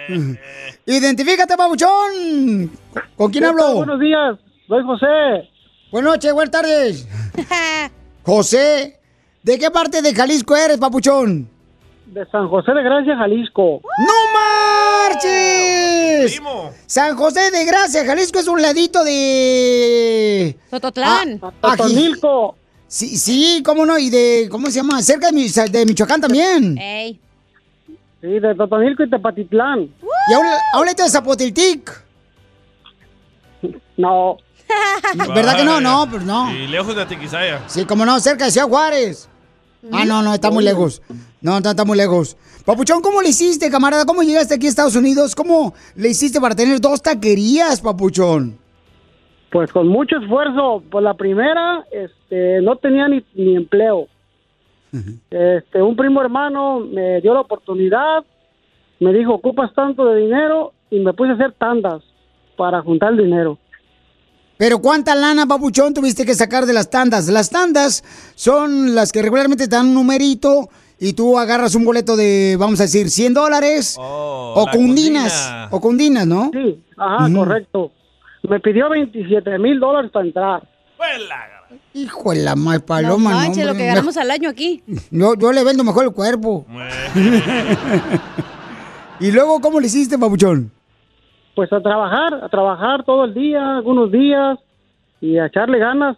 Identifícate, 0.86 1.56
pabuchón. 1.56 2.70
¿Con 3.16 3.30
quién 3.30 3.44
¿Qué 3.44 3.48
hablo? 3.48 3.76
Buenos 3.76 3.98
días, 3.98 4.36
soy 4.68 4.84
José. 4.84 5.48
Buenas 5.90 6.12
noches, 6.12 6.34
buenas 6.34 6.50
tardes. 6.50 7.08
José, 8.24 9.00
¿de 9.42 9.58
qué 9.58 9.70
parte 9.70 10.02
de 10.02 10.14
Jalisco 10.14 10.54
eres, 10.54 10.76
papuchón? 10.76 11.48
De 12.04 12.26
San 12.26 12.48
José 12.50 12.72
de 12.72 12.82
Gracia, 12.82 13.16
Jalisco. 13.16 13.80
¡No 14.06 14.12
marches! 15.08 16.42
San 16.84 17.16
José 17.16 17.50
de 17.50 17.64
Gracia, 17.64 18.04
Jalisco 18.04 18.38
es 18.38 18.48
un 18.48 18.60
ladito 18.60 19.02
de... 19.02 20.58
Tototlán. 20.68 21.40
Ah, 21.42 21.76
Totonilco. 21.76 22.56
Sí, 22.90 23.16
sí, 23.16 23.62
cómo 23.64 23.86
no, 23.86 23.96
y 24.00 24.10
de, 24.10 24.48
¿cómo 24.50 24.66
se 24.66 24.72
llama? 24.72 25.00
Cerca 25.00 25.28
de, 25.28 25.32
Mi- 25.32 25.48
de 25.48 25.86
Michoacán 25.86 26.20
también. 26.20 26.76
Ey. 26.76 27.20
Sí, 28.20 28.26
de 28.26 28.52
Totonilco 28.56 29.04
y 29.04 29.08
Tepatitlán. 29.08 29.82
¿Y 30.28 30.32
ahora, 30.74 30.92
de 30.92 31.08
Zapotiltic? 31.08 31.88
No. 33.96 34.38
¿Verdad 35.34 35.56
que 35.56 35.64
no? 35.64 35.80
No, 35.80 36.08
pues 36.10 36.24
no. 36.24 36.52
Y 36.52 36.66
lejos 36.66 36.96
de 36.96 37.06
Tiquisaya. 37.06 37.62
Sí, 37.68 37.84
como 37.84 38.04
no, 38.04 38.18
cerca 38.18 38.46
de 38.46 38.50
Ciudad 38.50 38.66
Juárez. 38.66 39.28
Ah, 39.92 40.04
no, 40.04 40.20
no, 40.20 40.34
está 40.34 40.50
muy 40.50 40.64
lejos. 40.64 41.00
No, 41.40 41.58
está, 41.58 41.70
está 41.70 41.84
muy 41.84 41.96
lejos. 41.96 42.36
Papuchón, 42.64 43.02
¿cómo 43.02 43.22
le 43.22 43.28
hiciste, 43.28 43.70
camarada? 43.70 44.04
¿Cómo 44.04 44.24
llegaste 44.24 44.54
aquí 44.54 44.66
a 44.66 44.68
Estados 44.70 44.96
Unidos? 44.96 45.36
¿Cómo 45.36 45.74
le 45.94 46.08
hiciste 46.08 46.40
para 46.40 46.56
tener 46.56 46.80
dos 46.80 47.00
taquerías, 47.00 47.80
papuchón? 47.80 48.58
Pues 49.50 49.72
con 49.72 49.88
mucho 49.88 50.16
esfuerzo. 50.18 50.82
Pues 50.90 51.02
la 51.02 51.14
primera, 51.14 51.84
este, 51.90 52.60
no 52.62 52.76
tenía 52.76 53.08
ni, 53.08 53.24
ni 53.34 53.56
empleo. 53.56 54.06
Este, 55.30 55.82
un 55.82 55.94
primo 55.94 56.20
hermano 56.20 56.80
me 56.80 57.20
dio 57.20 57.32
la 57.32 57.40
oportunidad, 57.40 58.24
me 58.98 59.12
dijo, 59.12 59.34
ocupas 59.34 59.72
tanto 59.74 60.04
de 60.06 60.20
dinero 60.20 60.72
y 60.90 60.98
me 60.98 61.12
puse 61.12 61.30
a 61.30 61.34
hacer 61.34 61.52
tandas 61.52 62.02
para 62.56 62.82
juntar 62.82 63.12
el 63.12 63.18
dinero. 63.18 63.58
Pero 64.56 64.80
¿cuánta 64.80 65.14
lana, 65.14 65.46
papuchón, 65.46 65.94
tuviste 65.94 66.26
que 66.26 66.34
sacar 66.34 66.66
de 66.66 66.74
las 66.74 66.90
tandas? 66.90 67.28
Las 67.28 67.48
tandas 67.48 68.04
son 68.34 68.94
las 68.94 69.10
que 69.10 69.22
regularmente 69.22 69.68
te 69.68 69.76
dan 69.76 69.86
un 69.86 69.94
numerito 69.94 70.68
y 70.98 71.14
tú 71.14 71.38
agarras 71.38 71.74
un 71.74 71.84
boleto 71.84 72.14
de, 72.14 72.56
vamos 72.58 72.78
a 72.80 72.82
decir, 72.82 73.08
100 73.08 73.32
dólares 73.32 73.96
o 73.98 74.64
la 74.66 74.72
cundinas. 74.72 75.32
cundina. 75.32 75.68
O 75.70 75.80
cundinas, 75.80 76.26
¿no? 76.26 76.50
Sí, 76.52 76.82
ajá, 76.98 77.32
correcto. 77.34 77.90
Me 78.42 78.60
pidió 78.60 78.88
27 78.88 79.58
mil 79.58 79.78
dólares 79.78 80.10
para 80.10 80.26
entrar. 80.26 80.62
Hijo 81.94 82.32
de 82.32 82.42
la 82.42 82.56
mal 82.56 82.82
paloma, 82.82 83.30
no 83.30 83.32
no, 83.36 83.40
manches, 83.40 83.66
lo 83.66 83.74
que 83.74 83.86
ganamos 83.86 84.16
al 84.16 84.30
año 84.30 84.48
aquí. 84.48 84.82
Yo, 85.10 85.34
yo 85.34 85.52
le 85.52 85.64
vendo 85.64 85.84
mejor 85.84 86.04
el 86.04 86.12
cuerpo. 86.12 86.66
y 89.20 89.32
luego, 89.32 89.60
¿cómo 89.60 89.80
le 89.80 89.86
hiciste, 89.86 90.18
papuchón? 90.18 90.70
Pues 91.54 91.72
a 91.72 91.80
trabajar, 91.80 92.34
a 92.42 92.48
trabajar 92.48 93.04
todo 93.04 93.24
el 93.24 93.34
día, 93.34 93.76
algunos 93.76 94.12
días, 94.12 94.58
y 95.20 95.38
a 95.38 95.46
echarle 95.46 95.78
ganas, 95.78 96.16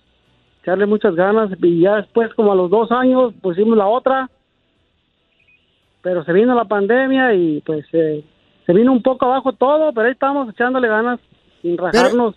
echarle 0.62 0.86
muchas 0.86 1.14
ganas. 1.14 1.50
Y 1.62 1.80
ya 1.80 1.96
después, 1.96 2.32
como 2.34 2.52
a 2.52 2.56
los 2.56 2.70
dos 2.70 2.90
años, 2.92 3.34
pusimos 3.40 3.76
la 3.76 3.86
otra. 3.86 4.30
Pero 6.02 6.24
se 6.24 6.32
vino 6.32 6.54
la 6.54 6.64
pandemia 6.64 7.34
y 7.34 7.60
pues 7.60 7.86
eh, 7.92 8.24
se 8.66 8.72
vino 8.72 8.92
un 8.92 9.02
poco 9.02 9.26
abajo 9.26 9.52
todo, 9.52 9.92
pero 9.92 10.06
ahí 10.06 10.12
estamos 10.12 10.48
echándole 10.48 10.88
ganas, 10.88 11.20
sin 11.62 11.78
rajarnos. 11.78 12.34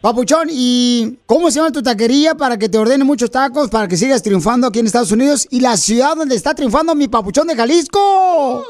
Papuchón, 0.00 0.48
¿y 0.50 1.18
cómo 1.26 1.48
se 1.48 1.60
llama 1.60 1.70
tu 1.70 1.80
taquería 1.80 2.34
para 2.34 2.58
que 2.58 2.68
te 2.68 2.76
ordene 2.76 3.04
muchos 3.04 3.30
tacos, 3.30 3.70
para 3.70 3.86
que 3.86 3.96
sigas 3.96 4.20
triunfando 4.20 4.66
aquí 4.66 4.80
en 4.80 4.86
Estados 4.86 5.12
Unidos 5.12 5.46
y 5.48 5.60
la 5.60 5.76
ciudad 5.76 6.16
donde 6.16 6.34
está 6.34 6.54
triunfando 6.54 6.92
mi 6.96 7.06
papuchón 7.06 7.46
de 7.46 7.54
Jalisco? 7.54 8.64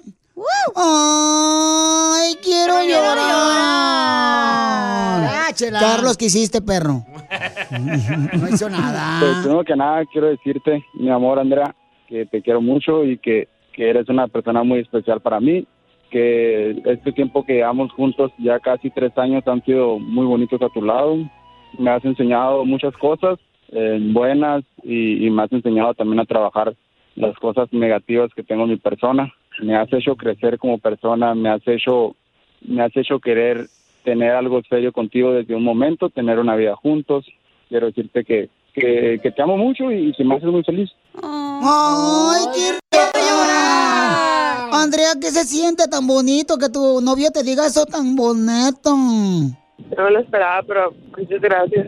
Ay, 0.74 2.36
quiero 2.42 2.82
llorar. 2.82 3.24
Carlos, 5.80 6.16
¿qué 6.16 6.26
hiciste, 6.26 6.60
perro? 6.60 7.04
No 7.70 8.48
hizo 8.48 8.68
nada. 8.68 9.18
Pues 9.20 9.38
primero 9.38 9.64
que 9.64 9.74
nada 9.74 10.04
quiero 10.12 10.28
decirte, 10.28 10.84
mi 10.94 11.10
amor 11.10 11.38
Andrea, 11.40 11.74
que 12.08 12.26
te 12.26 12.40
quiero 12.42 12.60
mucho 12.60 13.04
y 13.04 13.18
que, 13.18 13.48
que 13.72 13.90
eres 13.90 14.08
una 14.08 14.28
persona 14.28 14.62
muy 14.62 14.80
especial 14.80 15.20
para 15.20 15.40
mí, 15.40 15.66
que 16.10 16.82
este 16.84 17.12
tiempo 17.12 17.44
que 17.44 17.54
llevamos 17.54 17.92
juntos, 17.92 18.32
ya 18.38 18.58
casi 18.60 18.90
tres 18.90 19.16
años, 19.18 19.46
han 19.46 19.62
sido 19.64 19.98
muy 19.98 20.26
bonitos 20.26 20.60
a 20.62 20.68
tu 20.68 20.82
lado. 20.82 21.16
Me 21.78 21.90
has 21.90 22.04
enseñado 22.04 22.64
muchas 22.64 22.96
cosas 22.96 23.38
eh, 23.72 23.98
buenas 24.00 24.64
y, 24.82 25.26
y 25.26 25.30
me 25.30 25.42
has 25.42 25.52
enseñado 25.52 25.94
también 25.94 26.20
a 26.20 26.24
trabajar 26.24 26.74
las 27.16 27.36
cosas 27.38 27.72
negativas 27.72 28.30
que 28.34 28.42
tengo 28.42 28.64
en 28.64 28.70
mi 28.70 28.76
persona. 28.76 29.32
Me 29.60 29.74
has 29.74 29.92
hecho 29.92 30.16
crecer 30.16 30.58
como 30.58 30.78
persona, 30.78 31.34
me 31.34 31.48
has 31.48 31.66
hecho, 31.66 32.14
me 32.66 32.82
has 32.82 32.96
hecho 32.96 33.18
querer 33.18 33.66
tener 34.04 34.32
algo 34.32 34.62
serio 34.68 34.92
contigo 34.92 35.32
desde 35.32 35.54
un 35.54 35.64
momento, 35.64 36.10
tener 36.10 36.38
una 36.38 36.54
vida 36.56 36.76
juntos. 36.76 37.26
Quiero 37.68 37.86
decirte 37.86 38.24
que, 38.24 38.48
que, 38.74 39.18
que 39.22 39.30
te 39.32 39.42
amo 39.42 39.56
mucho 39.56 39.90
y 39.90 40.12
que 40.12 40.24
me 40.24 40.36
haces 40.36 40.48
muy 40.48 40.62
feliz. 40.62 40.90
Ay, 41.22 42.44
quiero 42.54 43.10
llorar. 43.14 44.35
Andrea, 44.72 45.12
¿qué 45.20 45.30
se 45.30 45.44
siente 45.44 45.88
tan 45.88 46.06
bonito 46.06 46.58
que 46.58 46.68
tu 46.68 47.00
novio 47.00 47.30
te 47.30 47.42
diga 47.42 47.66
eso 47.66 47.86
tan 47.86 48.16
bonito? 48.16 48.96
No 48.96 50.10
lo 50.10 50.18
esperaba, 50.18 50.62
pero 50.62 50.92
muchas 51.16 51.40
gracias, 51.40 51.86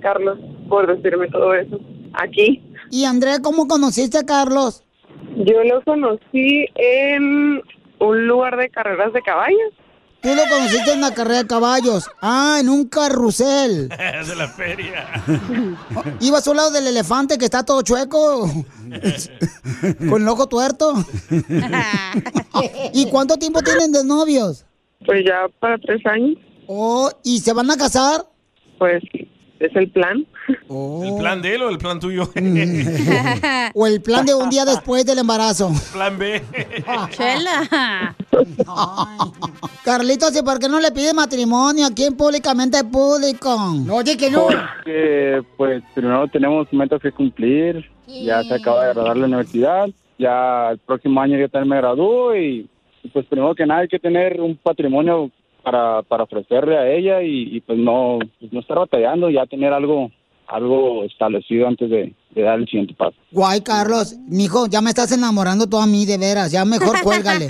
Carlos, 0.00 0.38
por 0.68 0.86
decirme 0.86 1.28
todo 1.28 1.54
eso. 1.54 1.78
Aquí. 2.14 2.62
Y 2.90 3.04
Andrea, 3.04 3.40
¿cómo 3.42 3.66
conociste 3.66 4.18
a 4.18 4.24
Carlos? 4.24 4.84
Yo 5.36 5.64
lo 5.64 5.82
conocí 5.82 6.66
en 6.76 7.62
un 7.98 8.26
lugar 8.26 8.56
de 8.56 8.70
carreras 8.70 9.12
de 9.12 9.22
caballos. 9.22 9.72
Tú 10.24 10.34
lo 10.34 10.42
conociste 10.48 10.92
en 10.92 10.98
una 10.98 11.12
carrera 11.12 11.42
de 11.42 11.46
caballos. 11.46 12.08
Ah, 12.22 12.56
en 12.58 12.70
un 12.70 12.88
carrusel. 12.88 13.88
De 14.26 14.36
la 14.36 14.48
feria. 14.48 15.04
¿Ibas 16.20 16.48
a 16.48 16.50
un 16.50 16.56
lado 16.56 16.70
del 16.70 16.86
elefante 16.86 17.36
que 17.36 17.44
está 17.44 17.62
todo 17.62 17.82
chueco? 17.82 18.48
Con 20.08 20.22
el 20.22 20.28
ojo 20.28 20.46
tuerto. 20.48 20.94
¿Y 22.94 23.06
cuánto 23.10 23.36
tiempo 23.36 23.60
tienen 23.60 23.92
de 23.92 24.02
novios? 24.02 24.64
Pues 25.04 25.26
ya 25.26 25.46
para 25.60 25.76
tres 25.76 26.00
años. 26.06 26.38
Oh, 26.68 27.10
¿y 27.22 27.40
se 27.40 27.52
van 27.52 27.70
a 27.70 27.76
casar? 27.76 28.24
Pues 28.78 29.02
es 29.60 29.76
el 29.76 29.90
plan. 29.90 30.26
¿El 30.70 31.16
plan 31.18 31.42
de 31.42 31.54
él 31.54 31.62
o 31.62 31.68
el 31.68 31.76
plan 31.78 32.00
tuyo? 32.00 32.30
¿O 33.74 33.86
el 33.86 34.00
plan 34.00 34.24
de 34.24 34.34
un 34.34 34.48
día 34.48 34.64
después 34.64 35.04
del 35.04 35.18
embarazo? 35.18 35.70
plan 35.92 36.18
B. 36.18 36.42
Chela. 37.10 38.16
Carlitos, 39.84 40.36
¿y 40.36 40.42
por 40.42 40.58
qué 40.58 40.68
no 40.68 40.80
le 40.80 40.90
pide 40.92 41.12
matrimonio 41.12 41.86
aquí 41.86 42.04
en 42.04 42.16
públicamente 42.16 42.82
público? 42.84 43.56
No, 43.84 43.96
oye 43.96 44.16
que 44.16 44.30
no. 44.30 44.46
Porque, 44.46 45.42
pues, 45.56 45.82
primero 45.94 46.26
tenemos 46.28 46.72
metas 46.72 47.00
que 47.00 47.12
cumplir. 47.12 47.90
Ya 48.06 48.42
se 48.42 48.54
acaba 48.54 48.86
de 48.86 48.94
graduar 48.94 49.16
la 49.16 49.26
universidad. 49.26 49.88
Ya 50.18 50.70
el 50.70 50.78
próximo 50.78 51.20
año 51.20 51.38
yo 51.38 51.48
también 51.48 51.70
me 51.70 51.76
gradúo 51.76 52.36
y, 52.36 52.68
y, 53.02 53.08
pues, 53.08 53.26
primero 53.26 53.54
que 53.54 53.66
nada 53.66 53.80
hay 53.80 53.88
que 53.88 53.98
tener 53.98 54.40
un 54.40 54.56
patrimonio 54.56 55.30
para, 55.62 56.02
para 56.02 56.24
ofrecerle 56.24 56.78
a 56.78 56.88
ella 56.90 57.22
y, 57.22 57.56
y, 57.56 57.60
pues, 57.60 57.78
no, 57.78 58.18
pues, 58.38 58.52
no 58.52 58.60
estar 58.60 58.78
batallando, 58.78 59.30
ya 59.30 59.46
tener 59.46 59.72
algo 59.72 60.10
algo 60.48 61.04
establecido 61.04 61.66
antes 61.68 61.90
de, 61.90 62.14
de 62.34 62.42
dar 62.42 62.58
el 62.58 62.66
siguiente 62.66 62.94
paso. 62.94 63.16
Guay, 63.32 63.60
Carlos. 63.62 64.14
Mijo, 64.28 64.66
ya 64.66 64.80
me 64.80 64.90
estás 64.90 65.12
enamorando 65.12 65.66
tú 65.66 65.78
a 65.78 65.86
mí, 65.86 66.06
de 66.06 66.18
veras. 66.18 66.52
Ya 66.52 66.64
mejor 66.64 67.00
cuélgale. 67.02 67.48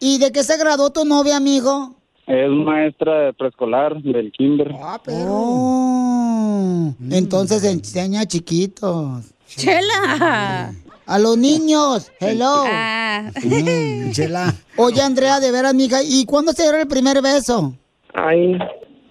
¿Y 0.00 0.18
de 0.18 0.32
qué 0.32 0.42
se 0.42 0.56
graduó 0.58 0.90
tu 0.90 1.04
novia, 1.04 1.36
amigo? 1.36 1.94
Es 2.26 2.50
maestra 2.50 3.20
de 3.20 3.32
preescolar 3.32 4.02
del 4.02 4.32
kinder. 4.32 4.72
Oh, 5.28 6.92
entonces 7.10 7.62
enseña 7.64 8.22
a 8.22 8.26
chiquitos. 8.26 9.32
Chela. 9.46 10.74
A 11.06 11.18
los 11.20 11.38
niños. 11.38 12.10
Hello. 12.18 12.64
Ah. 12.66 13.30
Mm, 13.44 14.10
chela. 14.10 14.52
Oye, 14.76 15.00
Andrea, 15.02 15.38
de 15.38 15.52
veras, 15.52 15.72
mija, 15.74 16.02
¿y 16.02 16.24
cuándo 16.24 16.52
se 16.52 16.64
dio 16.64 16.76
el 16.76 16.88
primer 16.88 17.22
beso? 17.22 17.74
Ay, 18.12 18.58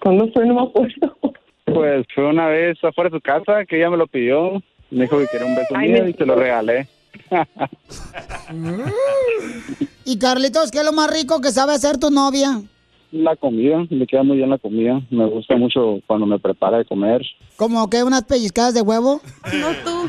¿cuándo 0.02 0.30
fue? 0.32 0.46
No 0.46 0.54
me 0.54 0.62
acuerdo. 0.68 1.16
Pues 1.76 2.06
fue 2.14 2.26
una 2.26 2.46
vez 2.48 2.76
afuera 2.82 3.10
de 3.10 3.16
su 3.16 3.20
casa 3.20 3.64
que 3.66 3.76
ella 3.76 3.90
me 3.90 3.96
lo 3.96 4.06
pidió. 4.06 4.62
Me 4.90 5.02
dijo 5.02 5.18
que 5.18 5.26
quería 5.26 5.46
un 5.46 5.54
beso 5.56 5.74
Ay, 5.74 5.90
mío 5.90 6.04
me- 6.04 6.10
y 6.10 6.12
se 6.14 6.26
lo 6.26 6.34
regalé. 6.36 6.86
Y 10.04 10.18
Carlitos, 10.18 10.70
¿qué 10.70 10.78
es 10.78 10.84
lo 10.84 10.92
más 10.92 11.10
rico 11.12 11.40
que 11.40 11.50
sabe 11.50 11.72
hacer 11.74 11.98
tu 11.98 12.10
novia? 12.10 12.60
La 13.12 13.34
comida, 13.36 13.84
le 13.90 14.06
queda 14.06 14.22
muy 14.22 14.36
bien 14.36 14.50
la 14.50 14.58
comida. 14.58 15.00
Me 15.10 15.26
gusta 15.26 15.56
mucho 15.56 16.00
cuando 16.06 16.26
me 16.26 16.38
prepara 16.38 16.78
de 16.78 16.84
comer. 16.84 17.22
¿Como 17.56 17.88
que 17.90 18.02
unas 18.04 18.22
pellizcadas 18.24 18.74
de 18.74 18.82
huevo? 18.82 19.20
No 19.52 19.68
tú. 19.84 20.08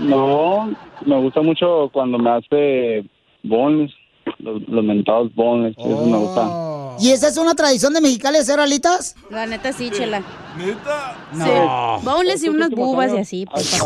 No, 0.00 0.70
me 1.04 1.20
gusta 1.20 1.40
mucho 1.42 1.90
cuando 1.92 2.18
me 2.18 2.30
hace 2.30 3.04
bones, 3.42 3.90
los, 4.38 4.68
los 4.68 4.84
mentados 4.84 5.34
bones. 5.34 5.74
Eso 5.78 6.06
me 6.06 6.18
gusta. 6.18 6.96
¿Y 7.00 7.10
esa 7.10 7.28
es 7.28 7.36
una 7.36 7.54
tradición 7.54 7.92
de 7.92 8.00
Mexicali 8.00 8.38
hacer 8.38 8.58
alitas? 8.58 9.14
La 9.30 9.46
neta 9.46 9.72
sí, 9.72 9.90
chela. 9.90 10.22
¿Neta? 10.56 11.16
Sí. 11.32 12.04
Boneless 12.04 12.44
y 12.44 12.48
unas 12.48 12.70
bubas 12.70 13.12
y 13.12 13.18
así, 13.18 13.46
pues. 13.46 13.80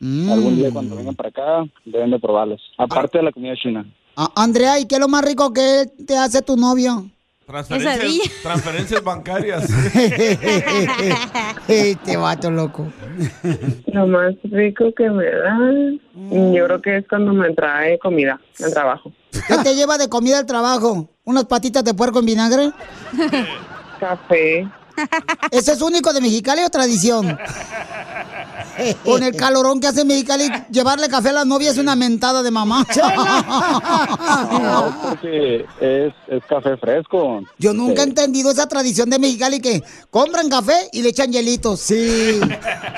Algún 0.00 0.56
día 0.56 0.70
cuando 0.70 0.96
vengan 0.96 1.14
para 1.14 1.28
acá 1.30 1.64
deben 1.84 2.10
de 2.10 2.18
probarlos. 2.18 2.60
Aparte 2.78 3.18
de 3.18 3.24
la 3.24 3.32
comida 3.32 3.54
china. 3.56 3.86
Ah, 4.16 4.30
Andrea, 4.34 4.78
¿y 4.78 4.86
qué 4.86 4.94
es 4.96 5.00
lo 5.00 5.08
más 5.08 5.24
rico 5.24 5.52
que 5.52 5.86
te 6.06 6.16
hace 6.16 6.40
tu 6.42 6.56
novio? 6.56 7.10
Transferencias, 7.46 8.32
transferencias 8.42 9.04
bancarias. 9.04 9.70
este 11.68 12.16
vato 12.16 12.50
loco. 12.50 12.90
Lo 13.86 14.06
más 14.06 14.34
rico 14.42 14.92
que 14.96 15.08
me 15.10 15.30
dan, 15.30 16.00
yo 16.52 16.64
creo 16.64 16.82
que 16.82 16.96
es 16.96 17.08
cuando 17.08 17.32
me 17.32 17.54
trae 17.54 17.98
comida 17.98 18.40
al 18.64 18.72
trabajo. 18.72 19.12
¿Qué 19.48 19.58
te 19.58 19.74
lleva 19.74 19.98
de 19.98 20.08
comida 20.08 20.38
al 20.38 20.46
trabajo? 20.46 21.08
¿Unas 21.24 21.44
patitas 21.44 21.84
de 21.84 21.94
puerco 21.94 22.20
en 22.20 22.26
vinagre? 22.26 22.72
Café. 24.00 24.68
¿Eso 25.50 25.72
es 25.72 25.82
único 25.82 26.12
de 26.12 26.20
Mexicali 26.20 26.62
o 26.62 26.70
tradición? 26.70 27.38
Con 29.04 29.22
el 29.22 29.34
calorón 29.36 29.80
que 29.80 29.86
hace 29.86 30.04
Mexicali, 30.04 30.50
llevarle 30.70 31.08
café 31.08 31.30
a 31.30 31.32
la 31.32 31.44
novia 31.44 31.70
es 31.70 31.78
una 31.78 31.96
mentada 31.96 32.42
de 32.42 32.50
mamá. 32.50 32.86
No, 34.66 34.96
porque 35.02 35.64
es, 35.80 36.12
es 36.28 36.44
café 36.48 36.76
fresco. 36.76 37.40
Yo 37.58 37.72
nunca 37.72 38.02
he 38.02 38.04
entendido 38.04 38.50
esa 38.50 38.68
tradición 38.68 39.10
de 39.10 39.18
Mexicali 39.18 39.60
que 39.60 39.82
compran 40.10 40.48
café 40.48 40.74
y 40.92 41.02
le 41.02 41.10
echan 41.10 41.32
hielitos. 41.32 41.80
Sí, 41.80 42.40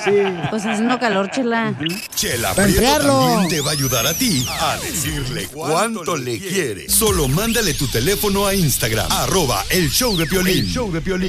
sí. 0.05 0.13
Pues 0.51 0.65
haciendo 0.65 0.99
calor, 0.99 1.31
chela. 1.31 1.75
Chela 2.15 2.55
Prieto 2.55 3.07
también 3.07 3.49
te 3.49 3.61
va 3.61 3.71
a 3.71 3.73
ayudar 3.73 4.07
a 4.07 4.15
ti 4.15 4.47
a 4.49 4.77
decirle 4.79 5.49
cuánto 5.53 6.17
le 6.17 6.39
quiere. 6.39 6.89
Solo 6.89 7.29
mándale 7.29 7.75
tu 7.75 7.87
teléfono 7.89 8.47
a 8.47 8.55
Instagram, 8.55 9.11
arroba 9.11 9.65
el 9.71 9.91
show 9.91 10.17
de 10.17 10.27
Piolín. 10.27 10.59
El 10.59 10.67
show 10.67 10.91
de 10.93 11.01
Piolín. 11.01 11.29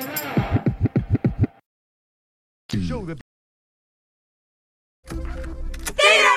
¡Tírame 2.71 3.15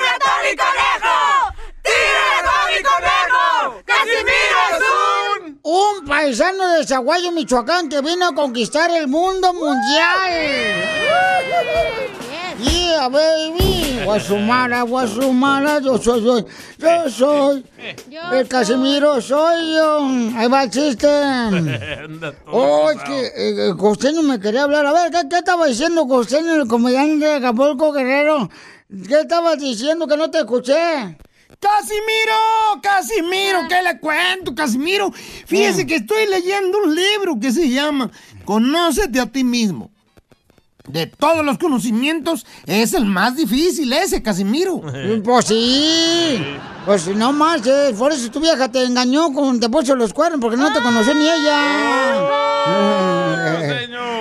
a 0.09 0.19
Tony 0.19 0.57
Conejo! 0.57 1.17
¡Tírame 1.85 2.27
a 2.35 2.43
Tony 2.43 2.81
Conejo! 2.83 3.45
¡Casimiro 3.85 4.59
es 4.73 4.83
un... 5.39 5.61
Un 5.63 6.05
paisano 6.05 6.65
de 6.71 6.85
Zaguayo, 6.85 7.31
Michoacán, 7.31 7.89
que 7.89 8.01
vino 8.01 8.27
a 8.27 8.35
conquistar 8.35 8.91
el 8.91 9.07
mundo 9.07 9.55
mundial. 9.55 10.85
Yeah, 12.61 13.09
baby. 13.09 14.05
Guasumara, 14.05 14.83
Guasumara, 14.83 15.81
yo 15.81 15.99
soy, 15.99 16.23
yo, 16.23 16.47
yo 16.79 17.11
soy. 17.11 17.65
El 18.33 18.47
Casimiro 18.49 19.21
soy 19.21 19.75
yo. 19.75 19.99
Ahí 20.37 20.49
va 20.49 20.65
el 20.65 20.71
chiste. 20.71 21.09
Oh, 22.47 22.91
es 22.91 23.03
que 23.03 23.27
eh, 23.27 23.69
eh, 23.71 23.75
Costeño 23.77 24.23
me 24.23 24.39
quería 24.39 24.63
hablar. 24.65 24.87
A 24.87 24.93
ver, 24.93 25.11
¿qué, 25.11 25.29
qué 25.29 25.39
estaba 25.39 25.67
diciendo 25.67 26.07
Costeño, 26.07 26.55
el 26.55 26.69
comediante 26.69 27.27
de 27.27 27.35
Acapulco 27.35 27.93
Guerrero? 27.93 28.49
¿Qué 29.09 29.21
estabas 29.21 29.59
diciendo 29.59 30.07
que 30.07 30.17
no 30.17 30.31
te 30.31 30.39
escuché? 30.39 31.17
Casimiro, 31.59 32.81
Casimiro, 32.83 33.61
¿qué 33.69 33.83
le 33.83 33.99
cuento, 33.99 34.55
Casimiro? 34.55 35.11
Fíjese 35.47 35.87
que 35.87 35.97
estoy 35.97 36.27
leyendo 36.27 36.79
un 36.79 36.95
libro 36.95 37.39
que 37.41 37.53
se 37.53 37.69
llama 37.69 38.11
Conócete 38.45 39.19
a 39.21 39.27
ti 39.27 39.45
mismo. 39.45 39.91
De 40.87 41.07
todos 41.07 41.43
los 41.45 41.57
conocimientos, 41.57 42.45
es 42.67 42.93
el 42.93 43.07
más 43.07 43.37
difícil 43.37 43.91
ese, 43.93 44.23
Casimiro. 44.23 44.83
Pues 45.25 45.47
sí. 45.47 46.45
Pues 46.85 47.07
no 47.09 47.33
más, 47.33 47.67
eh. 47.67 47.95
por 47.99 48.13
eso 48.13 48.31
tu 48.31 48.39
vieja 48.39 48.71
te 48.71 48.85
engañó 48.85 49.33
con 49.33 49.59
te 49.59 49.71
puso 49.71 49.97
los 49.97 50.13
cuernos 50.13 50.41
porque 50.43 50.59
no 50.59 50.71
te 50.75 50.83
conoció 50.83 51.15
ni 51.15 51.25
ella. 51.27 52.29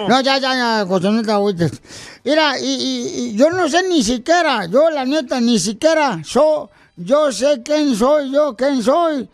No, 0.08 0.22
ya, 0.22 0.38
ya, 0.38 0.54
ya, 0.54 0.86
José, 0.88 1.12
no 1.12 1.22
te 1.22 1.32
agüites. 1.34 1.82
Mira, 2.24 2.58
y, 2.58 2.64
y- 2.66 3.20
y 3.32 3.36
yo 3.36 3.50
no 3.50 3.68
sé 3.68 3.84
ni 3.90 4.02
siquiera, 4.02 4.66
yo 4.66 4.90
la 4.90 5.04
neta, 5.06 5.42
ni 5.42 5.60
siquiera, 5.60 6.22
so, 6.24 6.70
yo 6.96 7.30
sé 7.34 7.62
quién 7.64 7.94
soy, 7.96 8.32
yo 8.32 8.56
quién 8.56 8.82
soy. 8.82 9.30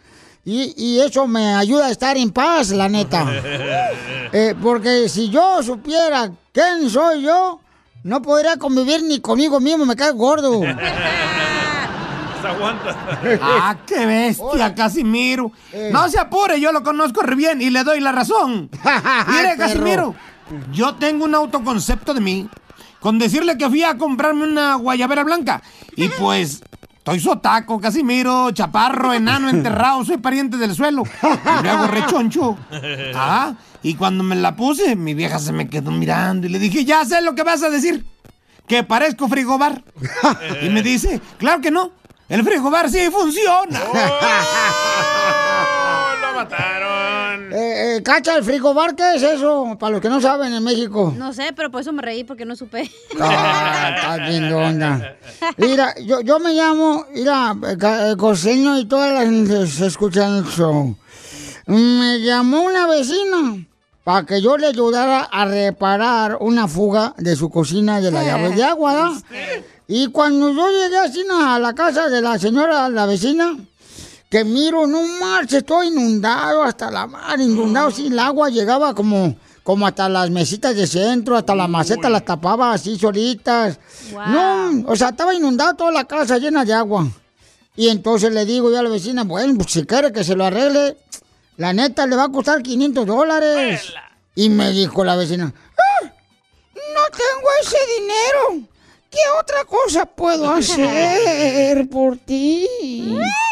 Y, 0.52 0.74
y 0.76 1.00
eso 1.00 1.28
me 1.28 1.54
ayuda 1.54 1.86
a 1.86 1.92
estar 1.92 2.18
en 2.18 2.32
paz, 2.32 2.72
la 2.72 2.90
neta. 2.90 3.26
Eh, 4.32 4.54
porque 4.62 5.10
si 5.10 5.32
yo 5.32 5.64
supiera 5.64 6.30
quién 6.52 6.88
soy 6.88 7.24
yo, 7.24 7.60
no 8.04 8.22
podría 8.22 8.58
convivir 8.58 9.02
ni 9.02 9.20
conmigo 9.20 9.60
mismo, 9.60 9.88
me 9.88 9.96
cae 9.96 10.12
gordo. 10.12 10.62
Se 12.42 12.48
aguanta. 12.48 12.96
Ah, 13.42 13.76
qué 13.88 14.06
bestia, 14.06 14.76
Casimiro. 14.76 15.52
No 15.92 16.08
se 16.10 16.20
apure, 16.20 16.62
yo 16.62 16.72
lo 16.72 16.84
conozco 16.84 17.24
re 17.24 17.36
bien 17.36 17.60
y 17.60 17.72
le 17.72 17.84
doy 17.84 18.02
la 18.02 18.12
razón. 18.12 18.70
Mire. 19.28 19.58
Casimiro, 19.58 20.14
yo 20.72 20.94
tengo 20.94 21.26
un 21.26 21.34
autoconcepto 21.34 22.14
de 22.14 22.22
mí 22.22 22.48
con 23.00 23.18
decirle 23.18 23.58
que 23.58 23.68
fui 23.68 23.84
a 23.84 23.98
comprarme 23.98 24.44
una 24.44 24.76
guayabera 24.76 25.24
blanca. 25.24 25.64
Y 25.96 26.08
pues, 26.08 26.62
estoy 27.00 27.20
sotaco, 27.20 27.80
Casimiro, 27.80 28.52
chaparro, 28.52 29.14
enano, 29.20 29.50
enterrado, 29.50 30.06
soy 30.06 30.18
pariente 30.18 30.58
del 30.58 30.76
suelo. 30.76 31.04
Y 31.24 31.64
luego 31.64 31.88
rechoncho. 31.88 32.58
Ah, 33.16 33.54
y 33.82 33.96
cuando 33.96 34.24
me 34.24 34.36
la 34.36 34.56
puse, 34.56 34.96
mi 34.96 35.14
vieja 35.14 35.40
se 35.40 35.52
me 35.52 35.68
quedó 35.70 35.92
mirando 35.92 36.48
y 36.48 36.50
le 36.50 36.60
dije, 36.60 36.86
ya 36.86 37.04
sé 37.06 37.22
lo 37.22 37.34
que 37.36 37.44
vas 37.44 37.64
a 37.64 37.70
decir. 37.70 38.06
Que 38.68 38.84
parezco 38.84 39.28
frigobar. 39.28 39.84
Y 40.62 40.70
me 40.70 40.82
dice, 40.84 41.20
claro 41.38 41.60
que 41.62 41.72
no. 41.72 41.92
El 42.28 42.44
frigobar 42.44 42.90
sí 42.90 43.10
funciona. 43.12 43.80
¡Lo 46.22 46.34
mataron! 46.36 46.79
Eh, 47.90 48.04
Cacha, 48.04 48.38
el 48.38 48.44
frigobar, 48.44 48.96
¿qué 48.96 49.16
es 49.16 49.24
eso? 49.24 49.76
Para 49.80 49.94
los 49.94 50.02
que 50.02 50.10
no 50.10 50.22
saben 50.22 50.54
en 50.54 50.64
México. 50.64 51.12
No 51.18 51.34
sé, 51.34 51.54
pero 51.56 51.72
por 51.72 51.82
eso 51.82 51.92
me 51.92 52.04
reí 52.04 52.24
porque 52.24 52.46
no 52.46 52.56
supe. 52.56 52.92
Ah, 53.20 53.96
está 53.96 54.30
bien 54.30 54.54
onda. 54.54 55.18
Mira, 55.58 55.96
yo, 56.06 56.22
yo 56.22 56.40
me 56.40 56.54
llamo, 56.54 57.06
mira, 57.14 57.56
eh, 57.64 58.16
Costeño 58.16 58.78
y 58.78 58.86
toda 58.86 59.12
la 59.12 59.22
gente 59.22 59.66
se 59.66 59.88
escuchan 59.88 60.38
el 60.38 60.46
show. 60.46 60.96
Me 61.66 62.20
llamó 62.20 62.62
una 62.62 62.86
vecina 62.86 63.66
para 64.04 64.26
que 64.26 64.40
yo 64.40 64.58
le 64.58 64.68
ayudara 64.68 65.22
a 65.24 65.46
reparar 65.46 66.38
una 66.42 66.68
fuga 66.68 67.16
de 67.18 67.36
su 67.36 67.50
cocina 67.50 68.02
de 68.02 68.12
la 68.12 68.24
llave 68.24 68.56
de 68.56 68.64
agua, 68.64 68.94
¿da? 68.94 69.12
Y 69.92 70.10
cuando 70.12 70.54
yo 70.54 70.70
llegué 70.70 71.00
así 71.00 71.26
a 71.32 71.58
la 71.58 71.74
casa 71.74 72.08
de 72.10 72.22
la 72.22 72.38
señora, 72.38 72.88
la 72.90 73.08
vecina, 73.08 73.58
que 74.30 74.44
miro, 74.44 74.86
no 74.86 75.02
marche, 75.20 75.58
estoy 75.58 75.88
inundado 75.88 76.62
hasta 76.64 76.92
la 76.92 77.08
mar, 77.08 77.40
inundado, 77.40 77.90
sí, 77.90 78.08
el 78.08 78.20
agua 78.20 78.50
llegaba 78.50 78.94
como, 78.94 79.36
como 79.64 79.88
hasta 79.88 80.08
las 80.08 80.30
mesitas 80.30 80.76
de 80.76 80.86
centro, 80.86 81.36
hasta 81.36 81.56
la 81.56 81.68
maceta 81.68 82.10
las 82.12 82.24
tapaba 82.26 82.72
así 82.74 82.98
solitas. 83.00 83.80
No, 84.28 84.84
o 84.86 84.96
sea, 84.96 85.10
estaba 85.10 85.34
inundado 85.34 85.74
toda 85.74 85.92
la 85.92 86.04
casa 86.06 86.38
llena 86.38 86.64
de 86.64 86.74
agua. 86.74 87.08
Y 87.76 87.88
entonces 87.90 88.32
le 88.32 88.46
digo 88.46 88.70
yo 88.70 88.78
a 88.80 88.84
la 88.84 88.90
vecina, 88.90 89.24
bueno, 89.24 89.56
pues 89.56 89.72
si 89.72 89.84
quiere 89.84 90.12
que 90.12 90.24
se 90.24 90.36
lo 90.36 90.46
arregle, 90.46 90.96
la 91.58 91.74
neta 91.74 92.06
le 92.06 92.16
va 92.16 92.26
a 92.26 92.30
costar 92.32 92.62
500 92.62 93.08
dólares. 93.08 93.94
Y 94.36 94.50
me 94.50 94.72
dijo 94.72 95.04
la 95.04 95.16
vecina, 95.16 95.52
"Ah, 95.56 96.06
no 96.06 97.04
tengo 97.12 97.50
ese 97.64 97.78
dinero. 98.00 98.68
¿Qué 99.10 99.18
otra 99.40 99.66
cosa 99.66 100.06
puedo 100.06 100.50
hacer 100.54 101.90
por 101.90 102.18
ti? 102.18 102.68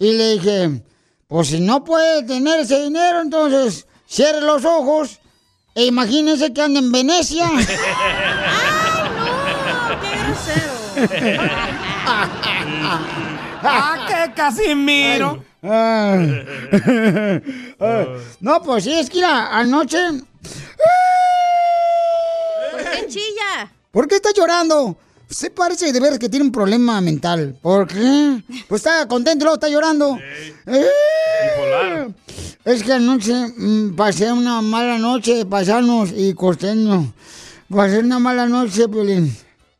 Y 0.00 0.12
le 0.14 0.32
dije, 0.32 0.82
pues 1.28 1.48
si 1.48 1.60
no 1.60 1.84
puede 1.84 2.24
tener 2.24 2.60
ese 2.60 2.82
dinero, 2.82 3.20
entonces 3.20 3.86
cierre 4.08 4.40
los 4.40 4.64
ojos 4.64 5.20
e 5.74 5.84
imagínese 5.84 6.52
que 6.52 6.62
anda 6.62 6.80
en 6.80 6.90
Venecia. 6.90 7.48
¡Ah, 13.62 14.06
qué 14.08 14.32
Casimiro! 14.34 15.44
Ah. 15.62 16.16
Ah. 17.78 18.04
No, 18.40 18.62
pues 18.62 18.84
sí, 18.84 18.98
es 18.98 19.10
que 19.10 19.16
mira, 19.16 19.56
anoche... 19.56 19.98
¿Por 22.72 22.90
qué 22.90 23.06
chilla? 23.06 23.70
¿Por 23.90 24.08
qué 24.08 24.16
está 24.16 24.30
llorando? 24.34 24.96
Se 25.30 25.48
parece 25.50 25.92
de 25.92 26.00
ver 26.00 26.18
que 26.18 26.28
tiene 26.28 26.44
un 26.46 26.52
problema 26.52 27.00
mental. 27.00 27.56
¿Por 27.62 27.86
qué? 27.86 28.42
Pues 28.68 28.84
está 28.84 29.06
contento 29.06 29.44
luego 29.44 29.54
está 29.54 29.68
llorando. 29.68 30.18
Eh, 30.66 32.12
Es 32.64 32.82
que 32.82 32.92
anoche 32.92 33.32
mm, 33.56 33.94
pasé 33.96 34.32
una 34.32 34.60
mala 34.60 34.98
noche, 34.98 35.46
pasarnos 35.46 36.10
y 36.14 36.34
costeño. 36.34 37.12
Pasé 37.68 38.00
una 38.00 38.18
mala 38.18 38.46
noche, 38.46 38.88
Piolín. 38.88 39.34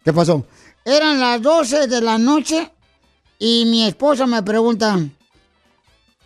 ¿Qué 0.04 0.12
pasó? 0.12 0.46
Eran 0.84 1.20
las 1.20 1.42
12 1.42 1.88
de 1.88 2.00
la 2.00 2.16
noche 2.16 2.70
y 3.38 3.64
mi 3.66 3.84
esposa 3.86 4.26
me 4.26 4.42
pregunta, 4.42 4.98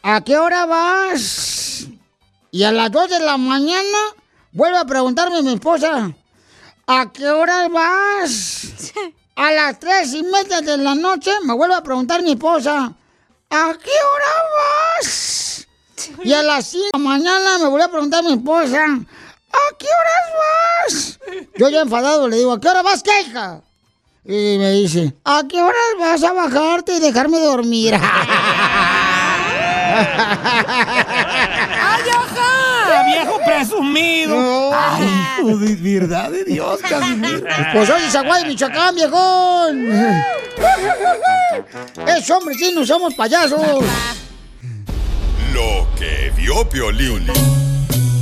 ¿a 0.02 0.20
qué 0.22 0.36
hora 0.36 0.66
vas? 0.66 1.86
Y 2.50 2.62
a 2.62 2.70
las 2.72 2.92
2 2.92 3.10
de 3.10 3.20
la 3.20 3.36
mañana 3.36 3.98
vuelve 4.52 4.78
a 4.78 4.84
preguntarme 4.84 5.42
mi 5.42 5.54
esposa, 5.54 6.14
¿a 6.86 7.12
qué 7.12 7.28
hora 7.28 7.68
vas? 7.68 8.92
A 9.36 9.50
las 9.50 9.80
tres 9.80 10.14
y 10.14 10.22
media 10.22 10.60
de 10.60 10.76
la 10.78 10.94
noche 10.94 11.32
me 11.42 11.54
vuelve 11.54 11.74
a 11.74 11.82
preguntar 11.82 12.22
mi 12.22 12.32
esposa, 12.32 12.92
¿a 13.50 13.74
qué 13.82 13.90
hora 13.90 14.32
vas? 14.56 15.66
Y 16.22 16.32
a 16.32 16.42
las 16.44 16.68
5 16.68 16.84
de 16.84 16.90
la 16.92 16.98
mañana 17.04 17.58
me 17.58 17.66
vuelve 17.66 17.84
a 17.84 17.90
preguntar 17.90 18.22
mi 18.22 18.34
esposa, 18.34 18.84
¿a 18.84 19.76
qué 19.76 19.86
horas 19.86 20.30
vas? 20.38 21.18
Yo 21.56 21.68
ya 21.68 21.80
enfadado 21.80 22.28
le 22.28 22.36
digo, 22.36 22.52
¿a 22.52 22.60
qué 22.60 22.68
hora 22.68 22.82
vas, 22.82 23.02
qué 23.02 23.22
hija? 23.22 23.60
Y 24.24 24.56
me 24.58 24.70
dice, 24.70 25.16
¿a 25.24 25.42
qué 25.48 25.60
horas 25.60 25.94
vas 25.98 26.22
a 26.22 26.32
bajarte 26.32 26.94
y 26.94 27.00
dejarme 27.00 27.40
dormir? 27.40 27.94
¡Ay, 33.64 34.24
ajá! 34.24 34.34
¡Viejo 34.34 34.34
presumido! 34.34 34.70
¡Ay, 34.74 35.08
hijo 35.38 35.56
de 35.58 35.74
verdad 35.76 36.30
de 36.30 36.44
Dios, 36.44 36.80
Casimiro! 36.80 37.46
Pues 37.72 37.88
soy 37.88 38.02
de 38.02 38.10
Zaguay, 38.10 38.46
Michoacán, 38.46 38.94
viejón. 38.94 39.88
Es 42.06 42.30
hombre, 42.30 42.54
sí, 42.56 42.72
no 42.74 42.84
somos 42.84 43.14
payasos. 43.14 43.60
Lo 45.52 45.86
que 45.98 46.32
vio 46.36 46.68
Piolín. 46.68 47.26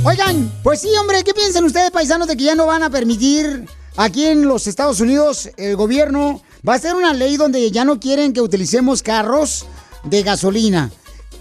Oigan, 0.03 0.51
pues 0.63 0.81
sí, 0.81 0.89
hombre, 0.99 1.23
¿qué 1.23 1.33
piensan 1.33 1.63
ustedes, 1.63 1.89
paisanos, 1.91 2.27
de 2.27 2.35
que 2.35 2.43
ya 2.43 2.55
no 2.55 2.65
van 2.65 2.83
a 2.83 2.89
permitir 2.89 3.65
aquí 3.95 4.25
en 4.25 4.47
los 4.47 4.67
Estados 4.67 4.99
Unidos 4.99 5.49
el 5.57 5.75
gobierno 5.75 6.41
va 6.67 6.73
a 6.73 6.75
hacer 6.75 6.95
una 6.95 7.13
ley 7.13 7.37
donde 7.37 7.71
ya 7.71 7.85
no 7.85 7.99
quieren 7.99 8.33
que 8.33 8.41
utilicemos 8.41 9.01
carros 9.01 9.65
de 10.03 10.23
gasolina? 10.23 10.91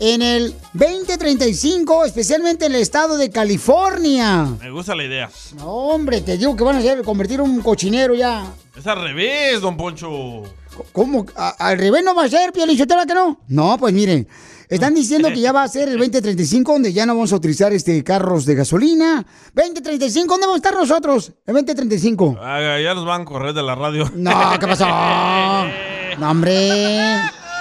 En 0.05 0.21
el 0.21 0.53
2035, 0.73 2.05
especialmente 2.07 2.67
en 2.67 2.75
el 2.75 2.81
estado 2.81 3.17
de 3.17 3.31
California. 3.31 4.49
Me 4.61 4.69
gusta 4.73 4.97
la 4.97 5.05
idea. 5.05 5.31
No, 5.59 5.67
hombre, 5.73 6.23
te 6.23 6.37
digo 6.37 6.57
que 6.57 6.65
van 6.65 6.75
a 6.75 6.79
hacer 6.81 7.03
convertir 7.05 7.41
un 7.41 7.63
cochinero 7.63 8.13
ya. 8.13 8.53
Es 8.77 8.85
al 8.89 9.01
revés, 9.01 9.61
don 9.61 9.77
Poncho. 9.77 10.43
¿Cómo? 10.91 11.25
¿A- 11.37 11.51
¿Al 11.51 11.79
revés 11.79 12.03
no 12.03 12.17
va 12.17 12.25
a 12.25 12.29
ser, 12.29 12.53
Piolichotera, 12.53 13.07
que 13.07 13.15
no? 13.15 13.43
No, 13.47 13.77
pues 13.79 13.95
miren, 13.95 14.27
están 14.69 14.93
diciendo 14.93 15.29
que 15.29 15.39
ya 15.41 15.53
va 15.53 15.63
a 15.63 15.69
ser 15.69 15.89
el 15.89 15.99
2035 15.99 16.73
donde 16.73 16.93
ya 16.93 17.07
no 17.07 17.15
vamos 17.15 17.33
a 17.33 17.37
utilizar 17.37 17.73
este 17.73 18.03
carros 18.03 18.45
de 18.45 18.57
gasolina. 18.57 19.25
2035, 19.55 20.27
¿dónde 20.33 20.47
vamos 20.47 20.57
a 20.57 20.67
estar 20.67 20.75
nosotros? 20.75 21.33
El 21.47 21.55
2035. 21.55 22.39
Ah, 22.41 22.81
ya 22.83 22.93
nos 22.95 23.05
van 23.07 23.23
a 23.23 23.25
correr 23.25 23.55
de 23.55 23.63
la 23.63 23.77
radio. 23.77 24.11
No, 24.17 24.33
¿qué 24.59 24.67
pasó? 24.67 24.87
No, 26.19 26.31
hombre. 26.31 27.19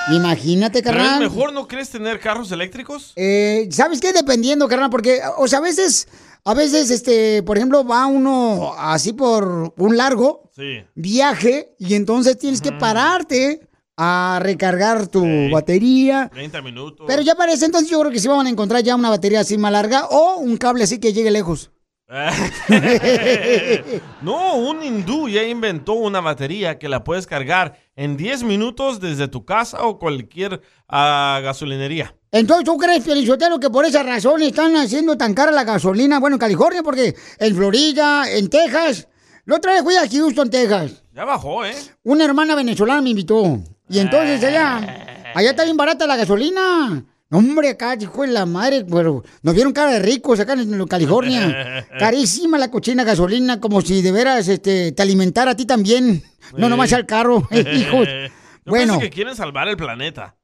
Imagínate, 0.09 0.81
¿Pero 0.81 0.97
es 0.97 1.03
carnal. 1.07 1.29
mejor 1.29 1.53
no 1.53 1.67
crees 1.67 1.89
tener 1.89 2.19
carros 2.19 2.51
eléctricos? 2.51 3.13
Eh, 3.15 3.67
¿Sabes 3.71 3.99
qué? 4.01 4.11
Dependiendo, 4.13 4.67
carnal, 4.67 4.89
porque, 4.89 5.19
o 5.37 5.47
sea, 5.47 5.59
a 5.59 5.61
veces, 5.61 6.07
a 6.43 6.53
veces, 6.53 6.89
este, 6.89 7.43
por 7.43 7.57
ejemplo, 7.57 7.83
va 7.85 8.07
uno 8.07 8.73
así 8.77 9.13
por 9.13 9.73
un 9.77 9.97
largo 9.97 10.49
Sí. 10.55 10.83
viaje 10.95 11.75
y 11.79 11.93
entonces 11.95 12.37
tienes 12.37 12.61
que 12.61 12.71
pararte 12.71 13.67
a 13.95 14.39
recargar 14.41 15.07
tu 15.07 15.23
batería. 15.51 16.29
30 16.33 16.61
minutos. 16.61 17.05
Pero 17.07 17.21
ya 17.21 17.35
parece 17.35 17.65
entonces 17.65 17.89
yo 17.89 17.99
creo 17.99 18.11
que 18.11 18.19
sí 18.19 18.27
van 18.27 18.47
a 18.47 18.49
encontrar 18.49 18.81
ya 18.83 18.95
una 18.95 19.09
batería 19.09 19.41
así 19.41 19.57
más 19.57 19.71
larga 19.71 20.07
o 20.07 20.37
un 20.37 20.57
cable 20.57 20.83
así 20.83 20.99
que 20.99 21.13
llegue 21.13 21.29
lejos. 21.31 21.69
no, 24.21 24.55
un 24.55 24.83
hindú 24.83 25.29
ya 25.29 25.43
inventó 25.43 25.93
una 25.93 26.19
batería 26.19 26.77
que 26.77 26.89
la 26.89 27.05
puedes 27.05 27.25
cargar 27.25 27.79
en 27.95 28.17
10 28.17 28.43
minutos 28.43 28.99
desde 28.99 29.29
tu 29.29 29.45
casa 29.45 29.85
o 29.85 29.97
cualquier 29.97 30.61
ah, 30.89 31.39
gasolinería. 31.41 32.13
Entonces, 32.29 32.65
¿tú 32.65 32.77
crees, 32.77 33.05
Felicitero, 33.05 33.61
que 33.61 33.69
por 33.69 33.85
esa 33.85 34.03
razón 34.03 34.41
están 34.41 34.75
haciendo 34.75 35.15
tan 35.15 35.33
cara 35.33 35.53
la 35.53 35.63
gasolina? 35.63 36.19
Bueno, 36.19 36.35
en 36.35 36.41
California, 36.41 36.83
porque 36.83 37.15
en 37.39 37.55
Florida, 37.55 38.29
en 38.29 38.49
Texas. 38.49 39.07
La 39.45 39.55
otra 39.55 39.71
vez 39.73 39.83
fui 39.83 39.95
a 39.95 40.05
Houston, 40.09 40.49
Texas. 40.49 41.03
Ya 41.13 41.23
bajó, 41.23 41.63
¿eh? 41.65 41.73
Una 42.03 42.25
hermana 42.25 42.55
venezolana 42.55 43.01
me 43.01 43.11
invitó. 43.11 43.61
Y 43.87 43.99
entonces 43.99 44.43
allá, 44.43 45.31
allá 45.33 45.51
está 45.51 45.63
bien 45.63 45.77
barata 45.77 46.05
la 46.07 46.17
gasolina. 46.17 47.05
Hombre, 47.31 47.69
acá, 47.69 47.95
hijo 47.99 48.23
de 48.23 48.27
la 48.27 48.45
madre, 48.45 48.83
pero 48.83 49.23
nos 49.41 49.55
vieron 49.55 49.71
cara 49.71 49.91
de 49.93 49.99
ricos 49.99 50.39
acá 50.41 50.53
en 50.53 50.85
California. 50.85 51.87
Carísima 51.99 52.57
la 52.57 52.69
cochina 52.69 53.03
gasolina, 53.05 53.59
como 53.61 53.81
si 53.81 54.01
de 54.01 54.11
veras 54.11 54.47
este, 54.49 54.91
te 54.91 55.01
alimentara 55.01 55.51
a 55.51 55.55
ti 55.55 55.65
también. 55.65 56.23
No 56.57 56.67
nomás 56.67 56.91
al 56.93 57.05
carro, 57.05 57.47
hijo. 57.51 58.03
Yo 58.03 58.29
Bueno, 58.65 58.99
que 58.99 59.09
quieren 59.09 59.35
salvar 59.35 59.67
el 59.69 59.77
planeta. 59.77 60.35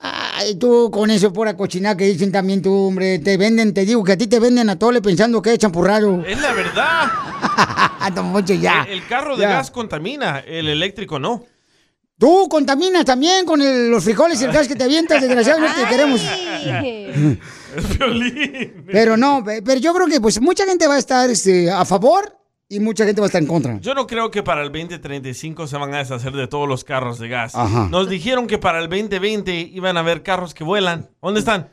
ay, 0.00 0.56
tú 0.56 0.90
con 0.92 1.10
eso 1.10 1.32
pura 1.32 1.56
cochina 1.56 1.96
que 1.96 2.04
dicen 2.04 2.30
también 2.30 2.60
tú, 2.60 2.72
hombre. 2.88 3.18
Te 3.20 3.38
venden, 3.38 3.72
te 3.72 3.86
digo 3.86 4.04
que 4.04 4.12
a 4.12 4.18
ti 4.18 4.26
te 4.26 4.38
venden 4.38 4.68
a 4.68 4.78
tole 4.78 5.00
pensando 5.00 5.40
que 5.40 5.52
es 5.54 5.58
champurrado. 5.58 6.22
Es 6.26 6.40
la 6.42 6.52
verdad. 6.52 7.10
Don 8.14 8.32
Poncho, 8.32 8.52
ya. 8.52 8.82
El, 8.86 8.98
el 8.98 9.06
carro 9.06 9.34
de 9.36 9.42
Ya. 9.42 9.48
gas 9.48 9.70
contamina, 9.70 10.40
el 10.40 10.68
eléctrico 10.68 11.18
no. 11.18 11.44
Tú 12.18 12.48
contaminas 12.48 13.04
también 13.04 13.44
con 13.44 13.60
el- 13.60 13.90
los 13.90 14.04
frijoles 14.04 14.40
y 14.40 14.44
el 14.44 14.52
gas 14.52 14.68
que 14.68 14.76
te 14.76 14.84
avientas, 14.84 15.20
desgraciado, 15.20 15.60
no 15.60 15.66
te 15.74 15.84
queremos. 15.88 16.20
Violín. 17.98 18.84
Pero 18.90 19.16
no, 19.16 19.42
pe- 19.44 19.62
pero 19.62 19.80
yo 19.80 19.92
creo 19.94 20.06
que 20.06 20.20
pues 20.20 20.40
mucha 20.40 20.64
gente 20.64 20.86
va 20.86 20.94
a 20.94 20.98
estar 20.98 21.28
este, 21.30 21.70
a 21.70 21.84
favor 21.84 22.38
y 22.68 22.80
mucha 22.80 23.04
gente 23.04 23.20
va 23.20 23.26
a 23.26 23.28
estar 23.28 23.42
en 23.42 23.48
contra. 23.48 23.78
Yo 23.80 23.94
no 23.94 24.06
creo 24.06 24.30
que 24.30 24.42
para 24.42 24.62
el 24.62 24.70
2035 24.72 25.66
se 25.66 25.76
van 25.76 25.92
a 25.94 25.98
deshacer 25.98 26.32
de 26.32 26.46
todos 26.46 26.68
los 26.68 26.84
carros 26.84 27.18
de 27.18 27.28
gas. 27.28 27.54
Ajá. 27.54 27.88
Nos 27.90 28.08
dijeron 28.08 28.46
que 28.46 28.58
para 28.58 28.78
el 28.80 28.88
2020 28.88 29.52
iban 29.72 29.96
a 29.96 30.00
haber 30.00 30.22
carros 30.22 30.54
que 30.54 30.64
vuelan. 30.64 31.10
¿Dónde 31.20 31.40
están? 31.40 31.70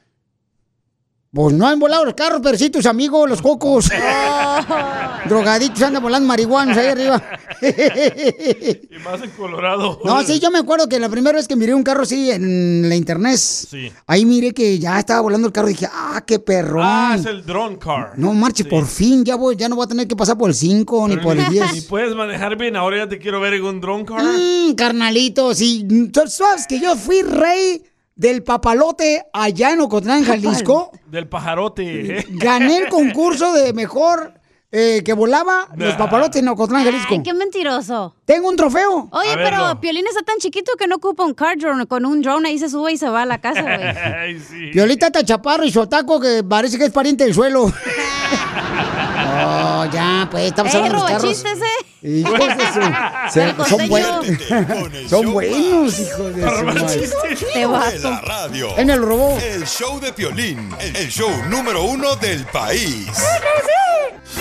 Pues 1.34 1.56
no 1.56 1.66
han 1.66 1.80
volado 1.80 2.04
los 2.04 2.14
carros, 2.14 2.42
pero 2.44 2.58
sí 2.58 2.70
tus 2.70 2.86
amigos, 2.86 3.30
los 3.30 3.42
cocos. 3.42 3.90
Drogaditos 5.30 5.82
andan 5.82 6.04
volando 6.04 6.28
marihuanos 6.28 6.76
ahí 6.78 6.88
arriba. 6.88 7.24
Y 7.62 8.98
más 9.04 9.22
en 9.22 9.30
Colorado. 9.32 10.00
No, 10.04 10.22
sí, 10.24 10.40
yo 10.42 10.52
me 10.52 10.60
acuerdo 10.60 10.90
que 10.90 11.00
la 11.00 11.08
primera 11.08 11.38
vez 11.38 11.48
que 11.48 11.56
miré 11.56 11.74
un 11.74 11.84
carro 11.84 12.04
así 12.04 12.30
en 12.32 12.90
la 12.90 12.96
internet, 12.96 13.38
Sí. 13.38 13.92
ahí 14.08 14.26
miré 14.26 14.54
que 14.54 14.78
ya 14.78 15.00
estaba 15.00 15.22
volando 15.22 15.48
el 15.48 15.54
carro 15.54 15.70
y 15.70 15.74
dije, 15.74 15.88
ah, 15.92 16.22
qué 16.28 16.40
perrón. 16.40 16.82
Ah, 16.84 17.16
es 17.18 17.26
el 17.26 17.46
drone 17.46 17.78
car. 17.78 18.12
No 18.18 18.34
marche, 18.34 18.66
por 18.66 18.86
fin, 18.86 19.24
ya 19.24 19.36
voy, 19.38 19.56
ya 19.56 19.70
no 19.70 19.76
voy 19.78 19.86
a 19.86 19.88
tener 19.88 20.08
que 20.08 20.16
pasar 20.18 20.38
por 20.38 20.50
el 20.50 20.56
5 20.56 21.08
ni 21.08 21.16
por 21.18 21.38
el 21.38 21.44
ni- 21.46 21.52
10. 21.60 21.74
Ni 21.74 21.82
puedes 21.82 22.14
manejar 22.14 22.58
bien, 22.58 22.76
ahora 22.76 22.98
ya 22.98 23.08
te 23.10 23.20
quiero 23.20 23.40
ver 23.40 23.54
en 23.54 23.64
un 23.64 23.80
drone 23.80 24.04
car. 24.04 24.22
Mm, 24.22 24.74
carnalito, 24.76 25.54
sí. 25.56 25.88
¿Tú 26.12 26.22
sabes 26.28 26.68
que 26.68 26.80
yo 26.80 26.96
fui 26.98 27.22
rey 27.22 27.84
del 28.22 28.44
papalote 28.44 29.26
allá 29.34 29.72
en 29.72 29.82
Ocotlán, 29.82 30.24
Jalisco? 30.24 30.92
Del 31.08 31.28
pajarote. 31.28 32.20
¿eh? 32.20 32.26
Gané 32.30 32.78
el 32.78 32.88
concurso 32.90 33.52
de 33.54 33.74
mejor 33.74 34.36
eh, 34.72 35.02
que 35.04 35.14
volaba 35.14 35.70
los 35.76 35.96
papalotes 35.96 36.40
en 36.40 36.48
Ocotlán, 36.48 36.84
Jalisco. 36.84 37.16
Ay, 37.16 37.24
qué 37.24 37.34
mentiroso. 37.34 38.16
Tengo 38.26 38.48
un 38.48 38.56
trofeo. 38.56 39.10
Oye, 39.12 39.32
A 39.34 39.36
pero 39.38 39.58
verlo. 39.64 39.82
Piolín 39.82 40.06
está 40.06 40.22
tan 40.22 40.38
chiquito 40.38 40.74
que 40.78 40.86
no 40.86 40.98
ocupa 40.98 41.26
un 41.26 41.34
car 41.34 41.58
drone. 41.58 41.88
Con 41.88 42.06
un 42.06 42.22
drone 42.22 42.48
ahí 42.50 42.60
se 42.60 42.70
sube 42.70 42.92
y 42.94 42.98
se 42.98 43.10
va 43.10 43.24
a 43.24 43.26
la 43.26 43.42
casa, 43.42 43.64
güey. 43.64 43.74
Ay, 44.20 44.40
sí. 44.40 44.70
Violita 44.72 45.08
está 45.08 45.24
chaparro 45.26 45.66
y 45.66 45.72
sotaco 45.72 46.20
que 46.20 46.44
parece 46.44 46.78
que 46.78 46.86
es 46.86 46.92
pariente 46.92 47.24
del 47.24 47.34
suelo. 47.34 47.74
Oh, 49.44 49.86
ya, 49.92 50.28
pues, 50.30 50.46
estamos 50.48 50.74
¡Eh, 50.74 50.78
hablando 50.78 50.98
de 50.98 51.02
los 51.02 51.10
carros. 51.12 51.24
robachistes, 51.24 51.62
eh! 51.62 51.91
Hijos 52.04 52.40
de 52.40 52.66
su... 52.74 53.32
se- 53.32 53.40
Del 53.42 53.66
son, 53.68 53.88
buen- 53.88 54.04
costeño. 54.06 55.10
son 55.10 55.34
buenos, 55.34 56.00
hijos 56.00 56.36
de 56.36 56.42
su 56.42 56.64
madre. 56.66 57.10
Te 57.54 57.66
vato. 57.66 58.10
la 58.10 58.22
radio. 58.22 58.76
Él 58.78 58.86
me 58.88 58.98
lo 58.98 59.06
robó. 59.06 59.38
El 59.40 59.66
show 59.68 60.00
de 60.00 60.12
Piolín, 60.12 60.72
el 60.80 61.10
show 61.10 61.30
número 61.50 61.84
uno 61.84 62.16
del 62.16 62.44
país. 62.46 63.08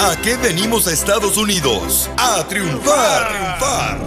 ¿A 0.00 0.16
qué 0.22 0.36
venimos 0.36 0.86
a 0.86 0.92
Estados 0.92 1.36
Unidos? 1.36 2.08
A 2.16 2.42
triunfar, 2.48 3.28
triunfar. 3.28 3.98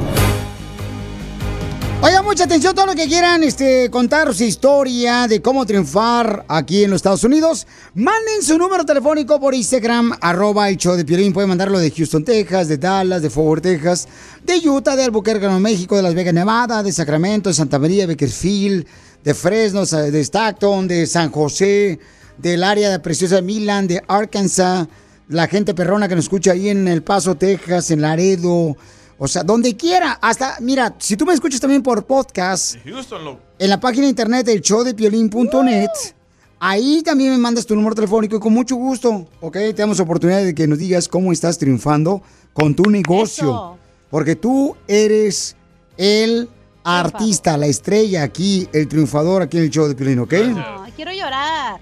Oiga, 2.06 2.22
mucha 2.22 2.44
atención, 2.44 2.76
todo 2.76 2.88
lo 2.88 2.96
que 2.96 3.08
quieran 3.08 3.44
este, 3.44 3.90
contar 3.90 4.36
su 4.36 4.44
historia 4.44 5.26
de 5.26 5.42
cómo 5.42 5.66
triunfar 5.66 6.44
aquí 6.50 6.84
en 6.84 6.90
los 6.90 6.98
Estados 6.98 7.24
Unidos. 7.24 7.66
Manden 7.94 8.44
su 8.44 8.58
número 8.58 8.84
telefónico 8.84 9.40
por 9.40 9.54
Instagram, 9.54 10.12
arroba 10.20 10.68
el 10.68 10.76
show 10.76 10.98
de 10.98 11.06
Piolín. 11.06 11.32
Pueden 11.32 11.48
mandarlo 11.48 11.80
de 11.80 11.90
Houston, 11.90 12.26
Texas, 12.26 12.68
de 12.68 12.78
Dallas, 12.78 13.22
de 13.22 13.30
Fort 13.30 13.48
Worth, 13.48 13.64
Texas, 13.64 14.10
de 14.44 14.70
Utah, 14.70 14.98
de 14.98 15.06
Albuquerque, 15.06 15.46
Nuevo 15.46 15.62
México, 15.62 15.96
de 15.96 16.02
Las 16.02 16.14
Vegas, 16.14 16.34
Nevada, 16.34 16.84
de 16.84 16.92
Sacramento, 16.92 17.50
de 17.50 17.54
Santa 17.54 17.80
María, 17.80 18.06
Bakersfield, 18.06 18.86
de 19.24 19.34
Fresno, 19.34 19.86
de 19.86 20.20
Stockton, 20.26 20.90
de 20.90 21.08
San 21.08 21.32
José, 21.32 22.00
del 22.38 22.66
área 22.66 22.90
de 22.90 23.00
preciosa 23.00 23.36
de 23.36 23.44
Milan, 23.44 23.88
de 23.88 24.04
Arkansas, 24.10 24.90
la 25.30 25.48
gente 25.48 25.74
perrona 25.74 26.10
que 26.10 26.16
nos 26.16 26.26
escucha 26.26 26.52
ahí 26.52 26.68
en 26.68 26.86
El 26.90 27.02
Paso, 27.02 27.36
Texas, 27.36 27.92
en 27.92 28.02
Laredo. 28.02 28.76
O 29.24 29.28
sea, 29.30 29.42
donde 29.42 29.78
quiera. 29.78 30.20
Hasta, 30.22 30.58
mira, 30.60 30.94
si 31.00 31.16
tú 31.16 31.26
me 31.26 31.34
escuchas 31.34 31.62
también 31.62 31.82
por 31.82 32.06
podcast, 32.06 32.76
Houston, 32.84 33.40
en 33.58 33.70
la 33.70 33.80
página 33.80 34.04
de 34.04 34.10
internet 34.10 34.46
del 34.46 34.60
showdepiolín.net, 34.60 35.88
ahí 36.60 37.02
también 37.04 37.32
me 37.32 37.38
mandas 37.38 37.66
tu 37.66 37.74
número 37.74 37.96
telefónico 37.96 38.36
y 38.36 38.40
con 38.42 38.52
mucho 38.52 38.76
gusto, 38.76 39.26
¿ok? 39.40 39.54
Te 39.54 39.76
damos 39.76 40.02
oportunidad 40.02 40.44
de 40.44 40.54
que 40.54 40.68
nos 40.68 40.78
digas 40.78 41.08
cómo 41.08 41.32
estás 41.32 41.58
triunfando 41.58 42.22
con 42.52 42.76
tu 42.76 42.90
negocio. 42.90 43.48
Eso. 43.48 43.78
Porque 44.10 44.36
tú 44.36 44.76
eres 44.90 45.56
el 45.96 46.50
artista, 46.84 47.56
la 47.56 47.68
estrella 47.68 48.24
aquí, 48.24 48.68
el 48.74 48.90
triunfador 48.90 49.42
aquí 49.44 49.56
en 49.56 49.64
el 49.64 49.70
show 49.70 49.88
de 49.88 49.96
Piolín, 49.96 50.20
¿ok? 50.20 50.34
Ay, 50.34 50.92
quiero 50.98 51.14
llorar. 51.14 51.80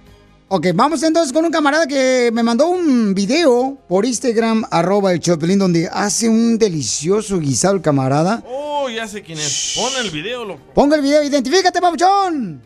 Ok, 0.53 0.67
vamos 0.75 1.01
entonces 1.03 1.31
con 1.31 1.45
un 1.45 1.51
camarada 1.51 1.87
que 1.87 2.29
me 2.33 2.43
mandó 2.43 2.67
un 2.67 3.13
video 3.15 3.77
por 3.87 4.03
Instagram, 4.05 4.65
arroba 4.69 5.13
el 5.13 5.21
Piolín, 5.21 5.57
donde 5.57 5.87
hace 5.89 6.27
un 6.27 6.57
delicioso 6.57 7.39
guisado 7.39 7.75
el 7.75 7.81
camarada. 7.81 8.43
Oh, 8.45 8.89
ya 8.89 9.07
sé 9.07 9.21
quién 9.21 9.37
es. 9.37 9.79
Pon 9.79 10.05
el 10.05 10.11
video, 10.11 10.43
loco. 10.43 10.59
Ponga 10.73 10.97
el 10.97 11.03
video, 11.03 11.23
identifícate, 11.23 11.79
papuchón. 11.79 12.61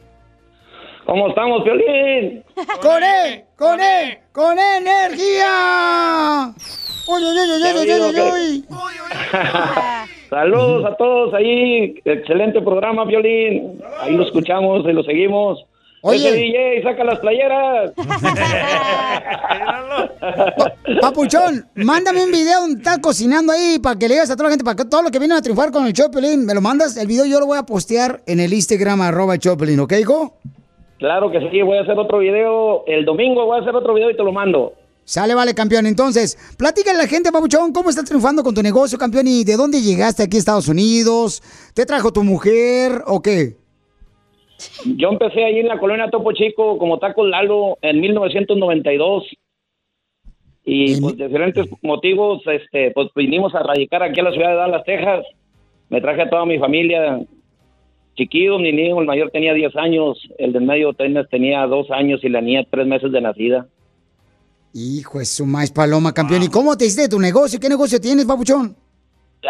¿Cómo 1.05 1.27
estamos, 1.27 1.61
Piolín? 1.61 2.43
¡Con 2.81 3.03
E! 3.03 3.45
¡Con 3.55 3.79
E! 3.79 4.19
¡Con 4.31 4.57
energía! 4.57 6.55
¡Uy, 7.07 7.21
uy, 7.23 7.37
uy, 7.37 7.51
uy, 7.51 7.61
uy, 7.61 7.91
uy, 7.91 8.01
uy, 8.01 8.19
uy! 8.33 8.65
Saludos 10.31 10.85
a 10.85 10.95
todos 10.95 11.35
ahí. 11.35 12.01
Excelente 12.03 12.63
programa, 12.63 13.05
Piolín. 13.05 13.79
Ahí 14.01 14.15
lo 14.15 14.23
escuchamos 14.23 14.83
y 14.85 14.91
lo 14.91 15.03
seguimos. 15.03 15.63
Oye. 16.01 16.27
Ese 16.27 16.37
DJ, 16.37 16.83
saca 16.83 17.03
las 17.03 17.19
playeras. 17.19 17.91
Papuchón, 21.01 21.67
mándame 21.75 22.23
un 22.23 22.31
video 22.31 22.61
donde 22.61 22.77
estás 22.77 22.99
cocinando 22.99 23.51
ahí 23.51 23.79
para 23.79 23.97
que 23.97 24.07
le 24.07 24.15
digas 24.15 24.29
a 24.29 24.35
toda 24.35 24.49
la 24.49 24.51
gente, 24.51 24.63
para 24.63 24.75
que 24.75 24.85
todo 24.85 25.01
lo 25.01 25.11
que 25.11 25.19
vienen 25.19 25.37
a 25.37 25.41
triunfar 25.41 25.71
con 25.71 25.85
el 25.85 25.93
Chopelín, 25.93 26.45
me 26.45 26.53
lo 26.53 26.61
mandas, 26.61 26.97
el 26.97 27.07
video 27.07 27.25
yo 27.25 27.39
lo 27.39 27.45
voy 27.45 27.57
a 27.57 27.63
postear 27.63 28.21
en 28.25 28.39
el 28.39 28.53
Instagram, 28.53 29.01
arroba 29.01 29.33
el 29.35 29.39
Chopelín, 29.39 29.79
¿ok, 29.79 29.93
hijo? 29.99 30.37
Claro 30.99 31.31
que 31.31 31.39
sí, 31.51 31.61
voy 31.61 31.77
a 31.77 31.81
hacer 31.81 31.97
otro 31.99 32.19
video. 32.19 32.85
El 32.87 33.03
domingo 33.05 33.45
voy 33.45 33.59
a 33.59 33.61
hacer 33.61 33.75
otro 33.75 33.93
video 33.93 34.09
y 34.09 34.15
te 34.15 34.23
lo 34.23 34.31
mando. 34.31 34.73
Sale, 35.03 35.35
vale, 35.35 35.53
campeón. 35.53 35.85
Entonces, 35.85 36.37
platícale 36.57 36.97
a 36.97 37.03
la 37.03 37.07
gente, 37.07 37.31
Papuchón, 37.31 37.73
cómo 37.73 37.89
estás 37.89 38.05
triunfando 38.05 38.43
con 38.43 38.55
tu 38.55 38.63
negocio, 38.63 38.97
campeón, 38.97 39.27
y 39.27 39.43
de 39.43 39.57
dónde 39.57 39.81
llegaste 39.81 40.23
aquí 40.23 40.37
a 40.37 40.39
Estados 40.39 40.67
Unidos. 40.67 41.43
¿Te 41.73 41.85
trajo 41.85 42.11
tu 42.13 42.23
mujer 42.23 43.03
o 43.05 43.21
qué? 43.21 43.57
Yo 44.85 45.09
empecé 45.09 45.43
ahí 45.43 45.59
en 45.59 45.67
la 45.67 45.79
colonia 45.79 46.09
Topo 46.09 46.31
Chico 46.31 46.77
como 46.77 46.99
Taco 46.99 47.25
Lalo 47.25 47.77
en 47.81 47.99
1992 47.99 49.23
y 50.63 50.99
por 50.99 51.15
diferentes 51.15 51.67
motivos 51.81 52.41
este 52.47 52.91
pues 52.91 53.09
vinimos 53.15 53.53
a 53.53 53.63
radicar 53.63 54.01
aquí 54.01 54.19
a 54.19 54.23
la 54.23 54.31
ciudad 54.31 54.49
de 54.49 54.55
Dallas, 54.55 54.83
Texas. 54.85 55.25
Me 55.89 56.01
traje 56.01 56.23
a 56.23 56.29
toda 56.29 56.45
mi 56.45 56.57
familia, 56.57 57.19
chiquillos, 58.15 58.59
mi 58.59 58.71
niño, 58.71 58.99
el 58.99 59.05
mayor 59.05 59.29
tenía 59.31 59.53
10 59.53 59.75
años, 59.75 60.17
el 60.37 60.53
del 60.53 60.63
medio 60.63 60.93
tenía, 60.93 61.25
tenía 61.25 61.65
2 61.67 61.91
años 61.91 62.23
y 62.23 62.29
la 62.29 62.41
niña 62.41 62.65
3 62.69 62.87
meses 62.87 63.11
de 63.11 63.21
nacida. 63.21 63.67
Hijo 64.73 65.19
de 65.19 65.25
su 65.25 65.45
maíz 65.45 65.71
paloma, 65.71 66.13
campeón. 66.13 66.43
¿Y 66.43 66.49
cómo 66.49 66.75
te 66.75 66.85
hiciste 66.85 67.07
tu 67.07 67.19
negocio? 67.19 67.59
¿Qué 67.59 67.69
negocio 67.69 67.99
tienes, 67.99 68.25
Papuchón? 68.25 68.75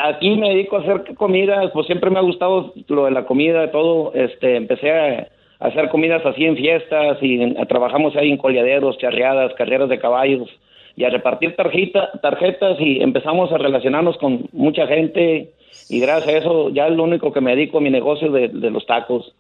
Aquí 0.04 0.36
me 0.36 0.50
dedico 0.50 0.78
a 0.78 0.82
hacer 0.82 1.16
comidas, 1.16 1.72
pues 1.74 1.86
siempre 1.88 2.10
me 2.10 2.20
ha 2.20 2.24
gustado 2.24 2.74
lo 2.88 3.06
de 3.06 3.12
la 3.12 3.26
comida, 3.26 3.72
todo. 3.72 4.12
Este, 4.14 4.56
empecé 4.56 4.91
a, 4.91 5.28
a 5.60 5.68
hacer 5.68 5.89
comidas 5.89 6.26
así 6.26 6.46
en 6.46 6.56
fiestas 6.58 7.18
y 7.22 7.41
en- 7.41 7.58
a- 7.60 7.66
trabajamos 7.66 8.16
ahí 8.16 8.30
en 8.32 8.38
coleaderos, 8.38 8.98
charreadas, 8.98 9.54
carreras 9.58 9.89
de 9.89 10.00
caballos 10.00 10.50
y 10.98 11.04
a 11.04 11.10
repartir 11.10 11.56
tarjeta, 11.56 12.10
tarjetas 12.22 12.78
y 12.80 13.02
empezamos 13.02 13.52
a 13.52 13.58
relacionarnos 13.58 14.18
con 14.18 14.48
mucha 14.54 14.88
gente 14.88 15.52
y 15.89 16.00
gracias 16.00 16.36
a 16.36 16.38
eso 16.39 16.70
ya 16.70 16.88
es 16.88 16.96
lo 16.96 17.04
único 17.04 17.34
que 17.34 17.41
me 17.41 17.56
dedico 17.56 17.78
a 17.78 17.82
mi 17.82 17.89
negocio 17.89 18.32
de, 18.32 18.48
de 18.48 18.70
los 18.72 18.86
tacos. 18.86 19.34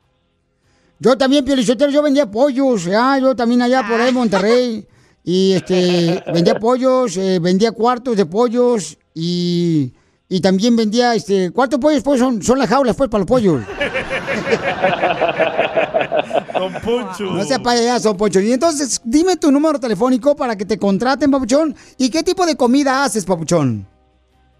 Yo 0.99 1.17
también, 1.17 1.43
Pielichotero, 1.43 1.91
yo 1.91 2.01
vendía 2.01 2.25
pollos, 2.29 2.85
ya, 2.85 3.17
yo 3.19 3.35
también 3.35 3.61
allá 3.61 3.83
por 3.89 3.99
ahí 3.99 4.09
en 4.09 4.15
Monterrey. 4.15 4.83
Y 5.23 5.53
este, 5.53 6.21
vendía 6.33 6.55
pollos, 6.55 7.17
eh, 7.17 7.39
vendía 7.41 7.71
cuartos 7.71 8.15
de 8.15 8.25
pollos 8.25 8.97
y, 9.13 9.91
y 10.35 10.41
también 10.41 10.75
vendía, 10.75 11.15
este, 11.15 11.49
cuartos 11.53 11.79
de 11.79 11.83
pollos, 11.85 12.03
pues 12.03 12.19
son, 12.19 12.41
son 12.41 12.59
las 12.59 12.67
jaulas, 12.67 12.97
pues, 12.97 13.09
para 13.09 13.19
los 13.19 13.27
pollos. 13.27 13.61
Don 16.53 16.73
Poncho. 16.73 17.23
No 17.23 17.41
sea 17.45 17.59
payaso, 17.59 18.17
Poncho. 18.17 18.41
Y 18.41 18.51
entonces, 18.51 19.01
dime 19.05 19.37
tu 19.37 19.49
número 19.49 19.79
telefónico 19.79 20.35
para 20.35 20.57
que 20.57 20.65
te 20.65 20.77
contraten, 20.77 21.31
Papuchón. 21.31 21.73
¿Y 21.97 22.11
qué 22.11 22.21
tipo 22.21 22.45
de 22.45 22.57
comida 22.57 23.05
haces, 23.05 23.23
Papuchón? 23.23 23.87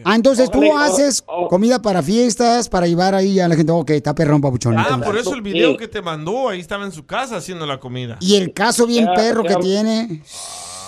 Ah, 0.04 0.14
entonces 0.14 0.50
tú 0.50 0.58
Ojalá, 0.66 0.86
haces 0.86 1.22
oh, 1.26 1.42
oh. 1.44 1.48
comida 1.48 1.82
para 1.82 2.02
fiestas, 2.02 2.68
para 2.68 2.86
llevar 2.86 3.14
ahí 3.14 3.38
a 3.40 3.46
la 3.46 3.56
gente. 3.56 3.72
Ok, 3.72 3.90
está 3.90 4.14
perrón, 4.14 4.40
babuchón. 4.40 4.78
Ah, 4.78 4.84
entonces. 4.84 5.06
por 5.06 5.18
eso 5.18 5.34
el 5.34 5.42
video 5.42 5.76
que 5.76 5.86
te 5.86 6.00
mandó, 6.00 6.48
ahí 6.48 6.60
estaba 6.60 6.84
en 6.84 6.92
su 6.92 7.04
casa 7.04 7.36
haciendo 7.36 7.66
la 7.66 7.78
comida. 7.78 8.16
Y 8.20 8.36
el 8.36 8.54
caso 8.54 8.86
bien 8.86 9.04
Ya, 9.04 9.12
perro 9.14 9.42
que 9.42 9.50
ya. 9.50 9.58
tiene. 9.60 10.22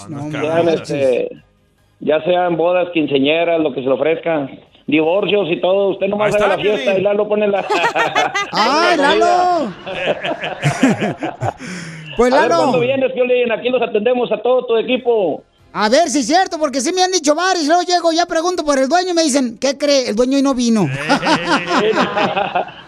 No, 0.08 0.30
Ya, 0.30 0.60
este, 0.72 1.28
ya 2.00 2.22
sean 2.22 2.56
bodas, 2.56 2.88
quinceñeras, 2.94 3.60
lo 3.60 3.74
que 3.74 3.80
se 3.82 3.86
le 3.86 3.92
ofrezca. 3.92 4.48
Divorcios 4.86 5.48
y 5.50 5.60
todo. 5.60 5.90
Usted 5.90 6.06
nomás 6.06 6.34
está, 6.34 6.48
la 6.48 6.58
fiesta 6.58 6.96
y 6.96 7.02
Lalo 7.02 7.28
pone 7.28 7.48
la... 7.48 7.66
¡Ay, 8.52 8.96
Lalo! 8.96 9.72
Pues 12.16 12.32
A 12.32 12.40
ver, 12.40 12.50
Lalo. 12.50 12.62
¿Cuándo 12.62 12.80
vienes, 12.80 13.14
Violín? 13.14 13.52
Aquí 13.52 13.68
los 13.68 13.82
atendemos 13.82 14.30
a 14.32 14.38
todo 14.38 14.64
tu 14.64 14.76
equipo. 14.76 15.42
A 15.78 15.90
ver 15.90 16.08
si 16.08 16.20
es 16.20 16.26
cierto, 16.26 16.58
porque 16.58 16.80
sí 16.80 16.90
me 16.90 17.02
han 17.02 17.12
dicho 17.12 17.34
varios. 17.34 17.66
Luego 17.66 17.82
llego, 17.82 18.10
ya 18.10 18.24
pregunto 18.24 18.64
por 18.64 18.78
el 18.78 18.88
dueño 18.88 19.10
y 19.10 19.14
me 19.14 19.22
dicen, 19.22 19.58
¿qué 19.58 19.76
cree? 19.76 20.08
El 20.08 20.16
dueño 20.16 20.36
hoy 20.38 20.42
no 20.42 20.54
vino. 20.54 20.86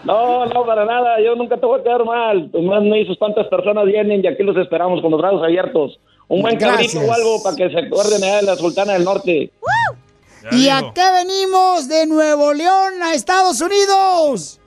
No, 0.05 0.45
no, 0.45 0.65
para 0.65 0.85
nada. 0.85 1.21
Yo 1.23 1.35
nunca 1.35 1.57
te 1.57 1.65
voy 1.67 1.81
a 1.81 1.83
quedar 1.83 2.03
mal. 2.03 2.49
Pues 2.51 2.63
más 2.63 2.81
me 2.81 2.97
dices 2.97 3.15
cuántas 3.19 3.45
personas 3.47 3.85
vienen 3.85 4.23
y 4.23 4.27
aquí 4.27 4.41
los 4.41 4.57
esperamos 4.57 5.01
con 5.01 5.11
los 5.11 5.21
brazos 5.21 5.43
abiertos. 5.43 5.99
Un 6.27 6.41
buen 6.41 6.57
cabrito 6.57 6.99
o 6.99 7.13
algo 7.13 7.43
para 7.43 7.55
que 7.55 7.69
se 7.69 7.77
acuerden 7.77 8.23
allá 8.23 8.37
de 8.37 8.43
la 8.43 8.55
Sultana 8.55 8.93
del 8.93 9.03
Norte. 9.03 9.51
¿Y 10.51 10.69
a 10.69 10.91
qué 10.95 11.03
venimos 11.11 11.87
de 11.87 12.07
Nuevo 12.07 12.53
León 12.53 13.03
a 13.03 13.13
Estados 13.13 13.61
Unidos? 13.61 14.59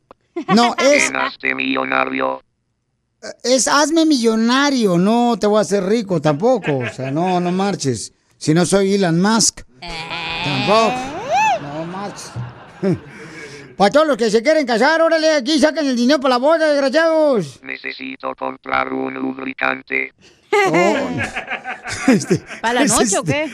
No, 0.54 0.74
es, 0.78 1.12
millonario. 1.54 2.42
es 3.42 3.68
Hazme 3.68 4.06
Millonario, 4.06 4.98
no 4.98 5.38
te 5.38 5.46
voy 5.46 5.58
a 5.58 5.62
hacer 5.62 5.84
rico 5.84 6.20
tampoco. 6.20 6.78
O 6.78 6.88
sea, 6.88 7.10
no, 7.10 7.40
no 7.40 7.52
marches. 7.52 8.12
Si 8.36 8.54
no 8.54 8.64
soy 8.64 8.94
Elon 8.94 9.20
Musk. 9.20 9.62
Tampoco. 10.44 10.94
No 11.62 11.84
marches. 11.86 12.32
Para 13.80 13.90
todos 13.90 14.06
los 14.06 14.18
que 14.18 14.30
se 14.30 14.42
quieren 14.42 14.66
casar, 14.66 15.00
órale, 15.00 15.32
aquí 15.32 15.58
sacan 15.58 15.86
el 15.86 15.96
dinero 15.96 16.20
para 16.20 16.34
la 16.34 16.38
boda, 16.38 16.70
desgraciados. 16.70 17.60
Necesito 17.62 18.34
comprar 18.34 18.92
un 18.92 19.14
lubricante. 19.14 20.12
¿Para 22.60 22.80
la 22.80 22.84
noche 22.84 23.18
o 23.18 23.24
qué? 23.24 23.50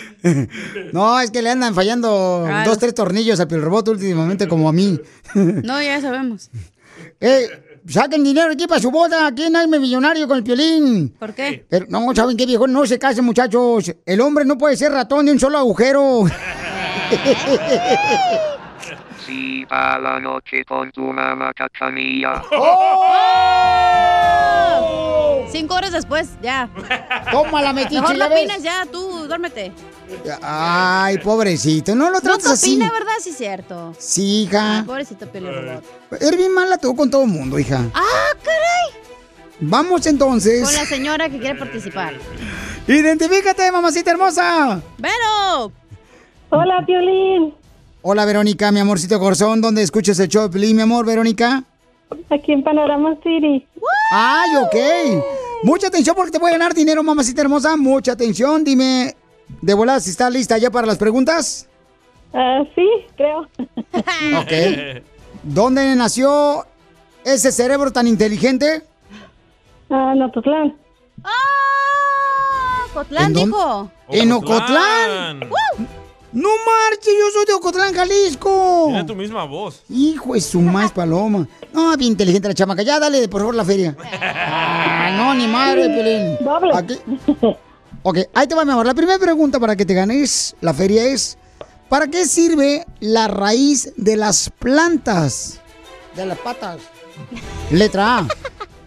No, 0.93 1.21
es 1.21 1.31
que 1.31 1.43
le 1.43 1.51
andan 1.51 1.77
fallando 1.77 2.45
dos, 2.65 2.79
tres 2.79 2.93
tornillos 2.93 3.39
al 3.39 3.47
pilrobot 3.47 3.87
últimamente, 3.87 4.49
como 4.49 4.69
a 4.69 4.73
mí. 4.73 4.99
No, 5.35 5.81
ya 5.81 6.01
sabemos. 6.01 6.51
Eh, 7.21 7.49
saquen 7.87 8.25
dinero 8.25 8.53
aquí 8.53 8.67
para 8.67 8.81
su 8.81 8.91
boda. 8.91 9.27
Aquí 9.27 9.49
no 9.51 9.59
hay 9.59 9.67
millonario 9.67 10.27
con 10.29 10.39
el 10.39 10.45
piolín. 10.45 11.11
¿Por 11.19 11.35
qué? 11.35 11.65
Pero 11.69 11.87
no, 11.89 12.15
¿saben 12.15 12.37
qué, 12.37 12.47
viejo? 12.47 12.67
No 12.67 12.87
se 12.87 12.99
casen, 12.99 13.25
muchachos. 13.25 13.95
El 14.05 14.21
hombre 14.21 14.45
no 14.45 14.59
puede 14.59 14.77
ser 14.77 14.93
ratón 14.93 15.27
de 15.27 15.33
un 15.33 15.41
solo 15.41 15.59
agujero. 15.59 16.25
Sí, 19.27 19.67
a 19.71 19.99
la 19.99 20.21
noche 20.21 20.65
con 20.65 20.93
tu 20.93 21.03
mamá 21.03 21.53
cachanilla. 21.53 22.45
¡Oh! 22.53 23.46
Cinco 25.57 25.75
horas 25.75 25.93
después, 25.93 26.29
ya. 26.43 26.69
Toma 27.33 27.63
la 27.63 27.73
metiche, 27.73 28.01
Mejor 28.01 28.17
¿ya 28.17 28.29
no 28.29 28.35
opinas 28.35 28.63
ya, 28.63 28.87
tú, 28.93 29.27
duérmete. 29.27 29.73
Ay, 30.43 31.17
pobrecito. 31.19 31.95
No 31.95 32.07
lo 32.11 32.17
No 32.17 32.21
trates 32.21 32.45
te 32.45 32.51
así. 32.53 32.75
opina, 32.75 32.93
¿verdad? 32.93 33.13
Sí, 33.21 33.33
cierto. 33.33 33.95
Sí, 33.99 34.43
hija. 34.43 34.85
Pobrecito 34.87 35.27
Piolín 35.27 35.53
Robot. 35.55 35.85
Eres 36.21 36.37
bien 36.37 36.53
mala 36.53 36.77
tú 36.77 36.95
con 36.95 37.11
todo 37.11 37.23
el 37.23 37.29
mundo, 37.31 37.59
hija. 37.59 37.81
¡Ah, 37.95 38.35
caray! 38.43 39.03
Vamos 39.61 40.07
entonces. 40.07 40.63
Con 40.63 40.75
la 40.75 40.85
señora 40.85 41.31
que 41.31 41.39
quiere 41.39 41.59
participar. 41.59 42.13
Identifícate, 42.87 43.73
mamacita 43.73 44.11
hermosa. 44.11 44.83
¡Vero! 44.99 45.73
Hola, 46.51 46.85
Piolín. 46.87 47.55
Hola, 48.03 48.25
Verónica, 48.27 48.71
mi 48.73 48.81
amorcito 48.81 49.19
corazón. 49.19 49.63
¿Dónde 49.63 49.83
escuchas 49.83 50.19
el 50.21 50.29
show 50.29 50.51
Piolín, 50.51 50.77
mi 50.77 50.83
amor, 50.83 51.07
Verónica? 51.07 51.65
Aquí 52.31 52.53
en 52.53 52.63
Panorama 52.63 53.17
City. 53.25 53.67
Ay, 54.13 54.51
ok. 54.57 55.25
Mucha 55.63 55.89
atención 55.89 56.15
porque 56.15 56.33
te 56.33 56.39
voy 56.39 56.51
a 56.51 56.53
ganar 56.53 56.75
dinero, 56.75 57.03
mamacita 57.03 57.41
hermosa. 57.43 57.77
Mucha 57.77 58.13
atención. 58.13 58.65
Dime, 58.65 59.15
de 59.61 59.75
volada, 59.75 60.01
si 60.01 60.11
estás 60.11 60.33
lista 60.33 60.59
ya 60.59 60.71
para 60.71 60.87
las 60.87 60.99
preguntas. 60.99 61.69
Ah, 62.33 62.63
sí, 62.75 62.87
creo. 63.17 63.49
Ok. 64.41 65.03
¿Dónde 65.43 65.95
nació 65.95 66.67
ese 67.25 67.53
cerebro 67.53 67.93
tan 67.93 68.07
inteligente? 68.07 68.83
Ah. 69.91 70.15
¡Ah! 71.25 71.31
Cotlán 72.93 73.27
¿En 73.27 73.33
dónde? 73.33 73.47
dijo. 73.57 73.91
En 74.09 74.33
Ocotlán. 74.33 75.41
No 76.33 76.49
marches, 76.49 77.15
yo 77.19 77.31
soy 77.33 77.45
de 77.47 77.53
Ocotlán, 77.55 77.95
Jalisco. 77.95 78.85
Tiene 78.89 79.05
tu 79.05 79.15
misma 79.15 79.45
voz. 79.45 79.83
Hijo 79.89 80.35
de 80.35 80.41
su 80.41 80.61
más 80.61 80.93
paloma. 80.93 81.47
No, 81.73 81.97
bien 81.97 82.13
inteligente 82.13 82.49
la 82.49 82.55
chamaca. 82.55 82.83
Ya, 82.83 82.99
dale, 82.99 83.27
por 83.29 83.41
favor, 83.41 83.55
la 83.55 83.65
feria. 83.65 83.97
Ah, 84.21 85.15
no, 85.17 85.35
ni 85.35 85.47
madre, 85.47 85.89
Pelín. 85.89 86.39
Aquí- 86.75 86.99
Ok, 88.03 88.19
ahí 88.35 88.47
te 88.47 88.55
va, 88.55 88.65
mi 88.65 88.71
amor. 88.73 88.87
La 88.87 88.95
primera 88.95 89.19
pregunta 89.19 89.59
para 89.59 89.75
que 89.75 89.85
te 89.87 89.95
ganes 89.95 90.55
la 90.61 90.73
feria 90.75 91.05
es: 91.07 91.39
¿para 91.89 92.07
qué 92.09 92.27
sirve 92.27 92.85
la 93.01 93.27
raíz 93.29 93.93
de 93.97 94.17
las 94.17 94.51
plantas? 94.51 95.61
De 96.15 96.27
las 96.27 96.39
patas. 96.39 96.79
Letra 97.71 98.19
A. 98.19 98.29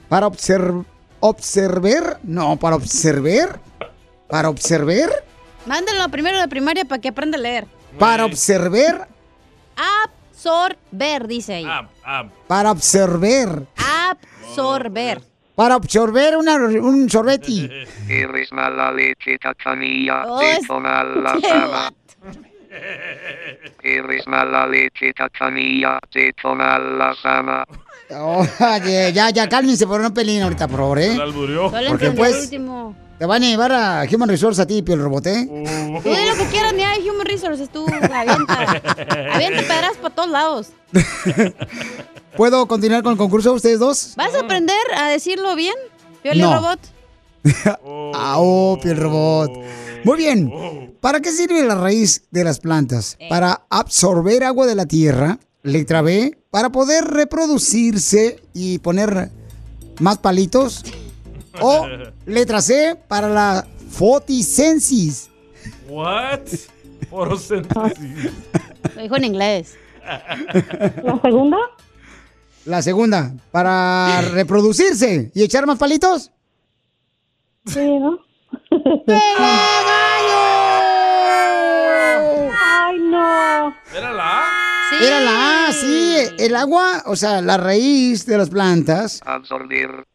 Para 0.07 0.27
observar. 0.27 0.85
¿Observar? 1.21 2.19
No, 2.23 2.55
para 2.57 2.75
observar. 2.77 3.59
¿Para 4.29 4.49
observar? 4.49 5.09
Mándalo 5.65 6.09
primero 6.09 6.39
de 6.39 6.47
primaria 6.47 6.85
para 6.85 7.01
que 7.01 7.09
aprenda 7.09 7.37
a 7.37 7.41
leer. 7.41 7.65
Para 7.97 8.25
observar. 8.25 9.07
Absorber, 10.31 11.27
dice 11.27 11.55
ahí. 11.55 11.67
Para 12.47 12.71
observar. 12.71 13.63
Absorber. 14.09 15.21
Para 15.55 15.75
absorber 15.75 16.37
una- 16.37 16.55
un 16.55 17.09
sorbeti. 17.09 17.69
Eres 18.09 18.51
mala 18.51 18.91
leche 18.91 19.37
cachanilla. 19.37 20.23
Oh, 20.25 20.39
Te 20.39 20.53
es- 20.53 20.67
toma 20.67 21.03
la 21.23 21.37
cama. 21.41 21.93
Eres 23.83 24.25
mala 24.27 24.65
leche 24.67 25.13
cachanilla. 25.13 25.99
Te 26.11 26.33
toma 26.41 26.79
la 26.79 27.15
cama. 27.21 27.65
Oye, 28.11 29.11
ya, 29.13 29.29
ya, 29.29 29.47
cálmense 29.47 29.85
por 29.85 29.99
una 29.99 30.11
pelín 30.13 30.41
ahorita, 30.41 30.67
por 30.67 30.79
favor, 30.79 30.99
¿eh? 30.99 31.15
Solo 31.15 31.69
Porque 31.69 31.85
entendí 31.85 32.05
el 32.07 32.15
pues 32.15 32.43
último. 32.45 32.95
Te 33.19 33.25
van 33.25 33.43
a 33.43 33.47
llevar 33.47 33.71
a 33.73 34.05
Human 34.09 34.29
Resource 34.29 34.61
a 34.61 34.65
ti, 34.65 34.81
Piel 34.81 34.99
Robot, 34.99 35.27
¿eh? 35.27 35.45
Tú 36.01 36.09
di 36.09 36.25
lo 36.25 36.35
que 36.37 36.45
quieras, 36.49 36.73
ni 36.73 36.83
hay 36.83 37.07
Human 37.09 37.25
Resources, 37.25 37.69
tú 37.69 37.85
avienta. 37.85 38.61
avienta 39.33 39.61
pedras 39.61 39.97
para 40.01 40.15
todos 40.15 40.29
lados. 40.29 40.67
¿Puedo 42.37 42.65
continuar 42.67 43.03
con 43.03 43.11
el 43.11 43.17
concurso 43.17 43.51
ustedes 43.51 43.79
dos? 43.79 44.13
¿Vas 44.15 44.33
a 44.35 44.39
aprender 44.39 44.79
a 44.95 45.09
decirlo 45.09 45.53
bien, 45.55 45.75
Pioli 46.23 46.41
No. 46.41 46.55
Robot? 46.55 46.79
Ah, 48.13 48.35
oh, 48.37 48.77
Piel 48.81 48.95
Robot. 48.95 49.51
Muy 50.05 50.17
bien. 50.17 50.95
¿Para 51.01 51.19
qué 51.19 51.31
sirve 51.31 51.63
la 51.63 51.75
raíz 51.75 52.23
de 52.31 52.45
las 52.45 52.59
plantas? 52.59 53.17
Para 53.29 53.65
absorber 53.69 54.45
agua 54.45 54.65
de 54.65 54.75
la 54.75 54.85
tierra. 54.85 55.39
Letra 55.63 56.01
B. 56.01 56.37
Para 56.51 56.69
poder 56.69 57.03
reproducirse 57.05 58.41
y 58.53 58.79
poner 58.79 59.29
más 59.99 60.17
palitos. 60.19 60.83
O 61.61 61.87
letra 62.25 62.61
C. 62.61 62.97
Para 63.07 63.29
la 63.29 63.67
fotisensis. 63.89 65.29
What? 65.87 66.41
Fotosíntesis. 67.09 68.31
Lo 68.95 69.01
dijo 69.01 69.17
en 69.17 69.25
inglés. 69.25 69.77
¿La 71.03 71.19
segunda? 71.21 71.57
La 72.65 72.81
segunda. 72.81 73.33
Para 73.51 74.21
reproducirse 74.31 75.31
y 75.33 75.43
echar 75.43 75.65
más 75.65 75.77
palitos. 75.77 76.31
Sí, 77.65 77.99
¿no? 77.99 78.19
¡Ay, 82.71 82.99
no! 82.99 83.75
¿Era 83.95 84.11
la 84.13 84.39
A? 84.39 84.45
Era 85.01 85.19
la 85.19 85.67
A, 85.67 85.73
sí. 85.73 86.15
El 86.39 86.55
agua, 86.55 87.03
o 87.05 87.15
sea, 87.15 87.41
la 87.41 87.57
raíz 87.57 88.25
de 88.25 88.37
las 88.37 88.49
plantas. 88.49 89.21
Absorber. 89.25 90.08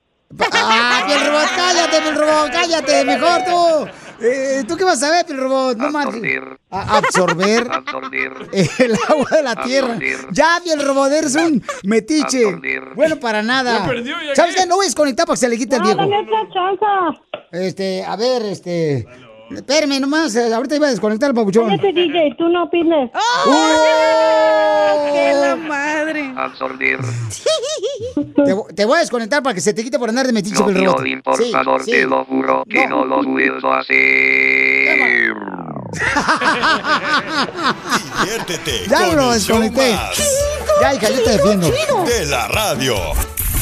¡Ah, 0.52 1.02
Piel 1.06 1.26
Robot, 1.26 1.46
cállate, 1.56 2.00
Piel 2.02 2.16
Robot, 2.16 2.50
cállate, 2.52 3.04
mejor 3.04 3.42
tú! 3.44 3.88
Eh, 4.20 4.62
¿Tú 4.66 4.76
qué 4.76 4.84
vas 4.84 5.02
a 5.02 5.10
ver, 5.10 5.26
Piel 5.26 5.38
Robot? 5.38 5.76
No. 5.76 5.86
Absorber. 5.98 6.58
A- 6.70 6.96
absorber 6.98 7.68
Absorber. 7.70 8.48
el 8.52 8.94
agua 9.08 9.26
de 9.30 9.42
la 9.42 9.56
tierra. 9.56 9.94
Absorber. 9.94 10.26
Ya, 10.32 10.60
Piel 10.62 10.84
Robot, 10.84 11.12
eres 11.12 11.34
un 11.34 11.62
metiche. 11.84 12.44
Absorber. 12.46 12.94
Bueno, 12.94 13.16
para 13.20 13.42
nada. 13.42 13.80
Ya 13.80 13.86
perdió, 13.86 14.16
¿ya 14.26 14.34
¿Sabes 14.34 14.56
qué? 14.56 14.66
No 14.66 14.76
voy 14.76 14.84
a 14.84 14.88
desconectar 14.88 15.26
para 15.26 15.34
que 15.34 15.40
se 15.40 15.48
le 15.48 15.58
quite 15.58 15.76
el 15.76 15.82
No, 15.82 15.86
viejo. 15.88 16.00
dame 16.00 16.20
otra 16.20 16.48
chance. 16.52 17.20
Este, 17.52 18.04
a 18.04 18.16
ver, 18.16 18.42
este... 18.42 19.06
Espérame 19.50 20.00
nomás, 20.00 20.34
eh, 20.36 20.52
ahorita 20.54 20.76
iba 20.76 20.86
a 20.86 20.90
desconectar 20.90 21.28
el 21.30 21.34
papuchón. 21.34 21.68
Cállate, 21.68 21.92
DJ, 21.92 22.34
tú 22.38 22.48
no 22.48 22.64
opines. 22.64 23.10
¡Qué 25.12 25.32
la 25.34 25.56
madre! 25.56 26.32
Absorber. 26.36 26.98
Te, 28.44 28.54
te 28.74 28.84
voy 28.84 28.96
a 28.96 29.00
desconectar 29.00 29.42
para 29.42 29.54
que 29.54 29.60
se 29.60 29.72
te 29.72 29.82
quite 29.82 29.98
por 29.98 30.08
andar 30.08 30.26
de 30.26 30.32
metiche 30.32 30.58
No, 30.58 30.66
Piel 30.66 30.84
Robot. 30.84 31.02
Por 31.24 31.36
Sí, 31.36 31.50
favor, 31.52 31.82
sí. 31.84 31.90
te 31.92 32.04
lo 32.04 32.24
juro 32.24 32.64
que 32.68 32.86
no, 32.86 33.04
lo 33.04 33.22
vuelvo 33.22 33.72
a 33.72 33.78
hacer. 33.80 35.32
Diviértete 38.20 38.86
Ya 38.88 39.06
con 39.06 39.16
lo 39.16 39.28
el 39.32 39.38
desconecté. 39.38 39.96
Ya, 40.80 40.94
hija, 40.94 41.08
yo 41.10 41.22
te 41.22 41.30
defiendo. 41.30 41.70
de 42.04 42.26
la 42.26 42.48
radio. 42.48 42.94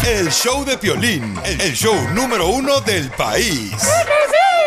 El 0.07 0.31
show 0.33 0.65
de 0.65 0.77
Piolín, 0.77 1.39
el 1.45 1.75
show 1.75 1.95
número 2.13 2.49
uno 2.49 2.81
del 2.81 3.09
país. 3.11 3.73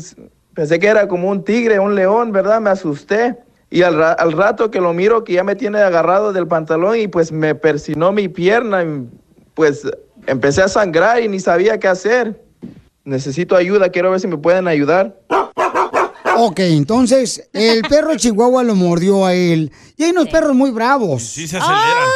pensé 0.55 0.79
que 0.79 0.87
era 0.87 1.09
como 1.09 1.31
un 1.31 1.43
tigre, 1.43 1.79
un 1.79 1.95
león, 1.95 2.31
¿verdad? 2.31 2.61
Me 2.61 2.71
asusté. 2.71 3.37
Y 3.71 3.83
al, 3.83 4.03
al 4.03 4.33
rato 4.33 4.71
que 4.71 4.83
lo 4.83 4.93
miro 4.93 5.25
que 5.25 5.33
ya 5.33 5.45
me 5.45 5.57
tiene 5.57 5.81
agarrado 5.81 6.35
del 6.35 6.47
pantalón 6.47 6.99
y 6.99 7.09
pues 7.09 7.33
me 7.33 7.55
persinó 7.55 8.13
mi 8.13 8.29
pierna, 8.29 8.85
pues 9.55 9.89
empecé 10.27 10.61
a 10.61 10.69
sangrar 10.69 11.23
y 11.23 11.29
ni 11.29 11.41
sabía 11.41 11.81
qué 11.81 11.89
hacer. 11.89 12.39
Necesito 13.05 13.57
ayuda, 13.57 13.89
quiero 13.89 14.11
ver 14.11 14.21
si 14.21 14.29
me 14.29 14.37
pueden 14.37 14.69
ayudar. 14.69 15.17
Ok, 16.37 16.61
entonces 16.61 17.49
el 17.53 17.83
perro 17.83 18.17
chihuahua 18.17 18.63
lo 18.63 18.75
mordió 18.75 19.27
a 19.27 19.35
él. 19.35 19.71
Y 19.97 20.05
hay 20.05 20.11
unos 20.11 20.29
perros 20.29 20.55
muy 20.55 20.71
bravos. 20.71 21.23
Sí, 21.23 21.47
se 21.47 21.59
¡Ah! 21.61 22.07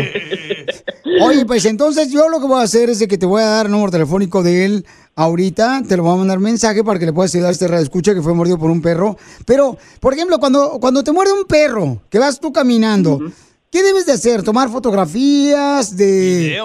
Oye, 1.22 1.44
pues 1.46 1.64
entonces 1.66 2.10
yo 2.10 2.28
lo 2.28 2.40
que 2.40 2.46
voy 2.46 2.60
a 2.60 2.64
hacer 2.64 2.90
es 2.90 2.98
de 2.98 3.08
que 3.08 3.18
te 3.18 3.26
voy 3.26 3.42
a 3.42 3.46
dar 3.46 3.66
el 3.66 3.72
número 3.72 3.90
telefónico 3.90 4.42
de 4.42 4.64
él 4.64 4.86
ahorita, 5.16 5.82
te 5.88 5.96
lo 5.96 6.02
voy 6.02 6.14
a 6.14 6.16
mandar 6.16 6.38
mensaje 6.38 6.82
para 6.82 6.98
que 6.98 7.06
le 7.06 7.12
puedas 7.12 7.34
ayudar 7.34 7.50
a 7.50 7.52
este 7.52 7.68
radio 7.68 7.82
escucha 7.82 8.14
que 8.14 8.22
fue 8.22 8.34
mordido 8.34 8.58
por 8.58 8.70
un 8.70 8.82
perro. 8.82 9.16
Pero, 9.46 9.76
por 10.00 10.14
ejemplo, 10.14 10.38
cuando, 10.38 10.78
cuando 10.80 11.04
te 11.04 11.12
muerde 11.12 11.32
un 11.32 11.44
perro, 11.44 11.98
que 12.10 12.18
vas 12.18 12.40
tú 12.40 12.52
caminando, 12.52 13.20
¿qué 13.70 13.82
debes 13.82 14.06
de 14.06 14.12
hacer? 14.12 14.42
¿Tomar 14.42 14.68
fotografías 14.70 15.96
de 15.96 16.58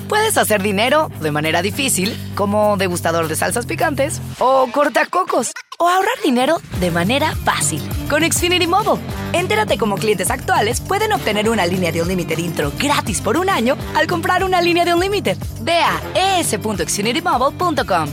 Puedes 0.10 0.38
hacer 0.38 0.62
dinero 0.62 1.08
de 1.22 1.32
manera 1.32 1.62
difícil, 1.62 2.14
como 2.36 2.76
degustador 2.76 3.30
de 3.30 3.38
salsas 3.38 3.66
picantes, 3.66 4.22
o 4.40 4.68
cortacocos, 4.70 5.54
o 5.80 5.88
ahorrar 5.88 6.20
dinero 6.22 6.58
de 6.82 6.92
manera 6.92 7.34
fácil 7.46 7.82
con 8.10 8.30
Xfinity 8.30 8.68
Mobile. 8.68 9.02
Entérate 9.32 9.78
cómo 9.78 9.96
clientes 9.96 10.30
actuales 10.30 10.82
pueden 10.82 11.14
obtener 11.14 11.50
una 11.50 11.66
línea 11.66 11.94
de 11.94 12.02
un 12.02 12.10
límite 12.10 12.34
intro 12.42 12.74
gratis 12.78 13.22
por 13.22 13.38
un 13.38 13.50
año 13.50 13.78
al 13.96 14.08
comprar 14.08 14.44
una 14.44 14.62
línea 14.62 14.84
de 14.84 14.94
un 14.94 15.00
límite. 15.00 15.38
Ve 15.62 15.80
a 15.80 16.02
es.xfinitymobile.com. 16.42 18.10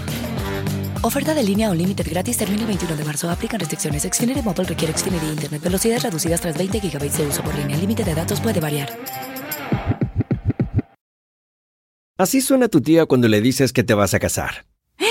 Oferta 1.00 1.32
de 1.32 1.44
línea 1.44 1.70
o 1.70 1.74
límite 1.74 2.02
gratis 2.02 2.36
termina 2.38 2.62
el 2.62 2.66
21 2.66 2.96
de 2.96 3.04
marzo. 3.04 3.30
Aplican 3.30 3.60
restricciones. 3.60 4.02
Xfinity 4.02 4.42
Mobile 4.42 4.64
requiere 4.64 4.92
Xfinity 4.92 5.26
Internet. 5.26 5.62
Velocidades 5.62 6.02
reducidas 6.02 6.40
tras 6.40 6.58
20 6.58 6.80
GB 6.80 6.98
de 6.98 7.26
uso 7.26 7.42
por 7.42 7.54
línea. 7.54 7.76
El 7.76 7.82
límite 7.82 8.02
de 8.02 8.14
datos 8.14 8.40
puede 8.40 8.58
variar. 8.58 8.90
Así 12.16 12.40
suena 12.40 12.66
tu 12.66 12.80
tía 12.80 13.06
cuando 13.06 13.28
le 13.28 13.40
dices 13.40 13.72
que 13.72 13.84
te 13.84 13.94
vas 13.94 14.12
a 14.14 14.18
casar. 14.18 14.66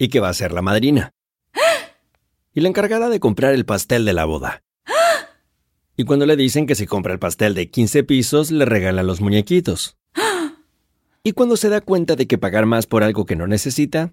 Y 0.00 0.08
que 0.08 0.20
va 0.20 0.28
a 0.28 0.34
ser 0.34 0.52
la 0.52 0.60
madrina. 0.60 1.12
Y 2.54 2.60
la 2.60 2.68
encargada 2.68 3.08
de 3.08 3.18
comprar 3.18 3.54
el 3.54 3.64
pastel 3.64 4.04
de 4.04 4.12
la 4.12 4.26
boda. 4.26 4.62
Y 5.96 6.04
cuando 6.04 6.26
le 6.26 6.36
dicen 6.36 6.66
que 6.66 6.74
si 6.74 6.86
compra 6.86 7.14
el 7.14 7.18
pastel 7.18 7.54
de 7.54 7.70
15 7.70 8.04
pisos, 8.04 8.50
le 8.50 8.66
regalan 8.66 9.06
los 9.06 9.22
muñequitos. 9.22 9.96
Y 11.24 11.32
cuando 11.32 11.56
se 11.56 11.70
da 11.70 11.80
cuenta 11.80 12.14
de 12.14 12.26
que 12.26 12.36
pagar 12.36 12.66
más 12.66 12.86
por 12.86 13.02
algo 13.02 13.24
que 13.24 13.36
no 13.36 13.46
necesita, 13.46 14.12